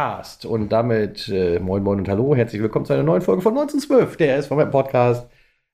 [0.00, 0.46] Podcast.
[0.46, 4.16] Und damit äh, moin moin und hallo, herzlich willkommen zu einer neuen Folge von 1912,
[4.16, 5.28] der ist von meinem Podcast.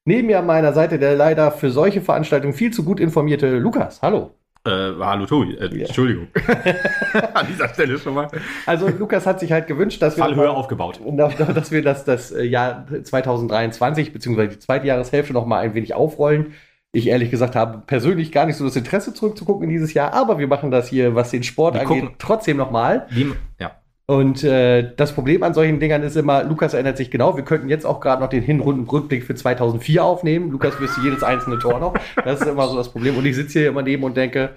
[0.04, 4.02] Neben mir an meiner Seite der leider für solche Veranstaltungen viel zu gut informierte Lukas.
[4.02, 4.32] Hallo.
[4.66, 5.86] Äh, hallo Tobi, äh, Ja.
[5.86, 6.26] Entschuldigung.
[7.34, 8.26] An dieser Stelle schon mal.
[8.66, 10.98] Also Lukas hat sich halt gewünscht, dass wir Fallhöhe aufgebaut.
[11.06, 15.94] Dass wir das, das äh, Jahr 2023 beziehungsweise die zweite Jahreshälfte noch mal ein wenig
[15.94, 16.54] aufrollen.
[16.90, 20.40] Ich ehrlich gesagt habe persönlich gar nicht so das Interesse zurückzugucken in dieses Jahr, aber
[20.40, 22.16] wir machen das hier, was den Sport Wir angeht, gucken.
[22.18, 23.06] trotzdem noch mal.
[23.10, 23.70] Wie, ja.
[24.08, 27.68] Und äh, das Problem an solchen Dingern ist immer, Lukas erinnert sich genau, wir könnten
[27.68, 30.52] jetzt auch gerade noch den Hinrundenrückblick für 2004 aufnehmen.
[30.52, 31.94] Lukas wüsste jedes einzelne Tor noch.
[32.24, 33.16] Das ist immer so das Problem.
[33.16, 34.50] Und ich sitze hier immer neben und denke,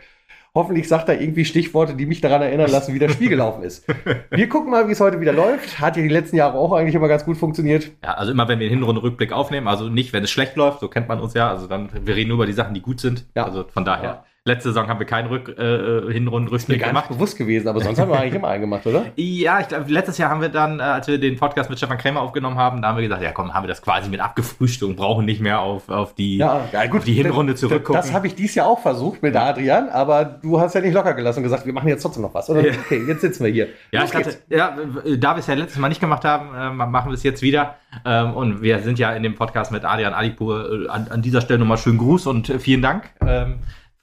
[0.53, 3.85] hoffentlich sagt er irgendwie Stichworte, die mich daran erinnern lassen, wie das Spiel gelaufen ist.
[4.29, 5.79] Wir gucken mal, wie es heute wieder läuft.
[5.79, 7.91] Hat ja die letzten Jahre auch eigentlich immer ganz gut funktioniert.
[8.03, 10.89] ja, also immer wenn wir den Hinrundenrückblick aufnehmen, also nicht, wenn es schlecht läuft, so
[10.89, 13.25] kennt man uns ja, also dann, wir reden nur über die Sachen, die gut sind.
[13.35, 13.45] Ja.
[13.45, 14.03] Also von daher.
[14.03, 14.25] Ja.
[14.49, 17.09] Letzte Saison haben wir keinen Rück, äh, Mir Hinrundenrückblick gar nicht gemacht.
[17.09, 19.05] bewusst gewesen, aber sonst haben wir eigentlich immer einen gemacht, oder?
[19.15, 21.97] Ja, ich glaube, letztes Jahr haben wir dann, äh, als wir den Podcast mit Stefan
[21.97, 24.89] Krämer aufgenommen haben, da haben wir gesagt, ja komm, haben wir das quasi mit abgefrühstückt
[24.89, 28.01] und brauchen nicht mehr auf, auf die, ja auf die Hinrunde Das, zurückgucken.
[28.01, 31.13] das habe ich dieses Jahr auch versucht mit Adrian, aber du hast ja nicht locker
[31.13, 32.49] gelassen und gesagt, wir machen jetzt trotzdem noch was.
[32.49, 32.65] Oder?
[32.65, 32.73] Ja.
[32.85, 33.67] Okay, jetzt sitzen wir hier.
[33.91, 34.41] Ja, Los ich geht's.
[34.49, 34.75] ja,
[35.05, 37.41] äh, da wir es ja letztes Mal nicht gemacht haben, äh, machen wir es jetzt
[37.41, 37.75] wieder.
[38.05, 40.85] Ähm, und wir sind ja in dem Podcast mit Adrian Adipur.
[40.85, 43.59] Äh, an, an dieser Stelle nochmal schönen Gruß und äh, vielen Dank ähm,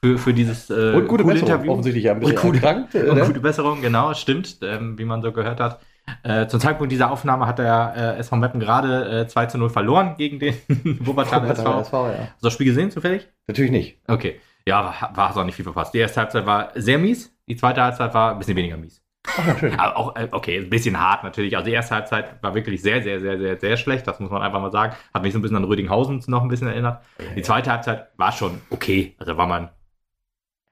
[0.07, 1.49] für, für dieses äh, Und gute coole Besserung.
[1.53, 1.73] Interview.
[1.73, 2.95] Offensichtlich ja ein bisschen Und gute- erkrankt.
[2.95, 3.25] Und ne?
[3.25, 5.81] gute Besserung, genau, stimmt, ähm, wie man so gehört hat.
[6.23, 9.71] Äh, zum Zeitpunkt dieser Aufnahme hat der äh, SV Meppen gerade äh, 2 zu 0
[9.71, 10.55] verloren gegen den
[11.01, 11.75] Wuppertaler SV.
[11.75, 12.15] Hast SV, ja.
[12.15, 13.27] du das Spiel gesehen zufällig?
[13.49, 13.99] Natürlich nicht.
[14.07, 14.41] Okay.
[14.69, 15.95] Ja, war, es auch nicht viel verpasst.
[15.95, 19.03] Die erste Halbzeit war sehr mies, die zweite Halbzeit war ein bisschen weniger mies.
[19.27, 19.75] Ach, schön.
[19.79, 21.57] Aber auch, äh, okay, ein bisschen hart natürlich.
[21.57, 24.07] Also die erste Halbzeit war wirklich sehr, sehr, sehr, sehr, sehr schlecht.
[24.07, 24.95] Das muss man einfach mal sagen.
[25.13, 27.03] Hat mich so ein bisschen an Rödinghausen noch ein bisschen erinnert.
[27.37, 29.17] Die zweite Halbzeit war schon okay.
[29.19, 29.71] Also war man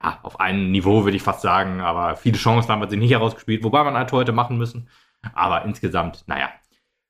[0.05, 1.81] ja, auf einem Niveau, würde ich fast sagen.
[1.81, 3.65] Aber viele Chancen haben wir sich nicht herausgespielt.
[3.65, 4.89] Wobei man halt heute machen müssen.
[5.33, 6.51] Aber insgesamt, naja,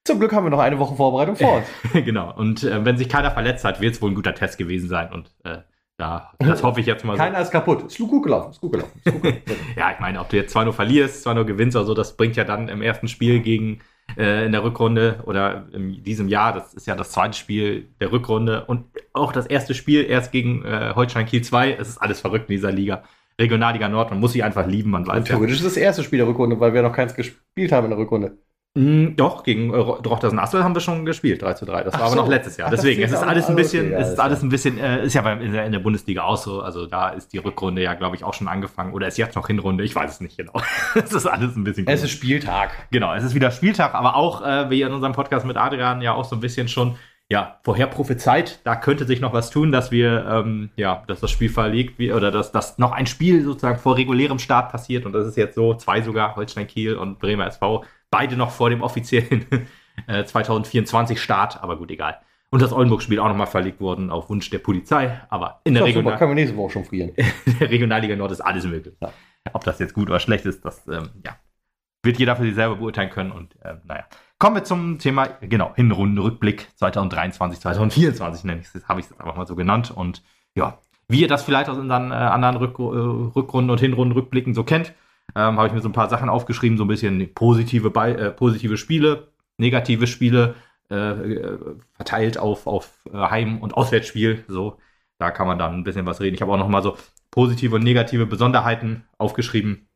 [0.07, 1.67] Zum Glück haben wir noch eine Woche Vorbereitung vor uns.
[1.93, 2.33] genau.
[2.35, 5.13] Und äh, wenn sich keiner verletzt hat, wird es wohl ein guter Test gewesen sein.
[5.13, 5.59] Und äh,
[5.97, 7.23] da, das hoffe ich jetzt mal so.
[7.23, 7.83] Keiner ist kaputt.
[7.85, 8.51] Ist gut gelaufen.
[8.51, 9.01] Ist gut gelaufen.
[9.05, 9.43] Ist gut gelaufen.
[9.77, 12.17] Ja, ich meine, ob du jetzt zwar nur verlierst, zwar nur gewinnst oder so, das
[12.17, 13.81] bringt ja dann im ersten Spiel gegen
[14.17, 18.13] äh, in der Rückrunde oder in diesem Jahr, das ist ja das zweite Spiel der
[18.13, 21.73] Rückrunde und auch das erste Spiel erst gegen äh, Holstein Kiel 2.
[21.73, 23.05] Es ist alles verrückt in dieser Liga.
[23.39, 25.35] Regionalliga Nord, man muss sie einfach lieben, man Und weiß ja.
[25.35, 27.99] theoretisch ist das erste Spiel der Rückrunde, weil wir noch keins gespielt haben in der
[27.99, 28.39] Rückrunde.
[28.77, 31.85] Mm, doch, gegen äh, Drochtersen Assel haben wir schon gespielt, 3 zu 3.
[31.85, 32.23] Das Ach war aber so.
[32.23, 32.71] noch letztes Jahr.
[32.73, 35.53] Deswegen, es ist alles ein bisschen, es ist alles ein bisschen, äh, ist ja in,
[35.53, 36.61] der, in der Bundesliga auch so.
[36.61, 38.93] Also da ist die Rückrunde ja, glaube ich, auch schon angefangen.
[38.93, 40.55] Oder ist jetzt noch Hinrunde, ich weiß es nicht genau.
[40.97, 42.13] Es ist alles ein bisschen Es komisch.
[42.13, 42.71] ist Spieltag.
[42.91, 46.13] Genau, es ist wieder Spieltag, aber auch, äh, wie in unserem Podcast mit Adrian ja
[46.13, 46.97] auch so ein bisschen schon,
[47.31, 51.31] ja, vorher prophezeit, da könnte sich noch was tun, dass wir, ähm, ja, dass das
[51.31, 55.13] Spiel verlegt wird oder dass, dass noch ein Spiel sozusagen vor regulärem Start passiert und
[55.13, 58.81] das ist jetzt so, zwei sogar, Holstein Kiel und Bremer SV, beide noch vor dem
[58.81, 59.45] offiziellen
[60.07, 62.21] äh, 2024 Start, aber gut, egal.
[62.51, 65.89] Und das Oldenburg-Spiel auch nochmal verlegt worden auf Wunsch der Polizei, aber in der, Ja,
[65.89, 67.11] super, Regional können wir nächste Woche schon frieren.
[67.47, 68.95] in der Regionalliga Nord ist alles möglich.
[69.01, 69.11] Ja.
[69.53, 71.37] Ob das jetzt gut oder schlecht ist, das ähm, ja,
[72.05, 73.33] wird jeder für sich selber beurteilen können.
[73.33, 74.05] Und äh, naja.
[74.39, 79.21] Kommen wir zum Thema, genau, Hinrundenrückblick 2023, 2024 nenne ich es, habe ich es jetzt
[79.21, 79.91] einfach mal so genannt.
[79.91, 80.23] Und
[80.55, 84.63] ja, wie ihr das vielleicht aus unseren äh, anderen Rück, äh, Rückrunden und Hinrundenrückblicken so
[84.63, 84.95] kennt,
[85.35, 88.31] ähm, habe ich mir so ein paar Sachen aufgeschrieben, so ein bisschen positive, Be äh,
[88.31, 89.29] positive Spiele,
[89.59, 90.55] negative Spiele,
[90.91, 91.59] äh, äh,
[91.95, 94.45] verteilt auf, auf äh, Heim- und Auswärtsspiel.
[94.49, 94.79] So,
[95.19, 96.35] da kann man dann ein bisschen was reden.
[96.35, 96.97] Ich habe auch noch mal so
[97.31, 99.89] positive und negative Besonderheiten aufgeschrieben.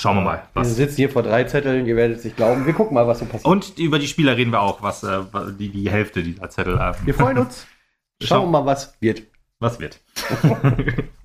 [0.00, 0.48] Schauen wir mal.
[0.54, 0.74] Wir Was.
[0.74, 2.66] sitzen hier vor drei Zetteln, ihr werdet es nicht glauben.
[2.66, 3.44] Wir gucken mal, was so passiert.
[3.44, 5.20] Und über die Spieler reden wir auch, was, äh,
[5.58, 6.76] die, die Hälfte dieser Zettel.
[6.76, 7.66] Äh, wir freuen uns.
[8.22, 9.22] Schauen wir mal, was wird.
[9.60, 10.00] was wird.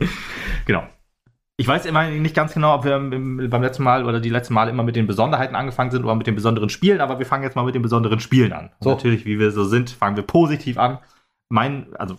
[0.66, 0.84] genau.
[1.60, 4.54] Ich weiß immer nicht ganz genau, ob wir im- beim letzten Mal oder die letzten
[4.54, 7.44] Mal immer mit den Besonderheiten angefangen sind oder mit den besonderen Spielen, aber wir fangen
[7.44, 8.70] jetzt mal mit den besonderen Spielen an.
[8.80, 8.92] So.
[8.92, 11.00] Natürlich, wie wir so sind, fangen wir positiv an.
[11.50, 12.16] Mein, also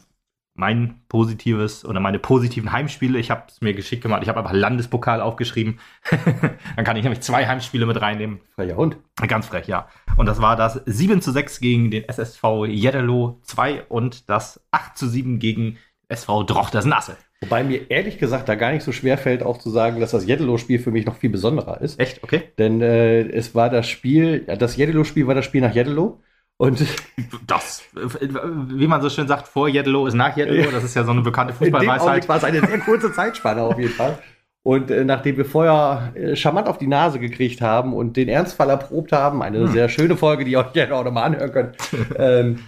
[0.55, 4.53] mein positives oder meine positiven Heimspiele, ich habe es mir geschickt gemacht, ich habe einfach
[4.53, 5.79] Landespokal aufgeschrieben.
[6.76, 8.41] Dann kann ich nämlich zwei Heimspiele mit reinnehmen.
[8.56, 8.99] Freier Hund.
[9.26, 9.88] Ganz frech, ja.
[10.19, 14.99] Und das war das 7 zu 6 gegen den SSV Jeddelo 2 und das 8
[14.99, 15.79] zu 7 gegen
[16.09, 17.17] SV Drochtersen-Assel.
[17.43, 20.27] Wobei mir ehrlich gesagt da gar nicht so schwer fällt, auch zu sagen, dass das
[20.27, 21.99] Jeddelo-Spiel für mich noch viel besonderer ist.
[21.99, 22.23] Echt?
[22.23, 22.43] Okay.
[22.59, 26.21] Denn äh, es war das Spiel, das Jeddelo-Spiel war das Spiel nach Jeddelo.
[26.59, 26.85] Und
[27.47, 30.71] Das, wie man so schön sagt, vor Jeddelo ist nach Jeddelo.
[30.71, 32.29] Das ist ja so eine bekannte Fußballweisheit.
[32.29, 34.19] war es eine sehr kurze Zeitspanne auf jeden Fall.
[34.63, 38.69] Und äh, nachdem wir vorher äh, charmant auf die Nase gekriegt haben und den Ernstfall
[38.69, 39.69] erprobt haben, eine Hm.
[39.69, 41.77] sehr schöne Folge, die ihr euch gerne auch nochmal anhören könnt,
[42.19, 42.59] ähm,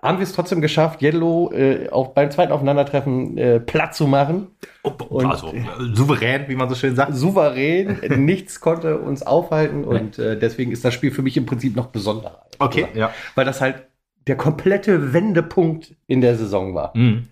[0.00, 4.48] haben wir es trotzdem geschafft, Yellow äh, auch beim zweiten Aufeinandertreffen äh, platt zu machen.
[4.82, 7.14] Und also äh, souverän, wie man so schön sagt.
[7.14, 11.74] Souverän, nichts konnte uns aufhalten und äh, deswegen ist das Spiel für mich im Prinzip
[11.74, 12.46] noch besonderer.
[12.60, 13.10] Okay, ja.
[13.34, 13.86] Weil das halt
[14.28, 16.96] der komplette Wendepunkt in der Saison war.
[16.96, 17.28] Mhm.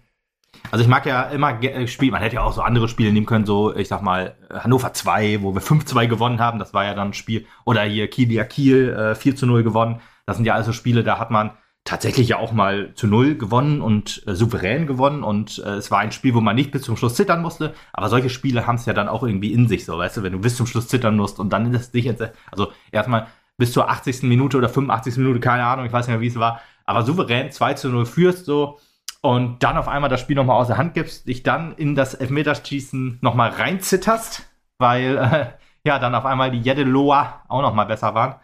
[0.70, 3.26] Also ich mag ja immer äh, Spiele, man hätte ja auch so andere Spiele nehmen
[3.26, 6.94] können, so ich sag mal Hannover 2, wo wir 5-2 gewonnen haben, das war ja
[6.94, 10.72] dann ein Spiel, oder hier Kiel, Kiel äh, 4 0 gewonnen, das sind ja also
[10.72, 11.52] Spiele, da hat man
[11.84, 15.98] tatsächlich ja auch mal zu null gewonnen und äh, souverän gewonnen und äh, es war
[15.98, 18.86] ein Spiel, wo man nicht bis zum Schluss zittern musste, aber solche Spiele haben es
[18.86, 21.16] ja dann auch irgendwie in sich so, weißt du, wenn du bis zum Schluss zittern
[21.16, 23.26] musst und dann ist es dich jetzt, also erstmal
[23.58, 24.22] bis zur 80.
[24.22, 25.16] Minute oder 85.
[25.18, 28.06] Minute, keine Ahnung, ich weiß nicht mehr, wie es war, aber souverän 2 zu 0
[28.06, 28.78] führst so
[29.20, 32.14] und dann auf einmal das Spiel nochmal aus der Hand gibst, dich dann in das
[32.14, 34.48] Elfmeterschießen nochmal reinzitterst,
[34.78, 35.46] weil äh,
[35.84, 38.36] ja dann auf einmal die Jedeloa auch nochmal besser waren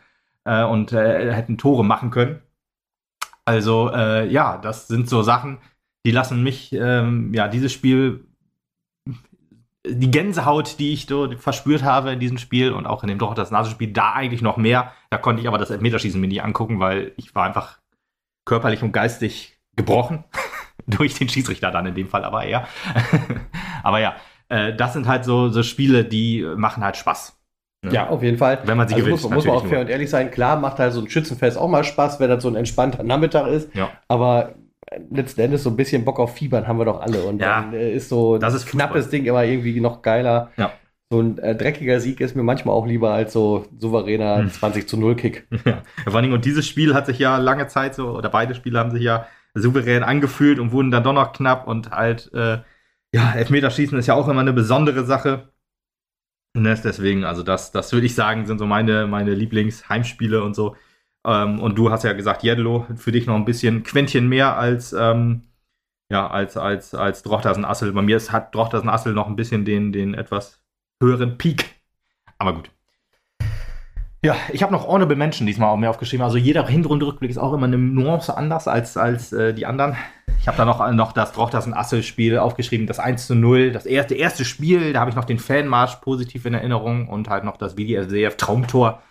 [0.42, 2.42] äh, und äh, hätten Tore machen können
[3.48, 5.56] also äh, ja, das sind so Sachen,
[6.04, 8.26] die lassen mich, ähm, ja, dieses Spiel,
[9.86, 13.32] die Gänsehaut, die ich so verspürt habe in diesem Spiel und auch in dem Doch
[13.32, 14.92] das Nase-Spiel, da eigentlich noch mehr.
[15.08, 17.78] Da konnte ich aber das Elfmeterschießen mir nicht angucken, weil ich war einfach
[18.44, 20.24] körperlich und geistig gebrochen.
[20.86, 22.68] Durch den Schiedsrichter dann in dem Fall aber eher.
[23.82, 24.16] aber ja,
[24.50, 27.37] äh, das sind halt so, so Spiele, die machen halt Spaß.
[27.84, 27.92] Ja.
[27.92, 28.58] ja, auf jeden Fall.
[28.64, 29.22] Wenn man sie also gewinnt.
[29.22, 30.30] Muss, muss man auch fair und ehrlich sein.
[30.30, 33.46] Klar macht halt so ein Schützenfest auch mal Spaß, wenn das so ein entspannter Nachmittag
[33.48, 33.74] ist.
[33.74, 33.90] Ja.
[34.08, 34.54] Aber
[35.10, 37.22] letzten Endes so ein bisschen Bock auf Fiebern haben wir doch alle.
[37.22, 40.50] Und ja, dann äh, ist so das ist knappes Ding immer irgendwie noch geiler.
[40.56, 40.72] Ja.
[41.10, 44.50] So ein äh, dreckiger Sieg ist mir manchmal auch lieber als so souveräner hm.
[44.50, 45.46] 20 zu 0 Kick.
[45.64, 45.82] Ja.
[46.04, 48.90] Vor allem, und dieses Spiel hat sich ja lange Zeit so, oder beide Spiele haben
[48.90, 52.58] sich ja souverän angefühlt und wurden dann doch noch knapp und halt, äh,
[53.14, 55.48] ja, Elfmeterschießen ist ja auch immer eine besondere Sache.
[56.54, 60.76] Ne, deswegen, also das, das würde ich sagen, sind so meine, meine Lieblingsheimspiele und so.
[61.26, 64.92] Ähm, und du hast ja gesagt, Jedlo, für dich noch ein bisschen Quäntchen mehr als,
[64.92, 65.42] ähm,
[66.10, 67.92] ja, als, als, als Drochtersen Assel.
[67.92, 70.62] Bei mir ist, hat Drochtersen Assel noch ein bisschen den, den etwas
[71.02, 71.76] höheren Peak.
[72.38, 72.70] Aber gut.
[74.24, 76.24] Ja, ich habe noch Honorable Menschen diesmal auch mehr aufgeschrieben.
[76.24, 79.96] Also jeder Hinrundenrückblick ist auch immer eine Nuance anders als, als äh, die anderen.
[80.40, 83.70] Ich habe da noch, noch das Droch, das ein Assel-Spiel aufgeschrieben, das 1 zu 0.
[83.70, 87.44] Das erste, erste Spiel, da habe ich noch den Fanmarsch positiv in Erinnerung und halt
[87.44, 89.02] noch das WDSDF Traumtor.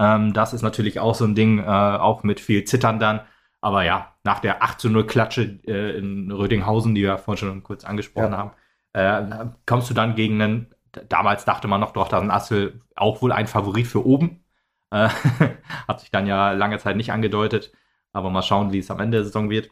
[0.00, 3.20] Ähm, das ist natürlich auch so ein Ding, äh, auch mit viel Zittern dann.
[3.60, 7.62] Aber ja, nach der 8 zu 0 Klatsche äh, in Rödinghausen, die wir vorhin schon
[7.62, 8.38] kurz angesprochen ja.
[8.38, 8.50] haben,
[8.94, 10.74] äh, kommst du dann gegen einen,
[11.08, 14.40] damals dachte man noch, Droch, das ein Assel auch wohl ein Favorit für oben
[14.90, 15.08] äh,
[15.88, 17.72] hat sich dann ja lange Zeit nicht angedeutet.
[18.12, 19.70] Aber mal schauen, wie es am Ende der Saison wird.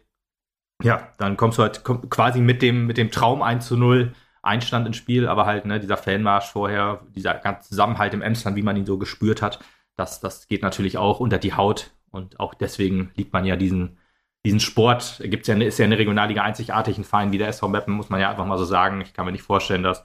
[0.82, 4.12] Ja, dann kommst du halt quasi mit dem, mit dem Traum 1 zu 0
[4.42, 8.62] Einstand ins Spiel, aber halt, ne, dieser Fanmarsch vorher, dieser ganze Zusammenhalt im Emsland, wie
[8.62, 9.60] man ihn so gespürt hat,
[9.96, 11.92] das, das geht natürlich auch unter die Haut.
[12.10, 13.98] Und auch deswegen liebt man ja diesen,
[14.44, 15.20] diesen Sport.
[15.24, 18.20] Gibt's ja, ist ja eine Regionalliga einzigartig, ein Verein wie der SV Meppen, muss man
[18.20, 19.00] ja einfach mal so sagen.
[19.00, 20.04] Ich kann mir nicht vorstellen, dass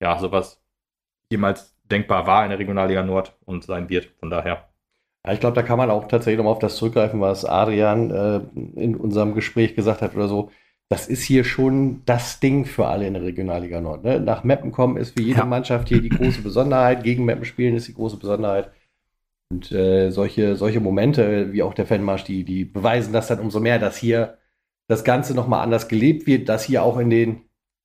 [0.00, 0.62] ja sowas
[1.30, 4.06] jemals denkbar war in der Regionalliga Nord und sein wird.
[4.18, 4.68] Von daher.
[5.24, 8.40] Ja, ich glaube, da kann man auch tatsächlich nochmal auf das zurückgreifen, was Adrian äh,
[8.80, 10.50] in unserem Gespräch gesagt hat oder so.
[10.88, 14.04] Das ist hier schon das Ding für alle in der Regionalliga Nord.
[14.04, 14.20] Ne?
[14.20, 15.46] Nach Meppen kommen ist für jede ja.
[15.46, 17.04] Mannschaft hier die große Besonderheit.
[17.04, 18.72] Gegen Meppen spielen ist die große Besonderheit.
[19.50, 23.60] Und äh, solche, solche Momente, wie auch der Fanmarsch, die, die beweisen das dann umso
[23.60, 24.38] mehr, dass hier
[24.88, 27.42] das Ganze nochmal anders gelebt wird, dass hier auch in den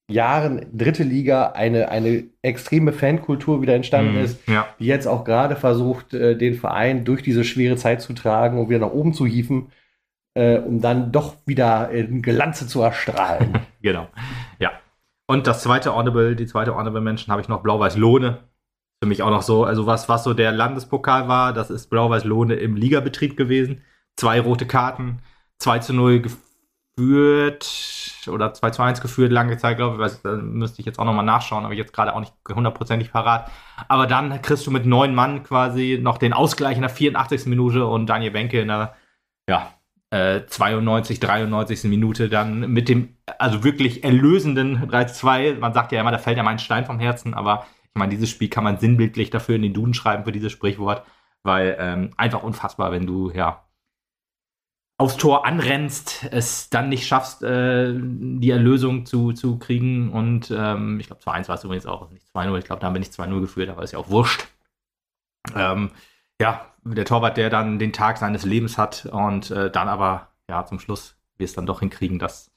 [0.10, 4.68] Jahren dritte Liga eine, eine extreme Fankultur wieder entstanden mm, ist, ja.
[4.80, 8.70] die jetzt auch gerade versucht, äh, den Verein durch diese schwere Zeit zu tragen und
[8.70, 9.72] wieder nach oben zu hieven,
[10.34, 13.60] äh, um dann doch wieder in Glanze zu erstrahlen.
[13.82, 14.08] genau.
[14.60, 14.72] Ja.
[15.28, 18.38] Und das zweite Honorable, die zweite Honorable Menschen habe ich noch Blau-Weiß-Lohne.
[19.04, 22.56] Für mich auch noch so, also was, was so der Landespokal war, das ist Blau-Weiß-Lohne
[22.56, 23.82] im Ligabetrieb gewesen.
[24.16, 25.20] Zwei rote Karten,
[25.60, 26.24] 2 zu 0
[26.98, 30.14] geführt oder 2 zu 1 geführt, lange Zeit, glaube ich.
[30.24, 33.50] Da müsste ich jetzt auch nochmal nachschauen, ich jetzt gerade auch nicht hundertprozentig parat.
[33.88, 37.46] Aber dann kriegst du mit neun Mann quasi noch den Ausgleich in der 84.
[37.46, 38.96] Minute und Daniel Wenke in der
[39.48, 39.74] ja,
[40.10, 41.84] äh, 92, 93.
[41.86, 45.60] Minute dann mit dem, also wirklich erlösenden 3-2.
[45.60, 48.12] Man sagt ja immer, da fällt ja mal ein Stein vom Herzen, aber ich meine,
[48.12, 51.04] dieses Spiel kann man sinnbildlich dafür in den Duden schreiben für dieses Sprichwort,
[51.44, 53.67] weil ähm, einfach unfassbar, wenn du ja
[54.98, 60.12] aufs Tor anrennst, es dann nicht schaffst, äh, die Erlösung zu, zu kriegen.
[60.12, 62.58] Und ähm, ich glaube, 2-1 war es übrigens auch, nicht 2-0.
[62.58, 64.48] Ich glaube, da haben wir nicht 2-0 geführt, aber ist ja auch wurscht.
[65.56, 65.92] Ähm,
[66.42, 70.66] ja, der Torwart, der dann den Tag seines Lebens hat und äh, dann aber, ja,
[70.66, 72.52] zum Schluss wir es dann doch hinkriegen, das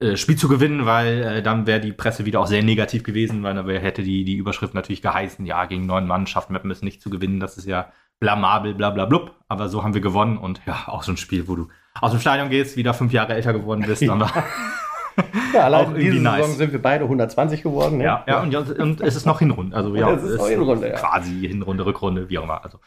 [0.00, 3.44] äh, Spiel zu gewinnen, weil äh, dann wäre die Presse wieder auch sehr negativ gewesen,
[3.44, 6.82] weil dann hätte die, die Überschrift natürlich geheißen, ja, gegen neun Mann schafft Meppen es
[6.82, 7.38] nicht zu gewinnen.
[7.38, 9.32] Das ist ja blamabel, bla bla blub.
[9.48, 11.68] Aber so haben wir gewonnen und ja, auch so ein Spiel, wo du
[12.00, 14.00] aus dem Stadion gehst, wieder fünf Jahre älter geworden bist.
[14.02, 14.14] Ja.
[14.14, 14.30] Aber
[15.52, 16.46] Ja, allein Auch dieser nice.
[16.46, 17.98] Saison sind wir beide 120 geworden.
[17.98, 18.04] Ne?
[18.04, 19.76] ja, ja, und, und es ist noch Hinrunde.
[19.76, 20.94] Also ja, Es ist noch Hinrunde, ja.
[20.94, 22.64] Quasi Hinrunde, Rückrunde, wie auch immer.
[22.64, 22.78] Also.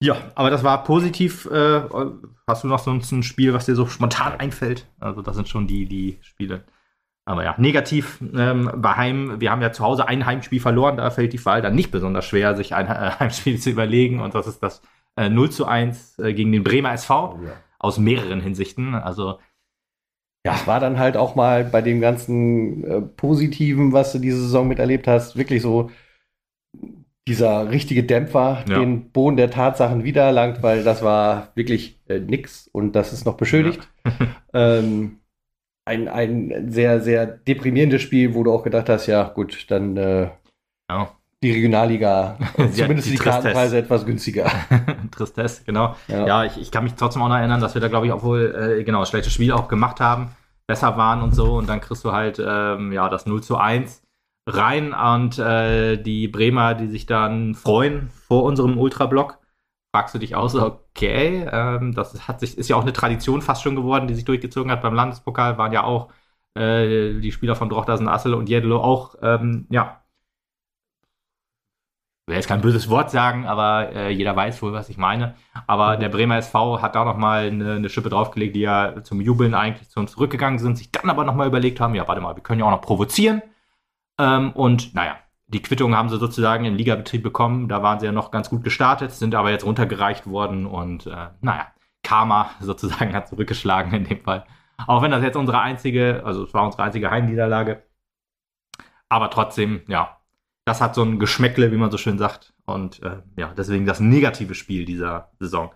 [0.00, 1.46] ja, aber das war positiv.
[1.46, 1.80] Äh,
[2.46, 4.86] hast du noch sonst ein Spiel, was dir so spontan einfällt?
[5.00, 6.62] Also das sind schon die, die Spiele.
[7.28, 11.10] Aber ja, negativ ähm, bei Heim, wir haben ja zu Hause ein Heimspiel verloren, da
[11.10, 14.20] fällt die Wahl dann nicht besonders schwer, sich ein äh, Heimspiel zu überlegen.
[14.20, 14.80] Und das ist das
[15.16, 17.52] äh, 0 zu 1 äh, gegen den Bremer SV Oh, ja.
[17.78, 18.94] aus mehreren Hinsichten.
[18.94, 19.38] Also
[20.46, 24.40] Ja, es war dann halt auch mal bei dem ganzen äh, Positiven, was du diese
[24.40, 25.90] Saison miterlebt hast, wirklich so
[27.26, 28.78] dieser richtige Dämpfer, Ja.
[28.78, 33.36] den Boden der Tatsachen wiedererlangt, weil das war wirklich äh, nix und das ist noch
[33.36, 33.86] beschuldigt.
[34.54, 35.17] ähm,
[35.88, 40.28] ein, ein sehr, sehr deprimierendes Spiel, wo du auch gedacht hast, ja gut, dann äh,
[40.90, 41.10] ja.
[41.42, 42.38] die Regionalliga,
[42.72, 43.18] zumindest die die.
[43.18, 44.50] Kartenpreise etwas günstiger.
[45.10, 45.96] Tristesse, genau.
[46.06, 46.26] Ja.
[46.26, 48.78] Ja, ich, ich kann mich trotzdem auch noch erinnern, dass wir da, glaube ich, obwohl,
[48.78, 51.54] äh, genau, schlechte Spiel auch gemacht haben, besser waren und so.
[51.54, 54.02] Und dann kriegst du halt, ähm, ja, das 0 zu 1
[54.46, 59.38] rein und äh, die Bremer, die sich dann freuen vor unserem Ultrablock,
[59.98, 63.42] fragst du dich auch so, okay, ähm, das hat sich, ist ja auch eine Tradition
[63.42, 66.10] fast schon geworden, die sich durchgezogen hat beim Landespokal, waren ja auch
[66.54, 70.02] äh, die Spieler von Drochtersen, Assel und Jedelo auch, ähm, ja,
[72.26, 75.34] ich will jetzt kein böses Wort sagen, aber äh, jeder weiß wohl, was ich meine.
[75.66, 76.00] Aber Mhm.
[76.00, 79.88] der Bremer SV hat da nochmal eine, eine Schippe draufgelegt, die ja zum Jubeln eigentlich
[79.88, 82.60] zu uns zurückgegangen sind, sich dann aber nochmal überlegt haben, ja, warte mal, wir können
[82.60, 83.40] ja auch noch provozieren.
[84.18, 87.68] Ähm, und naja, die Quittung haben sie sozusagen in Ligabetrieb bekommen.
[87.68, 91.28] Da waren sie ja noch ganz gut gestartet, sind aber jetzt runtergereicht worden und äh,
[91.40, 91.68] naja,
[92.02, 94.46] Karma sozusagen hat zurückgeschlagen in dem Fall.
[94.86, 97.82] Auch wenn das jetzt unsere einzige, also es war unsere einzige Heimniederlage.
[99.08, 100.18] Aber trotzdem, ja,
[100.66, 102.54] das hat so ein Geschmäckle, wie man so schön sagt.
[102.66, 105.72] Und äh, ja, deswegen das negative Spiel dieser Saison.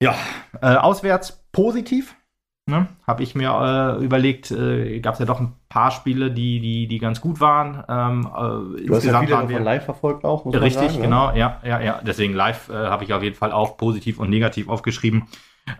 [0.00, 0.14] Ja,
[0.60, 2.16] äh, auswärts positiv.
[2.66, 2.86] Ne?
[3.06, 6.86] Habe ich mir äh, überlegt, äh, gab es ja doch ein paar Spiele, die, die,
[6.86, 7.82] die ganz gut waren.
[7.88, 10.94] Ähm, äh, Du hast ja viele waren davon live verfolgt auch, muss Richtig, sagen.
[10.96, 11.02] ne?
[11.02, 12.00] genau, ja, ja, ja.
[12.06, 15.24] Deswegen live äh, habe ich auf jeden Fall auch positiv und negativ aufgeschrieben.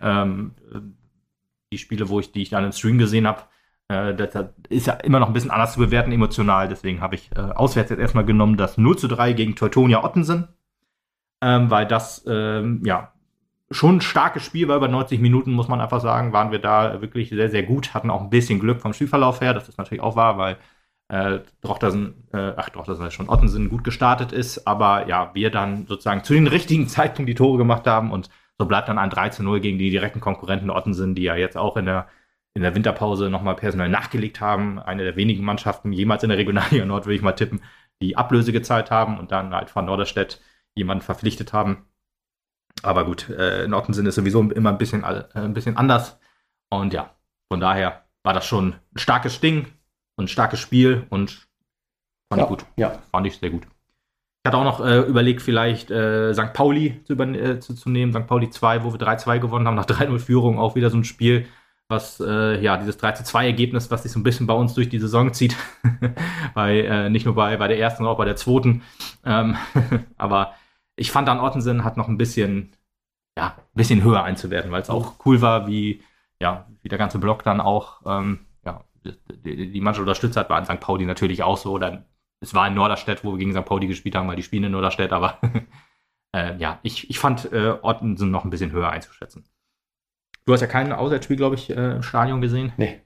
[0.00, 0.80] Ähm, äh,
[1.72, 3.42] die Spiele, wo ich, die ich dann im Stream gesehen habe,
[3.86, 6.68] äh, das, das ist ja immer noch ein bisschen anders zu bewerten emotional.
[6.68, 10.48] Deswegen habe ich äh, auswärts jetzt erstmal genommen das 0 zu 3 gegen Teutonia Ottensen.
[11.40, 13.12] Ähm, weil das, ähm, ja,
[13.73, 17.00] schon ein starkes Spiel war, über 90 Minuten, muss man einfach sagen, waren wir da
[17.00, 20.02] wirklich sehr, sehr gut, hatten auch ein bisschen Glück vom Spielverlauf her, das ist natürlich
[20.02, 20.59] auch wahr, weil
[21.09, 26.25] äh, Drochtersen, äh, ach, Drochtersen schon Ottensen gut gestartet ist, aber ja, wir dann sozusagen
[26.25, 29.43] zu den richtigen Zeitpunkt die Tore gemacht haben und so bleibt dann ein 3 zu
[29.43, 32.09] 0 gegen die direkten Konkurrenten Ottensen, die ja jetzt auch in der,
[32.55, 34.79] in der Winterpause nochmal personell nachgelegt haben.
[34.79, 37.62] Eine der wenigen Mannschaften jemals in der Regionalliga Nord, würde ich mal tippen,
[38.00, 40.41] die Ablöse gezahlt haben und dann halt von Norderstedt
[40.75, 41.87] jemanden verpflichtet haben.
[42.82, 46.18] Aber gut, äh, in Ottensen ist sowieso immer ein bisschen, äh, ein bisschen anders.
[46.70, 47.10] Und ja,
[47.50, 49.66] von daher war das schon ein starkes Ding
[50.16, 51.46] und ein starkes Spiel und
[52.28, 52.64] fand Ja, ich gut.
[52.76, 52.98] ja.
[53.10, 53.64] Fand ich sehr gut.
[54.44, 56.52] Ich hatte auch noch äh, überlegt, vielleicht äh, St.
[56.52, 58.12] Pauli zu, äh, zu, zu nehmen.
[58.12, 58.26] St.
[58.26, 60.58] Pauli 2, wo wir 3-2 gewonnen haben, nach 3-0-Führung.
[60.58, 61.46] Auch wieder so ein Spiel,
[61.88, 65.32] was, äh, ja, dieses 3-2-Ergebnis, was sich so ein bisschen bei uns durch die Saison
[65.32, 65.56] zieht.
[66.54, 68.82] bei, äh, nicht nur bei, bei der ersten, sondern auch bei der zweiten.
[69.24, 69.56] Ähm,
[70.18, 70.54] aber
[70.96, 72.76] ich fand dann Ottensen hat noch ein bisschen,
[73.38, 76.02] ja, ein bisschen höher einzuwerten, weil es auch cool war, wie,
[76.40, 80.58] ja, wie der ganze Block dann auch, ähm, ja, die, die Mannschaft unterstützt hat, war
[80.58, 80.80] in St.
[80.80, 81.78] Pauli natürlich auch so.
[81.78, 82.04] Dann,
[82.40, 83.64] es war in Norderstedt, wo wir gegen St.
[83.64, 85.38] Pauli gespielt haben, weil die spielen in Norderstedt, aber
[86.37, 89.44] äh, ja, ich, ich fand äh, Ottensen noch ein bisschen höher einzuschätzen.
[90.44, 92.72] Du hast ja kein Auswärtsspiel, glaube ich, äh, im Stadion gesehen.
[92.76, 93.00] Nee,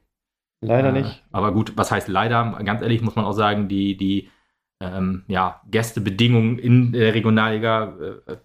[0.62, 1.24] leider Äh, nicht.
[1.32, 2.58] Aber gut, was heißt leider?
[2.64, 4.30] Ganz ehrlich muss man auch sagen, die, die
[4.80, 8.36] ähm, ja, Gästebedingungen in der Regionalliga äh,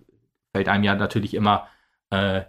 [0.54, 1.68] fällt einem ja natürlich immer
[2.10, 2.42] äh,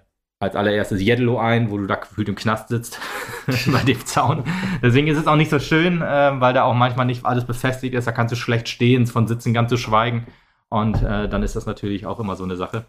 [0.42, 3.00] als allererstes Jedelo ein, wo du da gefühlt im Knast sitzt
[3.66, 4.44] bei dem Zaun.
[4.82, 7.94] Deswegen ist es auch nicht so schön, äh, weil da auch manchmal nicht alles befestigt
[7.94, 8.06] ist.
[8.06, 10.26] Da kannst du schlecht stehen, von Sitzen ganz zu schweigen.
[10.68, 12.84] Und äh, dann ist das natürlich auch immer so eine Sache.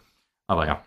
[0.47, 0.83] Aber ja.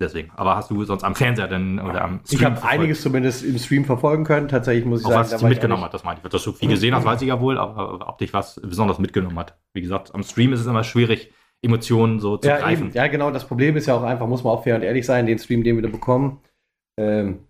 [0.00, 0.30] Deswegen.
[0.34, 3.84] Aber hast du sonst am Fernseher denn oder am Ich habe einiges zumindest im Stream
[3.84, 4.48] verfolgen können.
[4.48, 6.28] Tatsächlich muss ich Auch sagen, was ich mitgenommen hat, das meine ich.
[6.30, 9.38] Dass du viel gesehen hast, weiß ich ja wohl, aber ob dich was besonders mitgenommen
[9.38, 9.58] hat.
[9.74, 12.86] Wie gesagt, am Stream ist es immer schwierig, Emotionen so zu Ja, greifen.
[12.86, 12.94] eben.
[12.94, 13.30] ja, genau.
[13.30, 15.62] Das Problem ist ja auch einfach, muss man auch fair und ehrlich sein, den Stream,
[15.62, 16.40] den wir da bekommen.
[16.98, 17.40] Ähm,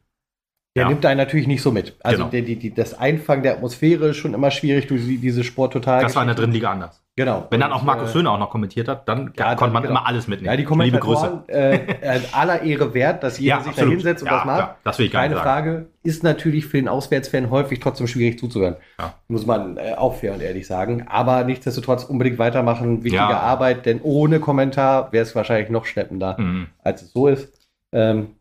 [0.76, 0.88] Der Ja.
[0.88, 1.96] nimmt einen natürlich nicht so mit.
[2.04, 2.30] Also Genau.
[2.30, 5.72] der, die, die, das Einfangen der Atmosphäre ist schon immer schwierig durch die- diese Sport
[5.72, 6.00] total.
[6.02, 7.02] Das war in der dritten Liga anders.
[7.16, 7.48] Genau.
[7.50, 9.90] Wenn dann auch Markus äh, Höhner auch noch kommentiert hat, dann Ja, konnte man dann-
[9.90, 10.46] immer alles mitnehmen.
[10.46, 11.22] Ja, die Liebe Grüße.
[11.26, 11.74] Kommentatoren, äh,
[12.16, 14.58] äh, aller Ehre wert, dass jeder sich da hinsetzt und ja, das macht.
[14.60, 15.66] Ja, das will ich gar Keine nicht sagen.
[15.72, 15.86] Frage.
[16.04, 18.76] Ist natürlich für den Auswärtsfan häufig trotzdem schwierig zuzuhören.
[19.00, 19.14] Ja.
[19.26, 21.06] Muss man äh, auch fair und ehrlich sagen.
[21.08, 23.02] Aber nichtsdestotrotz unbedingt weitermachen.
[23.02, 23.40] Wichtige Ja.
[23.40, 26.68] Arbeit, denn ohne Kommentar wäre es wahrscheinlich noch schleppender, Mhm.
[26.84, 27.52] als es so ist.
[27.92, 28.36] Ähm,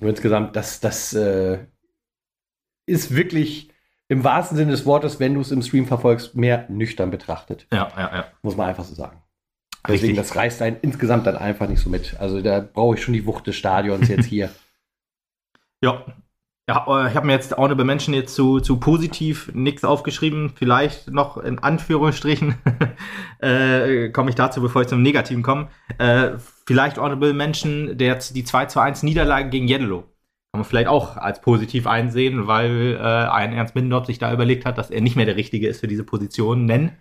[0.00, 1.58] und insgesamt, das, das äh,
[2.86, 3.70] ist wirklich
[4.08, 7.66] im wahrsten Sinne des Wortes, wenn du es im Stream verfolgst, mehr nüchtern betrachtet.
[7.72, 8.24] Ja, ja, ja.
[8.42, 9.22] Muss man einfach so sagen.
[9.86, 10.16] Deswegen, Richtig.
[10.16, 12.20] das reißt einen insgesamt dann einfach nicht so mit.
[12.20, 14.50] Also da brauche ich schon die Wucht des Stadions jetzt hier.
[15.84, 16.04] Ja.
[16.68, 20.52] Ja, äh, ich habe mir jetzt Honorable Menschen jetzt zu, zu positiv nichts aufgeschrieben.
[20.54, 22.54] Vielleicht noch in Anführungsstrichen
[23.40, 25.70] äh, komme ich dazu, bevor ich zum Negativen komme.
[25.98, 26.34] Äh,
[26.66, 30.02] vielleicht Honorable Menschen, der die 2 zu 1 Niederlage gegen Jeddelo.
[30.52, 34.66] Kann man vielleicht auch als positiv einsehen, weil äh, ein Ernst Mindorf sich da überlegt
[34.66, 36.66] hat, dass er nicht mehr der Richtige ist für diese Position.
[36.66, 36.98] Nennen.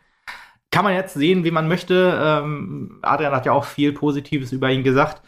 [0.72, 2.18] Kann man jetzt sehen, wie man möchte.
[2.24, 5.22] Ähm, Adrian hat ja auch viel Positives über ihn gesagt.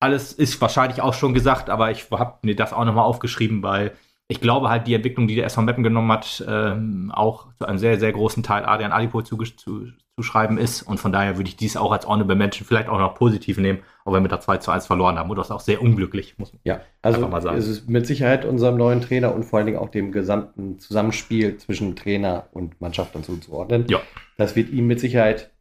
[0.00, 3.92] Alles ist wahrscheinlich auch schon gesagt, aber ich habe mir das auch nochmal aufgeschrieben, weil
[4.30, 7.78] ich glaube halt, die Entwicklung, die der SV Meppen genommen hat, ähm, auch zu einem
[7.78, 10.82] sehr, sehr großen Teil Adrian Alipo zugesch- zu, zuschreiben ist.
[10.82, 13.78] Und von daher würde ich dies auch als Honorable Menschen vielleicht auch noch positiv nehmen,
[14.04, 15.30] auch wenn wir da 2 zu 1 verloren haben.
[15.30, 16.60] Und das ist auch sehr unglücklich, muss man.
[16.64, 17.56] Ja, also Einfach mal sagen.
[17.56, 21.56] es ist mit Sicherheit unserem neuen Trainer und vor allen Dingen auch dem gesamten Zusammenspiel
[21.56, 23.86] zwischen Trainer und Mannschaft dann zuzuordnen.
[23.88, 24.00] Ja.
[24.36, 25.52] Das wird ihm mit Sicherheit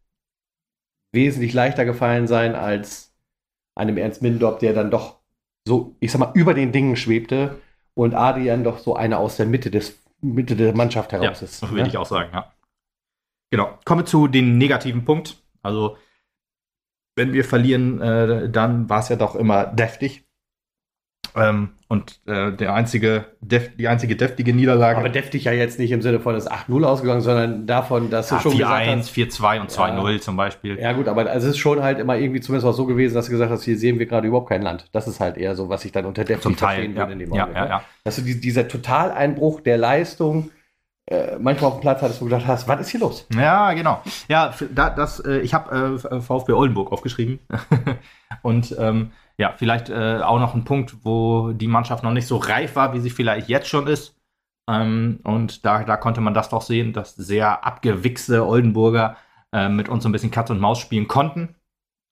[1.14, 3.16] wesentlich leichter gefallen sein als
[3.76, 5.20] einem Ernst Mindorp, der dann doch
[5.66, 7.60] so, ich sag mal, über den Dingen schwebte
[7.98, 11.64] und Adrian doch so einer aus der Mitte des Mitte der Mannschaft Ja, heraus ist.
[11.64, 11.90] das würde ne?
[11.90, 12.52] ich auch sagen, ja.
[13.50, 13.78] Genau.
[13.86, 15.42] Kommen wir zu den negativen Punkt.
[15.64, 15.98] Also,
[17.16, 20.27] wenn wir verlieren, äh, dann war es ja doch immer deftig.
[21.38, 24.98] Ähm, und äh, der einzige, def die einzige deftige Niederlage.
[24.98, 28.38] Aber deftig ja jetzt nicht im Sinne von das 8-0 ausgegangen, sondern davon, dass ja,
[28.38, 30.78] du schon gesagt 4-1, hast, 4-2 und 2-0 zum Beispiel.
[30.80, 33.32] Ja, gut, aber es ist schon halt immer irgendwie zumindest auch so gewesen, dass du
[33.32, 34.90] gesagt hast, hier sehen wir gerade überhaupt kein Land.
[34.92, 36.76] Das ist halt eher so, was ich dann unter deftig Zum Teil.
[36.76, 37.70] verstehen Ja, würde in dem ja, Augenblick, ja, ne?
[37.70, 37.84] ja.
[38.04, 40.52] Dass du die, dieser Totaleinbruch der Leistung
[41.10, 43.26] äh, manchmal auf dem Platz hattest, wo du gedacht hast, was ist hier los?
[43.34, 44.02] Ja, genau.
[44.28, 47.40] Ja, da, das, äh, ich habe äh, VfB Oldenburg aufgeschrieben.
[48.42, 52.38] Und ähm, ja, vielleicht äh, auch noch ein Punkt, wo die Mannschaft noch nicht so
[52.38, 54.18] reif war, wie sie vielleicht jetzt schon ist.
[54.70, 59.18] Ähm, und da, da konnte man das doch sehen, dass sehr abgewichste Oldenburger
[59.54, 61.56] äh, mit uns so ein bisschen Katz und Maus spielen konnten.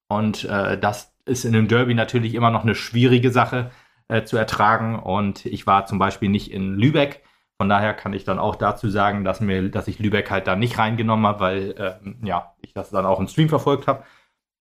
[0.08, 3.72] Und äh, das ist in einem Derby natürlich immer noch eine schwierige Sache
[4.08, 5.00] äh, zu ertragen.
[5.00, 7.24] Und ich war zum Beispiel nicht in Lübeck.
[7.58, 10.56] Von daher kann ich dann auch dazu sagen, dass, mir, dass ich Lübeck halt da
[10.56, 14.04] nicht reingenommen habe, weil ähm, ja, ich das dann auch im Stream verfolgt habe.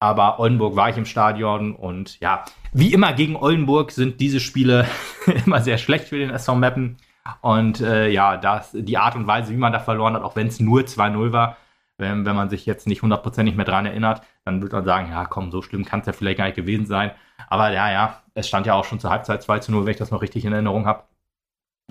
[0.00, 4.86] Aber Oldenburg war ich im Stadion und ja, wie immer gegen Oldenburg sind diese Spiele
[5.46, 6.96] immer sehr schlecht für den SV Meppen.
[7.40, 10.48] Und äh, ja, das, die Art und Weise, wie man da verloren hat, auch wenn
[10.48, 11.56] es nur 2-0 war,
[11.96, 15.24] wenn, wenn man sich jetzt nicht hundertprozentig mehr dran erinnert, dann würde man sagen, ja
[15.24, 17.12] komm, so schlimm kann es ja vielleicht gar nicht gewesen sein.
[17.48, 19.98] Aber ja, ja, es stand ja auch schon zur Halbzeit 2 zu 0, wenn ich
[19.98, 21.04] das noch richtig in Erinnerung habe.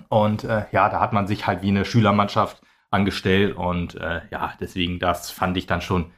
[0.08, 4.54] Und äh, ja, da hat man sich halt wie eine Schülermannschaft angestellt und äh, ja,
[4.60, 6.12] deswegen, das fand ich dann schon,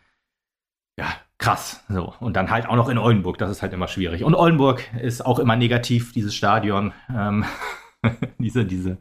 [0.99, 1.07] ja,
[1.38, 1.85] krass.
[1.88, 2.14] So.
[2.20, 4.25] Und dann halt auch noch in Oldenburg, das ist halt immer schwierig.
[4.25, 7.44] Und Oldenburg ist auch immer negativ, dieses Stadion, ähm,
[8.38, 8.99] diese, diese,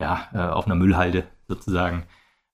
[0.00, 2.04] ja, äh, auf einer Müllhalde sozusagen.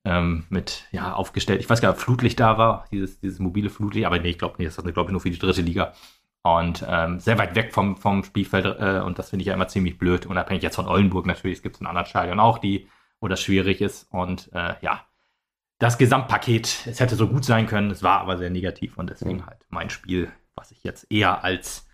[0.07, 1.63] Ähm, mit, ja, aufgestellt.
[1.63, 4.39] Ich weiß gar nicht, ob Flutlicht da war, dieses, dieses mobile Flutlicht, aber nee, ich
[4.39, 5.95] glaube nicht, das ist, glaube ich, nur für die dritte Liga.
[6.43, 9.67] Und ähm, sehr weit weg vom, vom Spielfeld äh, und das finde ich ja immer
[9.67, 12.87] ziemlich blöd, unabhängig jetzt von Oldenburg natürlich, es gibt in anderen Stadien auch, die,
[13.19, 14.07] wo das schwierig ist.
[14.11, 15.07] Und äh, ja,
[15.79, 19.39] das Gesamtpaket, es hätte so gut sein können, es war aber sehr negativ und deswegen
[19.39, 19.47] Mhm.
[19.47, 21.87] halt mein Spiel, was ich jetzt eher als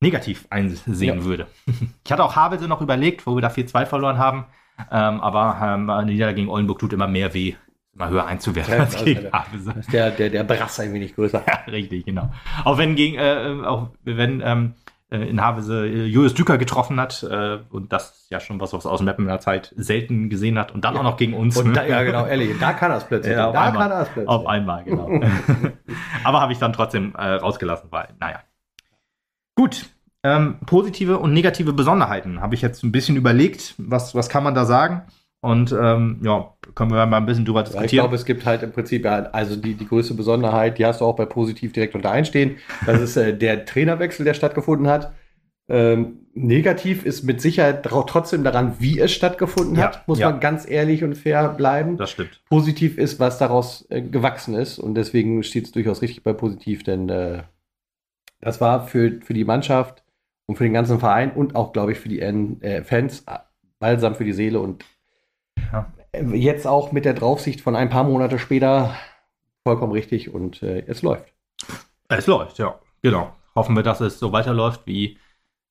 [0.00, 1.24] negativ einsehen Ja.
[1.24, 1.46] würde.
[2.04, 4.46] Ich hatte auch Havelse noch überlegt, wo wir da 4-2 verloren haben,
[4.90, 7.54] ähm, aber ähm, Niederlage gegen Oldenburg tut immer mehr weh,
[7.94, 9.72] immer höher einzuwerten Ja, als also, gegen Havelse.
[9.78, 11.42] Ist der, der, der Brass ein wenig größer.
[11.46, 12.30] Ja, richtig, genau.
[12.64, 17.22] Auch wenn gegen, äh, auch wenn ähm, äh, in Havelse äh, Julius Düker getroffen hat
[17.22, 20.28] äh, und das ist ja schon was, was aus dem Mappen in der Zeit selten
[20.30, 21.00] gesehen hat und dann Ja.
[21.00, 21.56] auch noch gegen uns.
[21.56, 21.72] Und ne?
[21.74, 23.34] da, ja, genau, ehrlich, da kann er es plötzlich.
[23.36, 23.82] Ja, auf da einmal.
[23.82, 24.28] kann er es plötzlich.
[24.28, 25.08] Auf einmal, genau.
[26.24, 28.40] Aber habe ich dann trotzdem äh, rausgelassen, weil, naja.
[29.54, 29.86] Gut.
[30.22, 33.74] Ähm, positive und negative Besonderheiten habe ich jetzt ein bisschen überlegt.
[33.76, 35.02] Was, was kann man da sagen?
[35.44, 38.02] Und ähm, ja, können wir mal ein bisschen drüber Ja, ich diskutieren.
[38.04, 41.16] glaube, es gibt halt im Prinzip, also die, die größte Besonderheit, die hast du auch
[41.16, 42.56] bei Positiv direkt unter einstehen.
[42.86, 45.12] Das ist äh, der Trainerwechsel, der stattgefunden hat.
[45.68, 50.30] Ähm, negativ ist mit Sicherheit trotzdem daran, wie es stattgefunden Ja, hat, muss ja.
[50.30, 51.96] man ganz ehrlich und fair bleiben.
[51.96, 52.42] das stimmt.
[52.50, 56.82] Positiv ist, was daraus äh, gewachsen ist und deswegen steht es durchaus richtig bei Positiv,
[56.82, 57.42] denn äh,
[58.40, 60.02] das war für, für die Mannschaft
[60.46, 63.38] und für den ganzen Verein und auch, glaube ich, für die N äh, Fans äh,
[63.78, 64.84] balsam für die Seele und
[65.58, 65.86] ja.
[66.32, 68.94] jetzt auch mit der Draufsicht von ein paar Monate später
[69.62, 71.32] vollkommen richtig und äh, es läuft.
[72.08, 73.34] Es läuft, ja, genau.
[73.54, 75.18] Hoffen wir, dass es so weiterläuft wie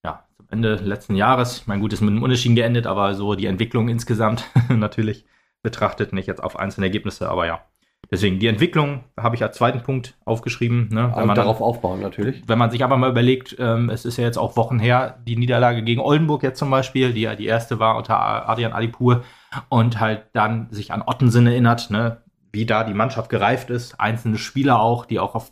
[0.03, 1.67] ja, zum Ende letzten Jahres.
[1.67, 5.25] Mein Gut ist mit einem Unentschieden geendet, aber so die Entwicklung insgesamt natürlich
[5.61, 7.65] betrachtet, nicht jetzt auf einzelne Ergebnisse, aber ja.
[8.11, 10.89] Deswegen die Entwicklung habe ich als zweiten Punkt aufgeschrieben.
[10.91, 11.11] Ne?
[11.15, 12.43] Wenn man darauf aufbauen natürlich.
[12.45, 15.35] Wenn man sich aber mal überlegt, ähm, es ist ja jetzt auch Wochen her, die
[15.35, 19.23] Niederlage gegen Oldenburg jetzt zum Beispiel, die ja die erste war unter Adrian Alipur
[19.69, 22.21] und halt dann sich an Ottensen erinnert, ne?
[22.51, 25.51] wie da die Mannschaft gereift ist, einzelne Spieler auch, die auch auf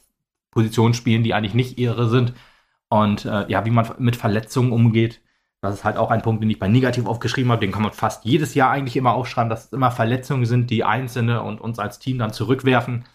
[0.52, 2.34] Positionen spielen, die eigentlich nicht ihre sind
[2.90, 5.22] und äh, ja, wie man mit Verletzungen umgeht.
[5.62, 7.62] Das ist halt auch ein Punkt, den ich bei Negativ aufgeschrieben habe.
[7.62, 10.84] Den kann man fast jedes Jahr eigentlich immer aufschreiben, dass es immer Verletzungen sind, die
[10.84, 13.06] Einzelne und uns als Team dann zurückwerfen.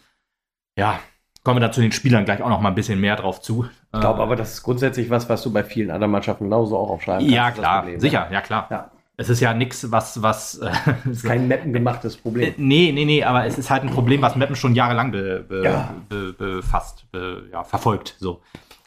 [0.78, 1.00] Ja,
[1.42, 3.66] kommen wir da zu den Spielern gleich auch noch mal ein bisschen mehr drauf zu.
[3.92, 6.90] Ich glaube aber, das ist grundsätzlich was, was du bei vielen anderen Mannschaften genauso auch
[6.90, 7.34] aufschreiben kannst.
[7.34, 8.68] Ja, klar, Problem, sicher, ja, klar.
[8.70, 8.90] Ja.
[9.16, 10.58] Es ist ja nichts, was, was.
[10.58, 10.70] Äh,
[11.10, 12.50] ist kein Meppen gemachtes Problem.
[12.50, 15.44] Äh, nee, nee, nee, aber es ist halt ein Problem, was Meppen schon jahrelang be,
[15.48, 15.94] be, ja.
[16.08, 17.06] be, befasst,
[17.50, 18.16] ja, verfolgt.
[18.20, 18.42] So.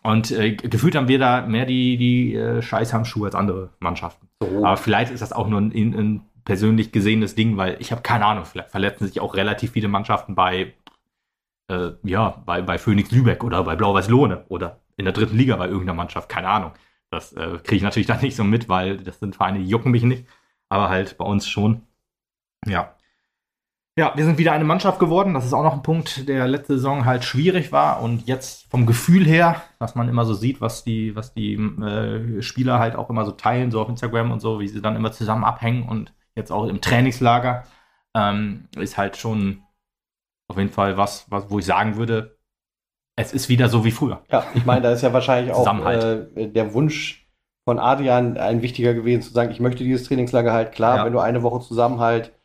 [0.09, 4.27] Und äh, gefühlt haben wir da mehr die, die äh, Scheißhandschuhe als andere Mannschaften.
[4.41, 4.65] So.
[4.65, 8.25] Aber vielleicht ist das auch nur ein, ein persönlich gesehenes Ding, weil ich habe keine
[8.25, 10.73] Ahnung, vielleicht verletzen sich auch relativ viele Mannschaften bei,
[11.69, 15.55] äh, ja, bei, bei Phoenix Lübeck oder bei Blau-Weiß Lohne oder in der dritten Liga
[15.55, 16.71] bei irgendeiner Mannschaft, keine Ahnung.
[17.11, 19.91] Das äh, kriege ich natürlich dann nicht so mit, weil das sind Vereine, die jucken
[19.91, 20.25] mich nicht.
[20.69, 21.81] Aber halt bei uns schon.
[22.65, 22.95] Ja.
[23.99, 25.33] Ja, wir sind wieder eine Mannschaft geworden.
[25.33, 28.01] Das ist auch noch ein Punkt, der letzte Saison halt schwierig war.
[28.01, 32.41] Und jetzt vom Gefühl her, was man immer so sieht, was die, was die äh,
[32.41, 35.11] Spieler halt auch immer so teilen, so auf Instagram und so, wie sie dann immer
[35.11, 37.65] zusammen abhängen und jetzt auch im Trainingslager,
[38.15, 39.63] ähm, ist halt schon
[40.47, 42.37] auf jeden Fall was, was, wo ich sagen würde,
[43.17, 44.23] es ist wieder so wie früher.
[44.31, 47.29] Ja, ich meine, da ist ja wahrscheinlich auch äh, der Wunsch
[47.65, 50.71] von Adrian ein wichtiger gewesen, zu sagen, ich möchte dieses Trainingslager halt.
[50.71, 51.05] Klar, ja.
[51.05, 52.38] wenn du eine Woche zusammen halt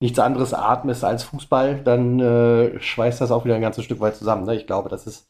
[0.00, 4.16] nichts anderes atmest als Fußball, dann äh, schweißt das auch wieder ein ganzes Stück weit
[4.16, 4.46] zusammen.
[4.46, 4.56] Ne?
[4.56, 5.28] Ich glaube, dass es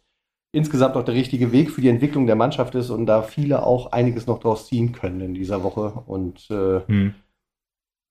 [0.52, 3.92] insgesamt auch der richtige Weg für die Entwicklung der Mannschaft ist und da viele auch
[3.92, 7.14] einiges noch draus ziehen können in dieser Woche und äh, hm.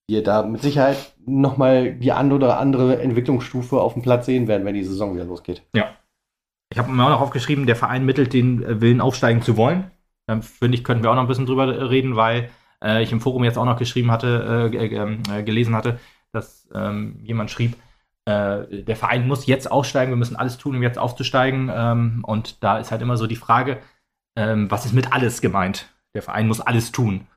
[0.08, 4.66] wir da mit Sicherheit nochmal die andere oder andere Entwicklungsstufe auf dem Platz sehen werden,
[4.66, 5.64] wenn die Saison wieder losgeht.
[5.76, 5.96] Ja.
[6.72, 9.92] Ich habe mir auch noch aufgeschrieben, der Verein mittelt den äh, Willen aufsteigen zu wollen.
[10.28, 12.52] Da finde ich, könnten wir auch noch ein bisschen drüber reden, weil
[12.84, 16.00] äh, ich im Forum jetzt auch noch geschrieben hatte, äh, ähm, äh, gelesen hatte,
[16.32, 17.76] dass ähm, jemand schrieb,
[18.26, 21.72] äh, der Verein muss jetzt aussteigen, wir müssen alles tun, um jetzt aufzusteigen.
[21.74, 23.80] Ähm, und da ist halt immer so die Frage,
[24.36, 25.90] ähm, was ist mit alles gemeint?
[26.14, 27.28] Der Verein muss alles tun.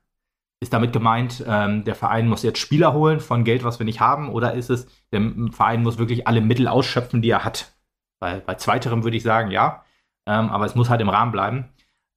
[0.60, 4.00] Ist damit gemeint, ähm, der Verein muss jetzt Spieler holen von Geld, was wir nicht
[4.00, 7.72] haben, oder ist es, der Verein muss wirklich alle Mittel ausschöpfen, die er hat?
[8.20, 9.84] Bei, bei zweiterem würde ich sagen, ja.
[10.26, 11.70] Ähm, aber es muss halt im Rahmen bleiben.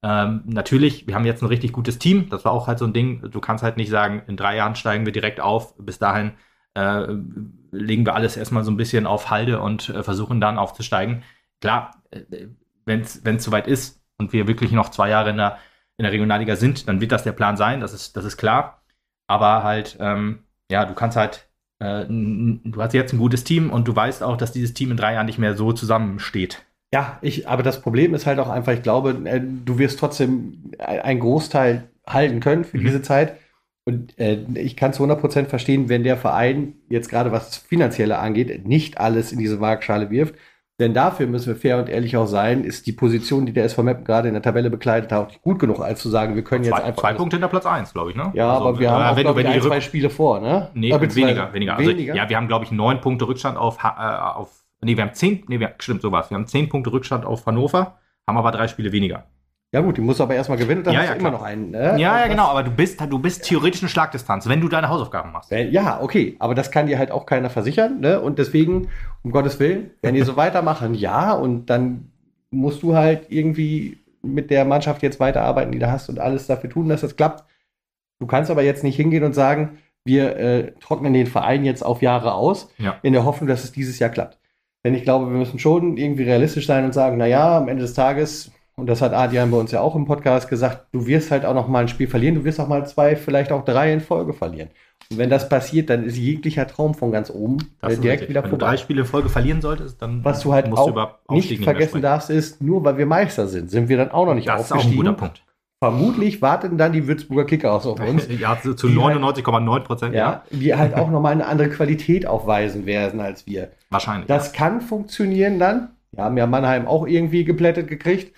[0.04, 2.28] Ähm, natürlich, wir haben jetzt ein richtig gutes Team.
[2.28, 3.28] Das war auch halt so ein Ding.
[3.30, 5.76] Du kannst halt nicht sagen, in drei Jahren steigen wir direkt auf.
[5.78, 6.32] Bis dahin
[6.76, 7.06] äh,
[7.72, 11.22] legen wir alles erstmal so ein bisschen auf Halde und äh, versuchen dann aufzusteigen.
[11.60, 12.46] Klar, äh,
[12.84, 15.58] wenn es soweit ist und wir wirklich noch zwei Jahre in der,
[15.96, 18.82] in der Regionalliga sind, dann wird das der Plan sein, das ist, das ist klar.
[19.26, 21.48] Aber halt, ähm, ja, du kannst halt,
[21.80, 24.96] äh, du hast jetzt ein gutes Team und du weißt auch, dass dieses Team in
[24.96, 26.64] drei Jahren nicht mehr so zusammensteht.
[26.94, 30.72] Ja, ich, aber das Problem ist halt auch einfach, ich glaube, äh, du wirst trotzdem
[30.78, 32.84] einen Großteil halten können für mhm.
[32.84, 33.36] diese Zeit.
[33.88, 38.66] Und äh, ich kann zu 100% verstehen, wenn der Verein jetzt gerade was Finanzielle angeht,
[38.66, 40.34] nicht alles in diese Waagschale wirft.
[40.78, 43.82] Denn dafür müssen wir fair und ehrlich auch sein, ist die Position, die der SV
[43.84, 46.44] Meppen gerade in der Tabelle bekleidet hat, auch nicht gut genug, als zu sagen, wir
[46.44, 47.02] können zwei, jetzt einfach.
[47.02, 48.30] Zwei Punkte hinter Platz 1, glaube ich, ne?
[48.34, 50.68] Ja, also, aber wir haben auch, wenn, glaub, wenn ein, zwei Spiele vor, ne?
[50.74, 51.76] Nee, ja, weniger, weniger.
[51.76, 52.14] Also, weniger.
[52.14, 54.64] Ja, wir haben, glaube ich, neun Punkte Rückstand auf, äh, auf.
[54.82, 56.28] Nee, wir haben zehn, nee, wir, stimmt, sowas.
[56.28, 59.24] Wir haben zehn Punkte Rückstand auf Hannover, haben aber drei Spiele weniger.
[59.76, 61.42] Ja gut, die musst du aber erstmal gewinnen, dann ja, hast ja, du immer noch
[61.42, 61.72] einen.
[61.72, 61.96] Ne?
[61.98, 65.32] Ja, ja, genau, aber du bist, du bist theoretisch eine Schlagdistanz, wenn du deine Hausaufgaben
[65.32, 65.50] machst.
[65.50, 68.18] Ja, okay, aber das kann dir halt auch keiner versichern, ne?
[68.18, 68.88] Und deswegen,
[69.22, 72.10] um Gottes Willen, wenn die so weitermachen, ja, und dann
[72.50, 76.70] musst du halt irgendwie mit der Mannschaft jetzt weiterarbeiten, die du hast und alles dafür
[76.70, 77.44] tun, dass das klappt.
[78.18, 82.00] Du kannst aber jetzt nicht hingehen und sagen, wir äh, trocknen den Verein jetzt auf
[82.00, 82.96] Jahre aus, ja.
[83.02, 84.38] in der Hoffnung, dass es dieses Jahr klappt.
[84.86, 87.92] Denn ich glaube, wir müssen schon irgendwie realistisch sein und sagen, naja, am Ende des
[87.92, 91.44] Tages und das hat Adrian bei uns ja auch im Podcast gesagt, du wirst halt
[91.44, 94.00] auch noch mal ein Spiel verlieren, du wirst auch mal zwei, vielleicht auch drei in
[94.00, 94.68] Folge verlieren.
[95.10, 98.52] Und wenn das passiert, dann ist jeglicher Traum von ganz oben äh, direkt wieder vorbei.
[98.52, 101.62] Wenn du drei Spiele in Folge verlieren solltest, dann Was du halt auch du nicht
[101.62, 104.72] vergessen darfst, ist, nur weil wir Meister sind, sind wir dann auch noch nicht das
[104.72, 104.80] aufgestiegen.
[104.80, 105.42] Das ist auch ein guter Punkt.
[105.78, 108.28] Vermutlich warten dann die Würzburger Kicker aus auf uns.
[108.40, 110.14] Ja, zu 99,9 Prozent.
[110.14, 113.70] Ja, ja, die halt auch nochmal eine andere Qualität aufweisen werden als wir.
[113.90, 114.26] Wahrscheinlich.
[114.26, 115.90] Das kann funktionieren dann.
[116.12, 118.34] Wir haben ja Mannheim auch irgendwie geplättet gekriegt.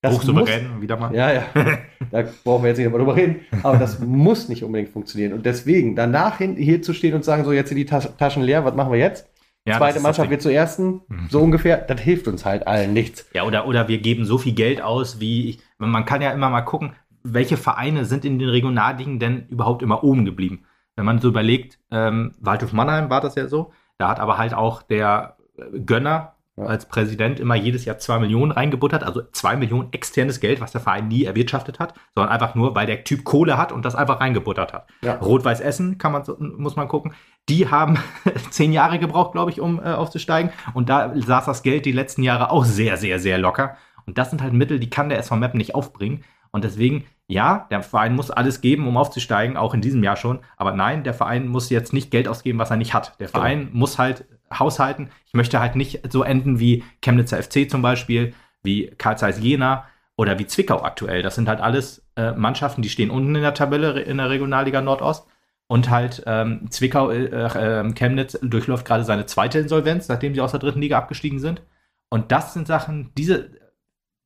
[0.00, 1.14] Das Hochsouverän, muss- wieder mal.
[1.14, 1.42] Ja, ja.
[2.10, 3.40] da brauchen wir jetzt nicht mehr drüber reden.
[3.62, 5.32] Aber das muss nicht unbedingt funktionieren.
[5.32, 8.42] Und deswegen, danach hin, hier zu stehen und sagen, so, jetzt sind die Tas Taschen
[8.42, 9.28] leer, was machen wir jetzt?
[9.66, 11.26] Ja, Zweite Mannschaft wird zur ersten, Mhm.
[11.30, 11.78] so ungefähr.
[11.78, 13.28] Das hilft uns halt allen nichts.
[13.34, 16.48] Ja, oder, oder wir geben so viel Geld aus, wie ich, man kann ja immer
[16.48, 16.92] mal gucken,
[17.24, 20.64] welche Vereine sind in den Regionalligen denn überhaupt immer oben geblieben.
[20.96, 24.54] Wenn man so überlegt, ähm, Waldhof Mannheim war das ja so, da hat aber halt
[24.54, 26.66] auch der äh, Gönner Ja.
[26.66, 30.80] als Präsident immer jedes Jahr zwei Millionen reingebuttert, also zwei Millionen externes Geld, was der
[30.80, 34.20] Verein nie erwirtschaftet hat, sondern einfach nur, weil der Typ Kohle hat und das einfach
[34.20, 34.88] reingebuttert hat.
[35.02, 35.14] Ja.
[35.14, 37.14] Rot-Weiß Essen kann man so, muss man gucken.
[37.48, 37.98] Die haben
[38.50, 40.50] zehn Jahre gebraucht, glaube ich, um äh, aufzusteigen.
[40.74, 43.76] Und da saß das Geld die letzten Jahre auch sehr, sehr, sehr locker.
[44.06, 46.24] Und das sind halt Mittel, die kann der SV Meppen nicht aufbringen.
[46.58, 50.40] Und deswegen, ja, der Verein muss alles geben, um aufzusteigen, auch in diesem Jahr schon.
[50.56, 53.14] Aber nein, der Verein muss jetzt nicht Geld ausgeben, was er nicht hat.
[53.20, 55.10] Der Verein muss halt haushalten.
[55.24, 59.84] Ich möchte halt nicht so enden wie Chemnitzer FC zum Beispiel, wie Karl Zeiss Jena
[60.16, 61.22] oder wie Zwickau aktuell.
[61.22, 64.80] Das sind halt alles äh, Mannschaften, die stehen unten in der Tabelle in der Regionalliga
[64.80, 65.28] Nordost.
[65.68, 70.50] Und halt ähm, Zwickau, äh, äh, Chemnitz durchläuft gerade seine zweite Insolvenz, nachdem sie aus
[70.50, 71.62] der dritten Liga abgestiegen sind.
[72.08, 73.50] Und das sind Sachen, diese,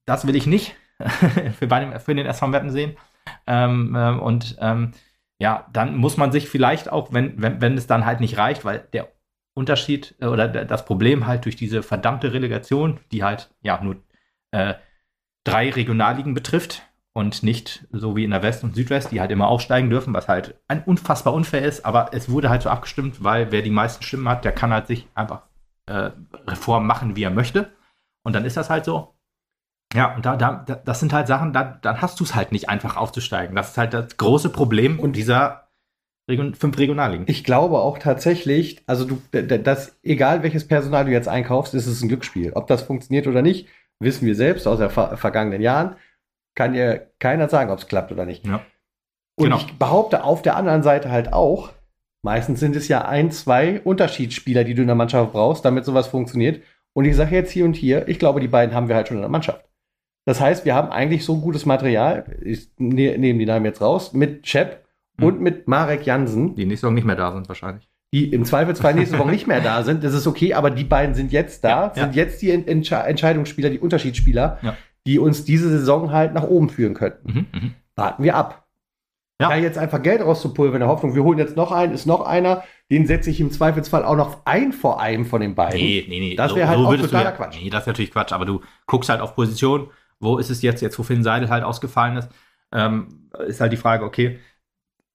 [0.07, 0.77] das will ich nicht
[1.59, 2.97] für, bei dem, für den SV Meppen sehen.
[3.47, 4.93] Ähm, ähm, und ähm,
[5.39, 8.65] ja, dann muss man sich vielleicht auch, wenn, wenn, wenn es dann halt nicht reicht,
[8.65, 9.09] weil der
[9.55, 13.97] Unterschied äh, oder das Problem halt durch diese verdammte Relegation, die halt ja nur
[14.53, 14.75] äh,
[15.45, 19.49] drei Regionalligen betrifft und nicht so wie in der West und Südwest, die halt immer
[19.49, 23.53] aufsteigen dürfen, was halt ein unfassbar unfair ist, aber es wurde halt so abgestimmt, weil
[23.53, 25.43] wer die meisten Stimmen hat, der kann halt sich einfach
[25.87, 26.11] äh,
[26.47, 27.73] Reformen machen, wie er möchte.
[28.23, 29.15] Und dann ist das halt so.
[29.95, 32.53] Ja, und da, da, da- das sind halt Sachen, da, dann hast du es halt
[32.53, 33.55] nicht einfach aufzusteigen.
[33.57, 35.69] Das ist halt das große Problem Und- dieser
[36.31, 37.25] Region, fünf Regionalligen.
[37.29, 42.01] Ich glaube auch tatsächlich, also du, das, egal welches Personal du jetzt einkaufst, ist es
[42.01, 42.53] ein Glücksspiel.
[42.55, 43.69] Ob das funktioniert oder nicht,
[44.01, 45.97] wissen wir selbst aus den ver vergangenen Jahren.
[46.57, 48.47] Kann dir keiner sagen, ob es klappt oder nicht.
[48.47, 48.65] Ja.
[49.39, 49.57] Und Genau.
[49.57, 51.71] ich behaupte auf der anderen Seite halt auch,
[52.25, 56.07] meistens sind es ja ein, zwei Unterschiedsspieler, die du in der Mannschaft brauchst, damit sowas
[56.07, 56.63] funktioniert.
[56.95, 59.17] Und ich sage jetzt hier und hier, ich glaube, die beiden haben wir halt schon
[59.17, 59.65] in der Mannschaft.
[60.25, 64.13] Das heißt, wir haben eigentlich so gutes Material, ich ne, nehme die Namen jetzt raus,
[64.13, 64.83] mit Chep
[65.19, 65.25] Mhm.
[65.27, 67.87] und mit Marek Jansen, Die nächste Saison nicht mehr da sind wahrscheinlich.
[68.15, 70.03] die im Zweifelsfall nächste Woche nicht mehr da sind.
[70.05, 72.03] Das ist okay, aber die beiden sind jetzt da, Ja, ja.
[72.05, 74.77] sind jetzt die Ent Entsche Entscheidungsspieler, die Unterschiedsspieler, Ja.
[75.07, 77.31] die uns diese Saison halt nach oben führen könnten.
[77.33, 77.75] Mhm, mhm.
[77.97, 78.67] Warten wir ab.
[79.41, 79.49] Ja.
[79.51, 82.21] Da jetzt einfach Geld rauszupulvern in der Hoffnung, wir holen jetzt noch einen, ist noch
[82.25, 85.79] einer, den setze ich im Zweifelsfall auch noch ein vor einem von den beiden.
[85.81, 86.37] Nee, nee, nee.
[86.37, 87.59] Das wäre halt auch würdest du totaler ja, Quatsch.
[87.63, 89.91] Nee, das ist natürlich Quatsch, aber du guckst halt auf Position,
[90.23, 92.31] wo ist es jetzt, jetzt wo Finn Seidel halt ausgefallen ist,
[92.73, 94.39] ähm, ist halt die Frage, okay,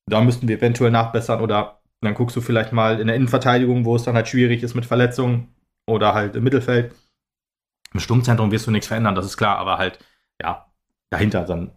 [0.07, 3.95] da müssten wir eventuell nachbessern oder dann guckst du vielleicht mal in der Innenverteidigung, wo
[3.95, 5.55] es dann halt schwierig ist mit Verletzungen
[5.87, 6.93] oder halt im Mittelfeld.
[7.93, 9.99] Im Sturmzentrum wirst du nichts verändern, das ist klar, aber halt,
[10.41, 10.67] ja,
[11.09, 11.71] dahinter dann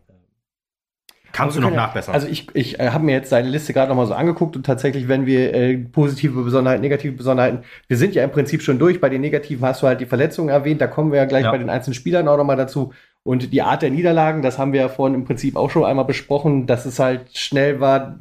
[1.32, 2.14] kannst du noch nachbessern.
[2.14, 5.08] Also ich, ich äh, habe mir jetzt seine Liste gerade nochmal so angeguckt und tatsächlich,
[5.08, 9.00] wenn wir äh, positive Besonderheiten, negative Besonderheiten, wir sind ja im Prinzip schon durch.
[9.00, 11.50] Bei den negativen hast du halt die Verletzungen erwähnt, da kommen wir ja gleich Ja.
[11.52, 12.92] bei den einzelnen Spielern auch nochmal dazu.
[13.22, 16.06] Und die Art der Niederlagen, das haben wir ja vorhin im Prinzip auch schon einmal
[16.06, 18.18] besprochen, dass es halt schnell war,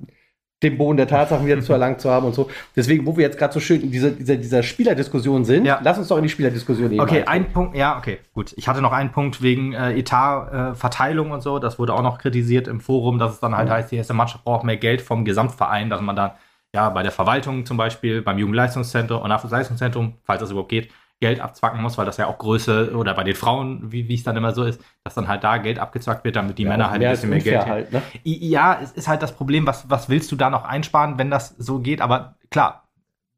[0.61, 2.49] den Boden der Tatsachen wieder zu erlangt zu haben und so.
[2.75, 5.79] Deswegen, wo wir jetzt gerade so schön in dieser, dieser, dieser Spielerdiskussion sind, Ja.
[5.81, 8.53] lass uns doch in die Spielerdiskussion eben Okay, ein Punkt, ja, okay, gut.
[8.57, 11.59] Ich hatte noch einen Punkt wegen äh, Etatverteilung äh, und so.
[11.59, 13.73] Das wurde auch noch kritisiert im Forum, dass es dann halt Mhm.
[13.73, 16.31] heißt, die erste Mannschaft braucht mehr Geld vom Gesamtverein, dass man dann
[16.75, 20.89] ja bei der Verwaltung zum Beispiel, beim Jugendleistungszentrum und Nachwuchsleistungszentrum, falls das überhaupt geht,
[21.21, 24.23] Geld abzwacken muss, weil das ja auch Größe oder bei den Frauen, wie wie es
[24.23, 26.89] dann immer so ist, dass dann halt da Geld abgezwackt wird, damit die Ja, Männer
[26.89, 28.01] halt ein bisschen mehr Geld halt, ne?
[28.23, 31.55] Ja, es ist halt das Problem, was, was willst du da noch einsparen, wenn das
[31.57, 31.99] so geht?
[32.01, 32.87] Aber klar,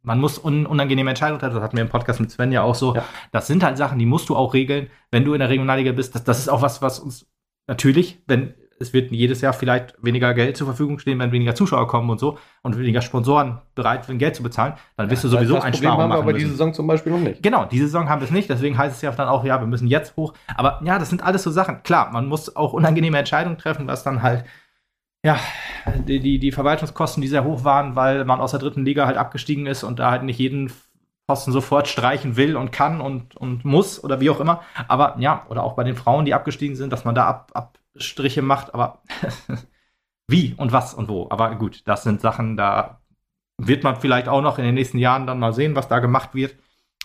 [0.03, 1.55] man muss un unangenehme Entscheidungen treffen.
[1.55, 2.95] Das hatten wir im Podcast mit Sven ja auch so.
[2.95, 3.03] Ja.
[3.31, 6.13] Das sind halt Sachen, die musst du auch regeln, wenn du in der Regionalliga bist.
[6.15, 7.27] Das, das ist auch was, was uns
[7.67, 11.87] natürlich, wenn es wird jedes Jahr vielleicht weniger Geld zur Verfügung stehen, wenn weniger Zuschauer
[11.87, 15.55] kommen und so und weniger Sponsoren bereit sind, Geld zu bezahlen, dann wirst du sowieso
[15.55, 16.37] das Problem haben wir aber müssen.
[16.37, 17.41] diese Saison zum Beispiel noch nicht.
[17.43, 19.67] Genau, diese Saison haben wir es nicht, deswegen heißt es ja dann auch, ja, wir
[19.67, 20.33] müssen jetzt hoch.
[20.55, 21.83] Aber ja, das sind alles so Sachen.
[21.83, 24.43] Klar, man muss auch unangenehme Entscheidungen treffen, was dann halt,
[25.23, 25.39] ja,
[26.07, 29.17] die, die, die Verwaltungskosten, die sehr hoch waren, weil man aus der dritten Liga halt
[29.17, 30.71] abgestiegen ist und da halt nicht jeden
[31.27, 34.63] Posten sofort streichen will und kann und, und muss oder wie auch immer.
[34.87, 38.41] Aber ja, oder auch bei den Frauen, die abgestiegen sind, dass man da Ab Abstriche
[38.41, 39.01] macht, aber
[40.27, 41.27] wie und was und wo.
[41.29, 43.01] Aber gut, das sind Sachen, da
[43.57, 46.33] wird man vielleicht auch noch in den nächsten Jahren dann mal sehen, was da gemacht
[46.33, 46.55] wird.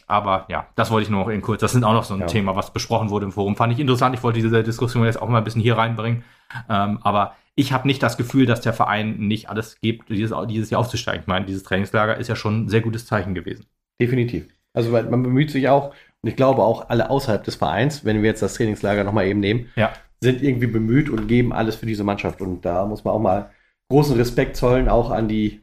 [0.06, 1.60] Aber ja, das wollte ich nur noch in kurz.
[1.60, 2.26] Das sind auch noch so ein Ja.
[2.26, 3.56] Thema, was besprochen wurde im Forum.
[3.56, 4.14] Fand ich interessant.
[4.14, 6.22] Ich wollte diese Diskussion jetzt auch mal ein bisschen hier reinbringen.
[6.68, 10.70] Ähm, aber ich habe nicht das Gefühl, dass der Verein nicht alles gibt, dieses, dieses
[10.70, 11.22] Jahr aufzusteigen.
[11.22, 13.66] Ich meine, dieses Trainingslager ist ja schon ein sehr gutes Zeichen gewesen.
[14.00, 14.46] Definitiv.
[14.74, 18.28] Also man bemüht sich auch, und ich glaube auch alle außerhalb des Vereins, wenn wir
[18.30, 19.92] jetzt das Trainingslager nochmal eben nehmen, Ja.
[20.20, 22.40] Sind irgendwie bemüht und geben alles für diese Mannschaft.
[22.40, 23.50] Und da muss man auch mal
[23.90, 25.62] großen Respekt zollen, auch an die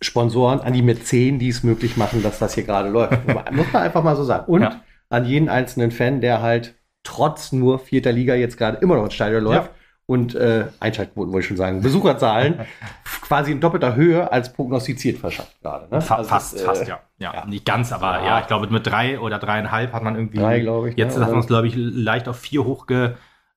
[0.00, 3.26] Sponsoren, an die Mäzen, die es möglich machen, dass das hier gerade läuft.
[3.52, 4.46] muss man einfach mal so sagen.
[4.46, 4.80] Und ja.
[5.10, 9.14] an jeden einzelnen Fan, der halt trotz nur vierter Liga jetzt gerade immer noch ins
[9.14, 9.70] Stadion läuft.
[9.70, 9.78] Ja.
[10.06, 12.60] Und äh, Einschaltquoten wollte ich schon sagen, Besucherzahlen
[13.22, 15.88] quasi in doppelter Höhe als prognostiziert verschafft gerade.
[15.90, 16.02] Ne?
[16.02, 17.00] Fa also fast, fast, äh, ja.
[17.18, 17.34] ja.
[17.34, 17.46] ja.
[17.46, 18.24] Nicht ganz, aber ja.
[18.24, 18.40] ja.
[18.40, 20.38] ich glaube, mit drei oder dreieinhalb hat man irgendwie.
[20.38, 20.98] Drei, glaube ich.
[20.98, 21.24] Jetzt ne?
[21.24, 23.16] hat man es, glaube ich, leicht auf vier hochge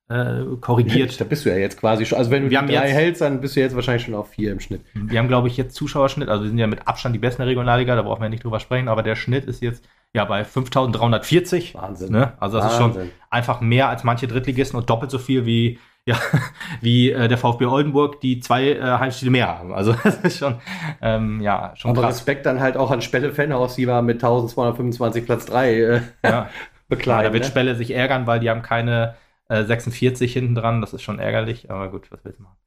[0.10, 1.20] äh, korrigiert.
[1.20, 2.18] Da bist du ja jetzt quasi schon.
[2.18, 4.30] Also wenn du wir die drei jetzt, hältst, dann bist du jetzt wahrscheinlich schon auf
[4.30, 4.82] vier im Schnitt.
[4.94, 6.30] Wir haben, glaube ich, jetzt Zuschauerschnitt.
[6.30, 8.60] Also wir sind ja mit Abstand die besten der Regionalliga, da brauchen wir nicht drüber
[8.60, 8.88] sprechen.
[8.88, 11.76] Aber der Schnitt ist jetzt ja bei 5340.
[11.76, 12.12] Wahnsinn.
[12.12, 12.34] Ne?
[12.40, 12.90] Also das Wahnsinn.
[12.90, 16.16] ist schon einfach mehr als manche Drittligisten und doppelt so viel wie ja,
[16.82, 19.74] wie äh, der VfB Oldenburg, die zwei äh, Heimspiele mehr haben.
[19.74, 20.56] Also das ist schon,
[21.02, 22.16] ähm, ja, schon Aber krass.
[22.16, 26.50] Respekt dann halt auch an Spelle Fenhaus, die war mit 1225 Platz 3 äh, ja.
[26.88, 27.24] bekleiden.
[27.24, 27.50] Ja, da wird ne?
[27.50, 29.16] Spelle sich ärgern, weil die haben keine
[29.50, 32.58] 46 äh, hinten dran, das ist schon ärgerlich, aber gut, was willst du machen?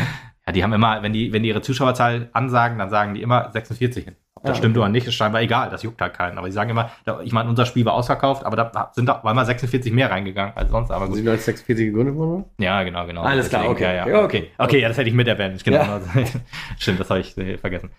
[0.47, 3.51] ja, die haben immer, wenn die, wenn die ihre Zuschauerzahl ansagen, dann sagen die immer
[3.51, 4.17] 46 hin.
[4.35, 4.83] Ob das ja, stimmt okay.
[4.83, 6.37] oder nicht, ist scheinbar egal, das juckt halt keinen.
[6.37, 6.91] Aber die sagen immer,
[7.23, 10.71] ich meine, unser Spiel war ausverkauft, aber da sind da mal 46 mehr reingegangen als
[10.71, 10.91] sonst.
[10.91, 11.17] Aber gut.
[11.17, 12.47] Sind als 46 gegründet worden?
[12.59, 13.23] Ja, genau, genau.
[13.23, 13.97] Alles klar, okay.
[13.97, 14.51] Ja, ja, okay.
[14.59, 15.63] Okay, ja, das hätte ich mit erwähnt.
[15.63, 15.79] Genau.
[15.79, 16.01] Ja.
[16.79, 17.91] Stimmt, das habe ich äh, vergessen.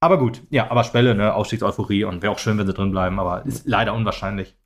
[0.00, 3.20] Aber gut, ja, aber Spelle, ne, Ausstiegseuphorie und wäre auch schön, wenn sie drin bleiben,
[3.20, 4.56] aber ist leider unwahrscheinlich.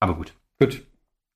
[0.00, 0.34] Aber gut.
[0.60, 0.82] Gut.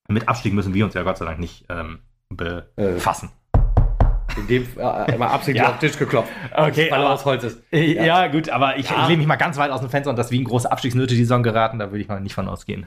[0.08, 3.30] Mit Abstieg müssen wir uns ja Gott sei Dank nicht ähm, befassen.
[3.54, 5.70] Äh, in dem äh, immer absichtlich ja.
[5.70, 6.30] auf den Tisch geklopft.
[6.52, 7.62] Okay, weil er aus Holz ist.
[7.72, 8.04] Äh, ja.
[8.04, 9.02] ja, gut, aber ich, ja.
[9.02, 11.14] ich lehne mich mal ganz weit aus dem Fenster und dass wie ein großer Abstiegsnöte
[11.14, 12.86] die Saison geraten, da würde ich mal nicht von ausgehen.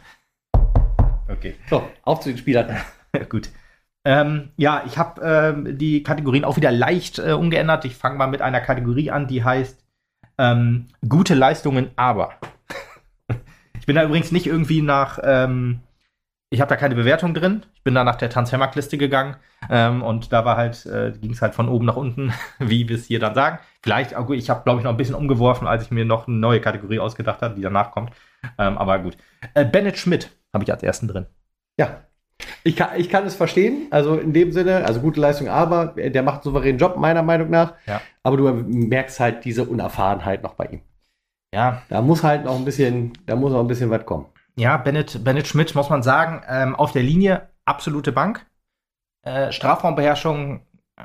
[1.28, 1.56] Okay.
[1.70, 2.78] So, auf zu den Spielern.
[3.30, 3.50] gut.
[4.06, 7.86] Ähm, ja, ich habe ähm, die Kategorien auch wieder leicht äh, umgeändert.
[7.86, 9.84] Ich fange mal mit einer Kategorie an, die heißt
[10.38, 12.32] ähm, gute Leistungen, aber.
[13.80, 15.82] ich bin da übrigens nicht irgendwie nach ähm,
[16.52, 17.64] ich habe da keine Bewertung drin.
[17.76, 19.36] Ich bin da nach der Transfermarktliste gegangen
[19.70, 22.96] ähm, und da war halt, äh, ging es halt von oben nach unten, wie wir
[22.96, 23.60] es hier dann sagen.
[23.82, 26.28] Vielleicht, oh gut, ich habe, glaube ich, noch ein bisschen umgeworfen, als ich mir noch
[26.28, 28.12] eine neue Kategorie ausgedacht habe, die danach kommt.
[28.58, 29.18] Ähm, aber gut.
[29.54, 31.28] Äh, Bennett Schmidt habe ich als ersten drin.
[31.78, 32.02] Ja.
[32.64, 36.24] Ich kann, ich kann es verstehen, also in dem Sinne, also gute Leistung, aber der
[36.24, 37.74] macht einen souveränen Job, meiner Meinung nach.
[37.86, 38.02] Ja.
[38.24, 40.82] Aber du merkst halt diese Unerfahrenheit noch bei ihm.
[41.54, 41.82] Ja.
[41.90, 44.28] Da muss halt noch ein bisschen, da muss noch ein bisschen was kommen.
[44.60, 48.46] Ja, Bennett, Bennett Schmidt, muss man sagen, ähm, auf der Linie absolute Bank.
[49.22, 50.66] Äh, Strafraumbeherrschung
[50.98, 51.04] äh,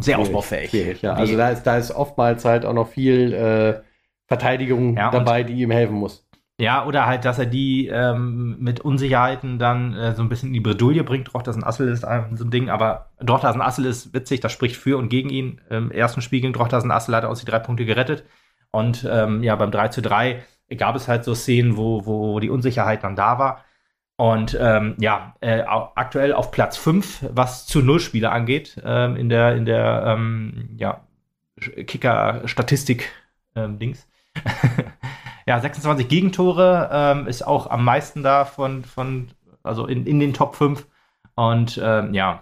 [0.00, 0.70] sehr ausbaufähig.
[0.70, 1.12] Schwierig, ja.
[1.12, 3.82] Also da ist, da ist oftmals halt auch noch viel äh,
[4.26, 6.26] Verteidigung ja, dabei, die ihm helfen muss.
[6.58, 10.54] Ja, oder halt, dass er die ähm, mit Unsicherheiten dann äh, so ein bisschen in
[10.54, 11.30] die Bredouille bringt.
[11.30, 14.96] Drochtersen Assel ist ein, so ein Ding, aber Drochtersen Assel ist witzig, das spricht für
[14.96, 15.60] und gegen ihn.
[15.68, 18.24] Im ersten Spiel gegen Drochtersen Assel hat er aus die drei Punkte gerettet.
[18.72, 20.42] Und ähm, ja, beim 3 zu 3
[20.76, 23.64] gab es halt so Szenen, wo, wo die Unsicherheit dann da war.
[24.16, 29.56] Und ähm, ja, äh, aktuell auf Platz 5, was zu Null-Spiele angeht, ähm, in der,
[29.56, 31.00] in der ähm, ja,
[31.58, 33.08] Kicker-Statistik-Dings.
[33.56, 33.94] Ähm,
[35.46, 39.28] ja, 26 Gegentore ähm, ist auch am meisten da von, von
[39.62, 40.86] also in, in den Top 5.
[41.34, 42.40] Und ähm, ja,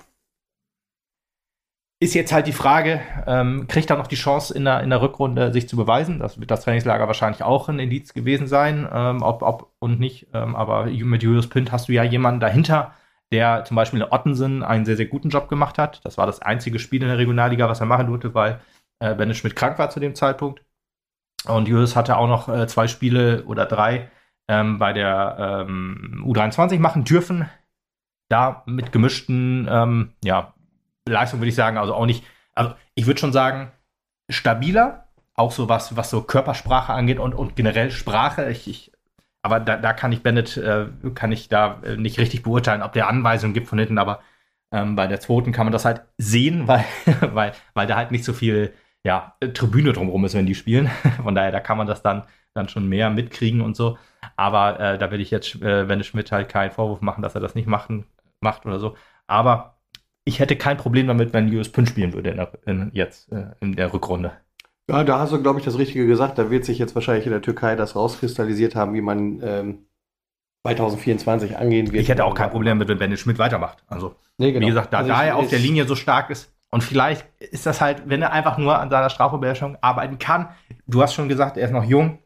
[2.01, 5.03] ist jetzt halt die Frage, ähm, kriegt er noch die Chance in der, in der
[5.03, 6.21] Rückrunde sich zu beweisen?
[6.21, 10.29] Das wird das Trainingslager wahrscheinlich auch ein Indiz gewesen sein, ähm, ob, ob und nicht.
[10.33, 12.95] Ähm, aber mit Julius Pint hast du ja jemanden dahinter,
[13.33, 16.01] der zum Beispiel in Ottensen einen sehr, sehr guten Job gemacht hat.
[16.05, 18.61] Das war das einzige Spiel in der Regionalliga, was er machen durfte, weil
[19.01, 20.63] äh, Benne Schmidt krank war zu dem Zeitpunkt.
[21.47, 24.11] Und Julius hatte auch noch äh, zwei Spiele oder drei
[24.49, 27.49] ähm, bei der ähm, U23 machen dürfen.
[28.29, 30.55] Da mit gemischten ähm, ja,
[31.09, 33.71] Leistung würde ich sagen, also auch nicht, also ich würde schon sagen,
[34.29, 38.51] stabiler, auch so was, was so Körpersprache angeht und, und generell Sprache.
[38.51, 38.93] Ich, ich,
[39.43, 42.93] aber da, da kann ich Bennett, äh, kann ich da äh, nicht richtig beurteilen, ob
[42.93, 44.21] der Anweisungen gibt von hinten, aber
[44.73, 46.85] ähm, bei der zweiten kann man das halt sehen, weil,
[47.21, 50.89] weil, weil da halt nicht so viel ja, Tribüne drumherum ist, wenn die spielen.
[51.23, 53.97] Von daher, da kann man das dann, dann schon mehr mitkriegen und so.
[54.37, 57.41] Aber äh, da will ich jetzt äh, Bennett Schmidt halt keinen Vorwurf machen, dass er
[57.41, 58.07] das nicht machen,
[58.41, 58.97] macht oder so.
[59.27, 59.78] Aber
[60.29, 63.47] ich hätte kein Problem damit, wenn US Pün spielen würde in der, in, jetzt äh,
[63.61, 64.33] in der Rückrunde.
[64.89, 66.39] Ja, da hast du, glaube ich, das Richtige gesagt.
[66.39, 69.87] Da wird sich jetzt wahrscheinlich in der Türkei das rauskristallisiert haben, wie man ähm,
[70.67, 72.03] 2024 angehen wird.
[72.03, 73.83] Ich hätte auch kein Problem mit, wenn Bennett Schmidt weitermacht.
[73.87, 74.67] Also, nee, genau.
[74.67, 77.65] wie gesagt, da, also da er auf der Linie so stark ist, und vielleicht ist
[77.65, 80.51] das halt, wenn er einfach nur an seiner Strafbeherrschung arbeiten kann.
[80.87, 82.19] Du hast schon gesagt, er ist noch jung.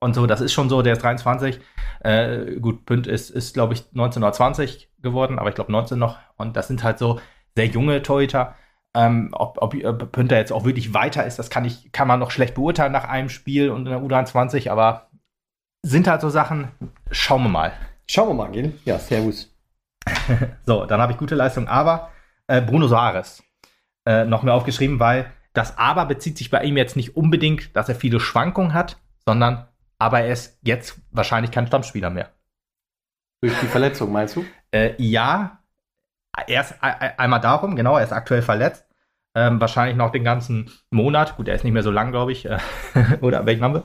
[0.00, 1.60] Und so, das ist schon so, der ist 23.
[2.00, 6.18] Äh, gut, Pünd ist, ist glaube ich, 1920 geworden, aber ich glaube 19 noch.
[6.36, 7.20] Und das sind halt so
[7.54, 8.54] sehr junge Torhüter.
[8.94, 9.72] Ähm, ob, ob
[10.10, 13.04] Pünter jetzt auch wirklich weiter ist, das kann, ich, kann man noch schlecht beurteilen nach
[13.04, 15.10] einem Spiel und in der U23, aber
[15.82, 16.68] sind halt so Sachen,
[17.10, 17.72] schauen wir mal.
[18.08, 18.74] Schauen wir mal, gell?
[18.84, 19.54] Ja, servus.
[20.66, 22.10] so, dann habe ich gute Leistung, aber
[22.48, 23.44] äh, Bruno Soares
[24.06, 27.88] äh, noch mehr aufgeschrieben, weil das Aber bezieht sich bei ihm jetzt nicht unbedingt, dass
[27.88, 29.66] er viele Schwankungen hat, sondern
[30.00, 32.30] aber er ist jetzt wahrscheinlich kein Stammspieler mehr.
[33.42, 34.44] Durch die Verletzung, meinst du?
[34.70, 35.60] Äh, ja,
[36.46, 38.86] erst einmal darum, genau, er ist aktuell verletzt.
[39.34, 41.36] Ähm, wahrscheinlich noch den ganzen Monat.
[41.36, 42.46] Gut, er ist nicht mehr so lang, glaube ich.
[42.46, 42.58] Äh,
[43.20, 43.84] oder welchen haben wir?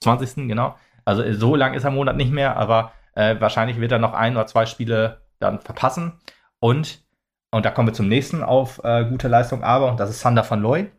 [0.00, 0.48] 20.
[0.48, 0.76] genau.
[1.04, 4.12] Also so lang ist er im Monat nicht mehr, aber äh, wahrscheinlich wird er noch
[4.12, 6.20] ein oder zwei Spiele dann verpassen.
[6.60, 7.02] Und,
[7.50, 10.48] und da kommen wir zum nächsten auf äh, gute Leistung, aber, und das ist Sander
[10.48, 10.90] van Looy.